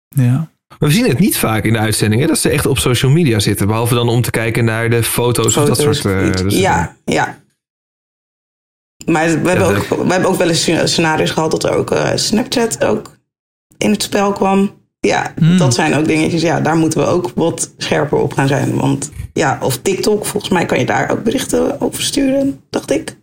ja. 0.09 0.51
Maar 0.79 0.89
we 0.89 0.95
zien 0.97 1.09
het 1.09 1.19
niet 1.19 1.37
vaak 1.37 1.65
in 1.65 1.73
de 1.73 1.79
uitzendingen 1.79 2.29
dat 2.29 2.39
ze 2.39 2.49
echt 2.49 2.67
op 2.67 2.79
social 2.79 3.13
media 3.13 3.39
zitten. 3.39 3.67
Behalve 3.67 3.95
dan 3.95 4.09
om 4.09 4.23
te 4.23 4.31
kijken 4.31 4.65
naar 4.65 4.91
de 4.91 5.03
foto's, 5.03 5.53
foto's 5.53 5.71
of 5.71 5.87
dat 5.87 6.03
soort. 6.03 6.05
Uh, 6.05 6.33
dus 6.33 6.59
ja, 6.59 6.97
ja. 7.05 7.42
Maar 9.07 9.43
we 9.43 9.49
hebben, 9.49 9.67
ook, 9.67 9.87
we 9.89 10.13
hebben 10.13 10.31
ook 10.31 10.37
wel 10.37 10.49
eens 10.49 10.71
scenario's 10.85 11.31
gehad 11.31 11.51
dat 11.51 11.65
er 11.65 11.75
ook 11.75 11.91
uh, 11.93 12.11
Snapchat 12.15 12.85
ook 12.85 13.17
in 13.79 13.91
het 13.91 14.03
spel 14.03 14.33
kwam. 14.33 14.81
Ja, 15.01 15.33
hmm. 15.37 15.59
dat 15.59 15.75
zijn 15.75 15.95
ook 15.95 16.07
dingetjes. 16.07 16.43
Ja, 16.43 16.61
daar 16.61 16.77
moeten 16.77 17.01
we 17.01 17.07
ook 17.07 17.33
wat 17.35 17.71
scherper 17.77 18.19
op 18.19 18.33
gaan 18.33 18.49
zijn. 18.49 18.77
Want 18.77 19.11
ja, 19.33 19.59
of 19.63 19.77
TikTok, 19.77 20.27
volgens 20.27 20.53
mij 20.53 20.67
kan 20.67 20.79
je 20.79 20.87
daar 20.87 21.11
ook 21.11 21.23
berichten 21.23 21.81
over 21.81 22.03
sturen, 22.03 22.61
dacht 22.71 22.91
ik. 22.91 23.17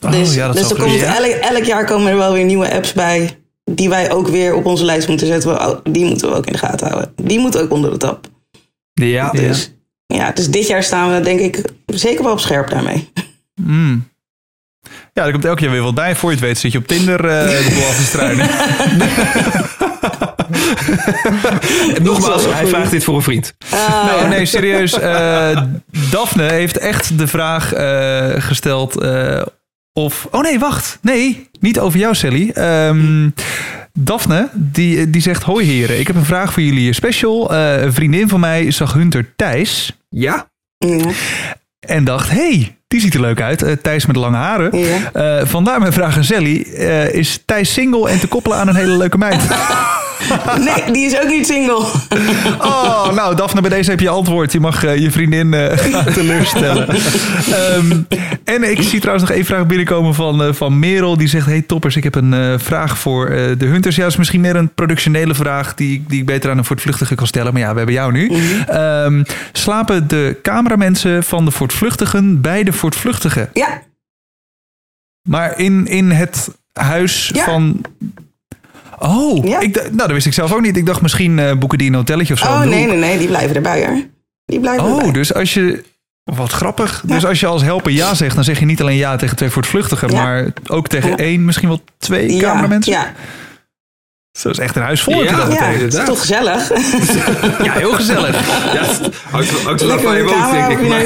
Oh, 0.00 0.10
dus 0.10 0.34
ja, 0.34 0.52
dus 0.52 0.70
er 0.70 0.76
komt 0.76 1.02
elk, 1.02 1.26
elk 1.26 1.64
jaar 1.64 1.84
komen 1.84 2.10
er 2.10 2.16
wel 2.16 2.32
weer 2.32 2.44
nieuwe 2.44 2.72
apps 2.72 2.92
bij. 2.92 3.38
Die 3.64 3.88
wij 3.88 4.12
ook 4.12 4.28
weer 4.28 4.54
op 4.54 4.66
onze 4.66 4.84
lijst 4.84 5.08
moeten 5.08 5.26
zetten. 5.26 5.80
Die 5.82 6.04
moeten 6.04 6.28
we 6.28 6.34
ook 6.34 6.46
in 6.46 6.52
de 6.52 6.58
gaten 6.58 6.86
houden. 6.86 7.12
Die 7.22 7.38
moeten 7.38 7.62
ook 7.62 7.70
onder 7.70 7.90
de 7.90 7.96
tap. 7.96 8.28
Ja, 8.92 9.30
dus, 9.30 9.72
ja. 10.06 10.16
ja 10.16 10.32
dus 10.32 10.50
dit 10.50 10.66
jaar 10.66 10.82
staan 10.82 11.14
we 11.14 11.20
denk 11.20 11.40
ik 11.40 11.62
zeker 11.86 12.22
wel 12.22 12.32
op 12.32 12.40
scherp 12.40 12.70
daarmee. 12.70 13.08
Mm. 13.54 14.08
Ja, 15.12 15.24
er 15.24 15.32
komt 15.32 15.44
elk 15.44 15.58
jaar 15.58 15.70
weer 15.70 15.82
wat 15.82 15.94
bij. 15.94 16.16
Voor 16.16 16.30
je 16.30 16.36
het 16.36 16.44
weet 16.44 16.58
zit 16.58 16.72
je 16.72 16.78
op 16.78 16.86
Tinder 16.86 17.24
uh, 17.24 17.48
de 17.48 17.70
boel 17.74 17.86
af 17.86 17.96
te 17.96 18.02
struinen. 18.02 18.48
Nogmaals, 22.02 22.44
hij 22.52 22.66
vraagt 22.66 22.90
dit 22.90 23.04
voor 23.04 23.14
een 23.14 23.22
vriend. 23.22 23.54
Uh. 23.74 24.20
Nee, 24.20 24.28
nee, 24.28 24.46
serieus. 24.46 24.98
Uh, 24.98 25.62
Daphne 26.10 26.42
heeft 26.42 26.78
echt 26.78 27.18
de 27.18 27.26
vraag 27.26 27.76
uh, 27.76 28.42
gesteld 28.42 29.04
of... 29.92 30.28
Oh 30.30 30.42
nee, 30.42 30.58
wacht. 30.58 30.98
Nee, 31.02 31.48
niet 31.60 31.78
over 31.78 31.98
jou, 31.98 32.14
Sally. 32.14 32.52
Um, 32.54 33.34
Daphne, 33.92 34.48
die, 34.52 35.10
die 35.10 35.22
zegt... 35.22 35.42
Hoi 35.42 35.66
heren, 35.66 35.98
ik 35.98 36.06
heb 36.06 36.16
een 36.16 36.24
vraag 36.24 36.52
voor 36.52 36.62
jullie 36.62 36.92
special. 36.92 37.52
een 37.52 37.92
vriendin 37.92 38.28
van 38.28 38.40
mij 38.40 38.70
zag 38.70 38.92
Hunter 38.92 39.32
Thijs. 39.36 39.92
Ja? 40.08 40.48
Ja. 40.78 41.10
En 41.80 42.04
dacht, 42.04 42.30
hey, 42.30 42.76
die 42.88 43.00
ziet 43.00 43.14
er 43.14 43.20
leuk 43.20 43.40
uit. 43.40 43.62
Uh, 43.62 43.72
Thijs 43.72 44.06
met 44.06 44.16
lange 44.16 44.36
haren. 44.36 44.78
Ja. 44.78 45.40
Uh, 45.40 45.46
vandaar 45.46 45.80
mijn 45.80 45.92
vraag 45.92 46.16
aan 46.16 46.24
Sally. 46.24 46.66
Uh, 46.72 47.12
is 47.12 47.42
Thijs 47.44 47.72
single 47.72 48.10
en 48.10 48.20
te 48.20 48.26
koppelen 48.26 48.58
aan 48.58 48.68
een 48.68 48.74
hele 48.76 48.96
leuke 48.96 49.18
meid? 49.18 49.42
nee, 50.66 50.92
die 50.92 51.06
is 51.06 51.20
ook 51.20 51.28
niet 51.28 51.46
single. 51.46 51.84
oh, 52.58 53.12
nou 53.12 53.36
Daphne, 53.36 53.60
bij 53.60 53.70
deze 53.70 53.90
heb 53.90 54.00
je 54.00 54.08
antwoord. 54.08 54.52
Je 54.52 54.60
mag 54.60 54.84
uh, 54.84 54.96
je 54.96 55.10
vriendin 55.10 55.52
uh, 55.52 55.66
gaan 55.74 56.12
teleurstellen. 56.12 56.96
um, 57.76 58.06
en 58.44 58.70
ik 58.70 58.82
zie 58.82 59.00
trouwens 59.00 59.28
nog 59.28 59.36
één 59.36 59.44
vraag 59.44 59.66
binnenkomen 59.66 60.14
van, 60.14 60.42
uh, 60.42 60.52
van 60.52 60.78
Merel. 60.78 61.16
Die 61.16 61.28
zegt, 61.28 61.46
hey 61.46 61.62
toppers, 61.62 61.96
ik 61.96 62.04
heb 62.04 62.14
een 62.14 62.60
vraag 62.60 62.98
voor 62.98 63.28
de 63.58 63.66
Hunters. 63.66 63.96
Ja, 63.96 64.02
dat 64.02 64.10
is 64.10 64.18
misschien 64.18 64.40
meer 64.40 64.56
een 64.56 64.74
productionele 64.74 65.34
vraag... 65.34 65.74
die, 65.74 66.04
die 66.08 66.20
ik 66.20 66.26
beter 66.26 66.50
aan 66.50 66.58
een 66.58 66.64
voortvluchtige 66.64 67.14
kan 67.14 67.26
stellen. 67.26 67.52
Maar 67.52 67.62
ja, 67.62 67.70
we 67.70 67.76
hebben 67.76 67.94
jou 67.94 68.12
nu. 68.12 68.28
Mm-hmm. 68.28 68.76
Um, 68.76 69.24
slapen 69.52 70.08
de 70.08 70.38
cameramensen 70.42 71.24
van 71.24 71.44
de 71.44 71.50
voortvluchtigen 71.50 72.40
bij 72.40 72.64
de 72.64 72.72
voortvluchtigen? 72.72 73.50
Ja. 73.52 73.82
Maar 75.28 75.58
in, 75.58 75.86
in 75.86 76.10
het 76.10 76.48
huis 76.72 77.30
ja. 77.34 77.44
van... 77.44 77.80
Oh, 78.98 79.44
ja. 79.44 79.60
ik, 79.60 79.74
nou, 79.74 79.96
dat 79.96 80.10
wist 80.10 80.26
ik 80.26 80.32
zelf 80.32 80.52
ook 80.52 80.60
niet. 80.60 80.76
Ik 80.76 80.86
dacht 80.86 81.02
misschien 81.02 81.38
uh, 81.38 81.52
boeken 81.52 81.78
die 81.78 81.88
een 81.88 81.94
hotelletje 81.94 82.32
of 82.32 82.38
zo. 82.38 82.46
Oh, 82.46 82.60
nee, 82.60 82.86
nee, 82.86 82.96
nee. 82.96 83.18
Die 83.18 83.26
blijven 83.26 83.56
erbij, 83.56 83.86
hoor. 83.86 84.02
Die 84.44 84.60
blijven 84.60 84.84
oh, 84.84 84.96
erbij. 84.96 85.12
dus 85.12 85.34
als 85.34 85.54
je... 85.54 85.84
Wat 86.24 86.52
grappig. 86.52 87.02
Dus 87.04 87.26
als 87.26 87.40
je 87.40 87.46
als 87.46 87.62
helper 87.62 87.92
ja 87.92 88.14
zegt, 88.14 88.34
dan 88.34 88.44
zeg 88.44 88.58
je 88.58 88.64
niet 88.64 88.80
alleen 88.80 88.96
ja 88.96 89.16
tegen 89.16 89.36
twee 89.36 89.50
voor 89.50 89.62
het 89.62 89.70
vluchtigen, 89.70 90.12
maar 90.12 90.52
ook 90.66 90.88
tegen 90.88 91.16
één, 91.16 91.44
misschien 91.44 91.68
wel 91.68 91.82
twee 91.98 92.32
ja. 92.32 92.40
cameramensen. 92.40 92.92
Ja. 92.92 93.12
Zo 94.38 94.48
is 94.48 94.58
echt 94.58 94.76
een 94.76 94.82
huis 94.82 95.00
vol. 95.00 95.22
Ja, 95.24 95.46
ja 95.48 95.64
het 95.64 95.94
is 95.94 96.04
toch 96.04 96.20
gezellig. 96.20 96.68
ja, 97.66 97.72
heel 97.72 97.92
gezellig. 97.92 98.46
Ja, 98.74 98.84
hangt 99.30 99.80
er 99.80 100.00
van 100.00 100.16
je 100.16 100.22
woont, 100.22 100.50
denk 100.50 100.80
ik. 100.80 100.88
Maar. 100.88 101.04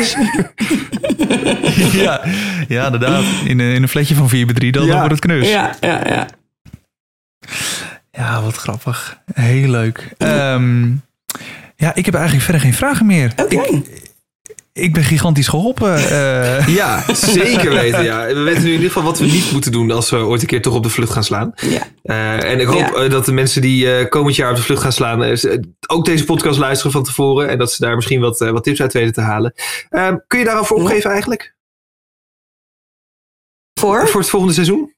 ja, 2.02 2.20
ja, 2.68 2.84
inderdaad. 2.84 3.24
In, 3.44 3.60
in 3.60 3.82
een 3.82 3.88
fletje 3.88 4.14
van 4.14 4.28
4 4.28 4.46
bij 4.46 4.54
3, 4.54 4.72
dan, 4.72 4.86
wordt 4.86 5.10
het 5.10 5.18
knus. 5.18 5.48
Ja, 5.48 5.76
ja, 5.80 6.00
ja. 6.06 6.26
Ja, 8.10 8.42
wat 8.42 8.56
grappig. 8.56 9.18
Heel 9.32 9.68
leuk. 9.68 10.14
Um, 10.18 11.02
ja, 11.76 11.94
ik 11.94 12.04
heb 12.04 12.14
eigenlijk 12.14 12.44
verder 12.44 12.62
geen 12.62 12.74
vragen 12.74 13.06
meer. 13.06 13.32
Oké. 13.36 13.54
Okay 13.56 13.82
ik 14.72 14.92
ben 14.92 15.04
gigantisch 15.04 15.48
geholpen. 15.48 15.98
Uh. 15.98 16.68
Ja, 16.68 17.04
zeker 17.14 17.70
weten. 17.70 18.04
Ja. 18.04 18.26
We 18.26 18.40
weten 18.40 18.62
nu 18.62 18.68
in 18.68 18.74
ieder 18.74 18.86
geval 18.86 19.02
wat 19.02 19.18
we 19.18 19.24
niet 19.24 19.52
moeten 19.52 19.72
doen 19.72 19.90
als 19.90 20.10
we 20.10 20.16
ooit 20.16 20.40
een 20.40 20.46
keer 20.46 20.62
toch 20.62 20.74
op 20.74 20.82
de 20.82 20.88
vlucht 20.88 21.12
gaan 21.12 21.24
slaan. 21.24 21.52
Ja. 21.54 21.86
Uh, 22.02 22.50
en 22.50 22.60
ik 22.60 22.66
hoop 22.66 22.96
ja. 22.96 23.08
dat 23.08 23.24
de 23.24 23.32
mensen 23.32 23.62
die 23.62 24.08
komend 24.08 24.36
jaar 24.36 24.50
op 24.50 24.56
de 24.56 24.62
vlucht 24.62 24.82
gaan 24.82 24.92
slaan, 24.92 25.36
ook 25.86 26.04
deze 26.04 26.24
podcast 26.24 26.58
luisteren 26.58 26.92
van 26.92 27.02
tevoren. 27.02 27.48
En 27.48 27.58
dat 27.58 27.72
ze 27.72 27.84
daar 27.84 27.94
misschien 27.94 28.20
wat, 28.20 28.38
wat 28.38 28.64
tips 28.64 28.80
uit 28.80 28.92
weten 28.92 29.12
te 29.12 29.20
halen. 29.20 29.52
Uh, 29.90 30.12
kun 30.26 30.38
je 30.38 30.44
daarover 30.44 30.76
opgeven 30.76 31.10
eigenlijk? 31.10 31.54
Voor? 33.80 34.08
Voor 34.08 34.20
het 34.20 34.30
volgende 34.30 34.54
seizoen? 34.54 34.94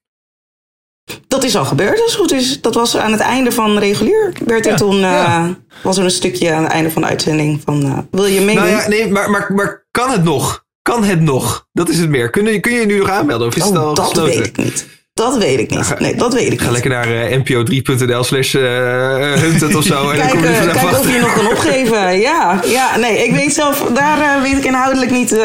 Dat 1.28 1.44
is 1.44 1.56
al 1.56 1.64
gebeurd, 1.64 2.02
als 2.02 2.12
het 2.12 2.20
goed 2.20 2.32
is. 2.32 2.60
Dat 2.60 2.74
was 2.74 2.96
aan 2.96 3.12
het 3.12 3.20
einde 3.20 3.52
van 3.52 3.78
regulier. 3.78 4.32
Werd 4.46 4.66
er 4.66 4.76
toen, 4.76 5.00
uh, 5.00 5.44
was 5.82 5.98
er 5.98 6.04
een 6.04 6.10
stukje 6.10 6.52
aan 6.52 6.62
het 6.62 6.72
einde 6.72 6.90
van 6.90 7.02
de 7.02 7.08
uitzending 7.08 7.60
van, 7.64 7.86
uh, 7.86 7.98
wil 8.10 8.26
je 8.26 8.40
meedoen? 8.40 8.64
Nou 8.64 8.76
ja, 8.76 8.88
nee, 8.88 9.08
maar, 9.08 9.30
maar, 9.30 9.52
maar 9.54 9.86
kan 9.90 10.10
het 10.10 10.24
nog? 10.24 10.64
Kan 10.82 11.04
het 11.04 11.20
nog? 11.20 11.66
Dat 11.72 11.88
is 11.88 11.98
het 11.98 12.08
meer. 12.08 12.30
Kun 12.30 12.44
je, 12.44 12.60
kun 12.60 12.72
je 12.72 12.86
nu 12.86 12.98
nog 12.98 13.08
aanmelden? 13.08 13.46
Of 13.46 13.56
is 13.56 13.62
oh, 13.62 13.68
het 13.68 13.78
al 13.78 13.94
dat 13.94 14.04
gesloten? 14.04 14.34
weet 14.34 14.46
ik 14.46 14.56
niet. 14.56 14.86
Dat 15.14 15.36
weet 15.36 15.58
ik 15.58 15.70
niet. 15.70 15.98
Nee, 15.98 16.14
dat 16.14 16.34
weet 16.34 16.52
ik 16.52 16.58
ga 16.58 16.64
niet. 16.64 16.72
lekker 16.72 16.90
naar 16.90 17.30
uh, 17.30 17.38
npo3.nl 17.38 18.24
slash 18.24 18.52
hunted 18.52 19.74
of 19.74 19.84
zo. 19.84 20.06
kijk 20.08 20.32
en 20.32 20.66
dan 20.66 20.74
kijk 20.74 20.98
of 20.98 21.12
je 21.12 21.18
nog 21.18 21.34
kan 21.34 21.46
opgeven. 21.46 22.00
Ja, 22.20 22.60
ja, 22.64 22.96
nee, 22.96 23.24
ik 23.24 23.32
weet 23.34 23.54
zelf, 23.54 23.84
daar 23.94 24.42
weet 24.42 24.56
ik 24.56 24.64
inhoudelijk 24.64 25.10
niet 25.10 25.36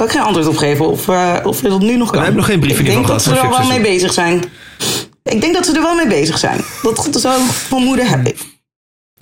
kan 0.00 0.08
ik 0.08 0.14
geen 0.14 0.22
antwoord 0.22 0.46
op 0.46 0.56
geven 0.56 0.86
of, 0.86 1.08
uh, 1.08 1.36
of 1.44 1.60
dat 1.60 1.80
nu 1.80 1.96
nog 1.96 2.10
kan. 2.10 2.18
We 2.18 2.24
hebben 2.24 2.36
nog 2.36 2.46
geen 2.46 2.60
brief 2.60 2.78
in 2.78 2.84
ieder 2.84 3.00
geval 3.00 3.18
gehad. 3.18 3.26
Ik 3.26 3.32
denk 3.32 3.42
dat 3.42 3.52
ze 3.52 3.64
er 3.64 3.68
wel 3.68 3.78
mee 3.78 3.92
bezig 3.92 4.12
zijn. 4.12 4.44
Ik 5.22 5.40
denk 5.40 5.54
dat 5.54 5.66
ze 5.66 5.74
er 5.74 5.82
wel 5.82 5.94
mee 5.94 6.06
bezig 6.06 6.38
zijn. 6.38 6.60
Dat, 6.82 7.08
dat 7.10 7.20
zou 7.20 7.42
vermoeden 7.50 8.06
hebben. 8.06 8.32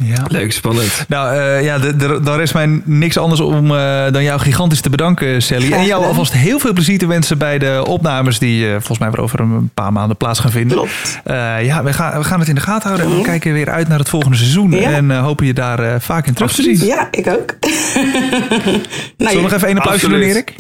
Ja. 0.05 0.25
Leuk, 0.29 0.53
spannend. 0.53 1.05
Nou 1.09 1.37
uh, 1.37 1.65
ja, 1.65 1.79
dan 2.19 2.37
rest 2.37 2.55
mij 2.55 2.81
niks 2.85 3.19
anders 3.19 3.41
om 3.41 3.71
uh, 3.71 4.05
dan 4.11 4.23
jou 4.23 4.41
gigantisch 4.41 4.81
te 4.81 4.91
bedanken, 4.91 5.43
Sally. 5.43 5.73
En 5.73 5.85
jou 5.85 6.05
alvast 6.05 6.33
heel 6.33 6.59
veel 6.59 6.73
plezier 6.73 6.99
te 6.99 7.07
wensen 7.07 7.39
bij 7.39 7.59
de 7.59 7.83
opnames 7.87 8.39
die 8.39 8.65
uh, 8.65 8.71
volgens 8.71 8.99
mij 8.99 9.11
weer 9.11 9.21
over 9.21 9.41
een 9.41 9.71
paar 9.75 9.93
maanden 9.93 10.17
plaats 10.17 10.39
gaan 10.41 10.51
vinden. 10.51 10.77
Klopt. 10.77 11.21
ja, 11.63 11.83
we 11.83 11.93
gaan, 11.93 12.19
we 12.19 12.25
gaan 12.25 12.39
het 12.39 12.49
in 12.49 12.55
de 12.55 12.61
gaten 12.61 12.89
houden 12.89 13.07
en 13.07 13.13
we 13.13 13.19
mm. 13.19 13.25
kijken 13.25 13.53
weer 13.53 13.71
uit 13.71 13.89
naar 13.89 13.99
het 13.99 14.09
volgende 14.09 14.37
seizoen. 14.37 14.71
Ja. 14.71 14.91
En 14.91 15.19
hopen 15.19 15.47
je 15.47 15.53
daar 15.53 16.01
vaak 16.01 16.27
in 16.27 16.35
terug 16.35 16.53
te 16.53 16.63
zien. 16.63 16.87
Ja, 16.87 17.09
ik 17.11 17.27
ook. 17.27 17.55
nou, 17.61 18.81
Zullen 19.17 19.35
we 19.35 19.41
nog 19.41 19.53
even 19.53 19.71
een 19.71 19.77
applausje 19.77 20.09
doen, 20.09 20.21
Erik? 20.21 20.55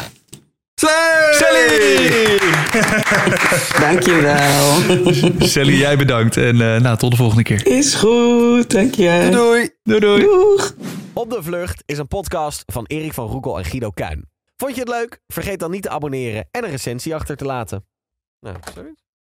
Sally! 0.79 2.39
Dankjewel. 3.81 4.73
Sally, 5.39 5.73
jij 5.73 5.97
bedankt. 5.97 6.37
En 6.37 6.57
uh, 6.57 6.77
nou, 6.77 6.97
tot 6.97 7.11
de 7.11 7.17
volgende 7.17 7.43
keer. 7.43 7.67
Is 7.67 7.95
goed, 7.95 8.71
dank 8.71 8.95
je. 8.95 9.29
Doei. 9.31 9.71
Doei, 9.83 10.01
doei. 10.01 10.21
Doeg. 10.23 10.75
Op 11.13 11.31
de 11.31 11.43
Vlucht 11.43 11.83
is 11.87 11.99
een 11.99 12.09
podcast 12.09 12.63
van 12.67 12.85
Erik 12.87 13.15
van 13.15 13.27
Roekel 13.27 13.59
en 13.59 13.65
Guido 13.65 13.91
Kuin. 13.91 14.29
Vond 14.57 14.75
je 14.75 14.81
het 14.81 14.89
leuk? 14.89 15.21
Vergeet 15.27 15.59
dan 15.59 15.71
niet 15.71 15.83
te 15.83 15.89
abonneren 15.89 16.49
en 16.51 16.65
een 16.65 16.71
recensie 16.71 17.15
achter 17.15 17.37
te 17.37 17.45
laten. 17.45 17.87
Nou, 18.41 18.57
zoiets. 18.75 19.08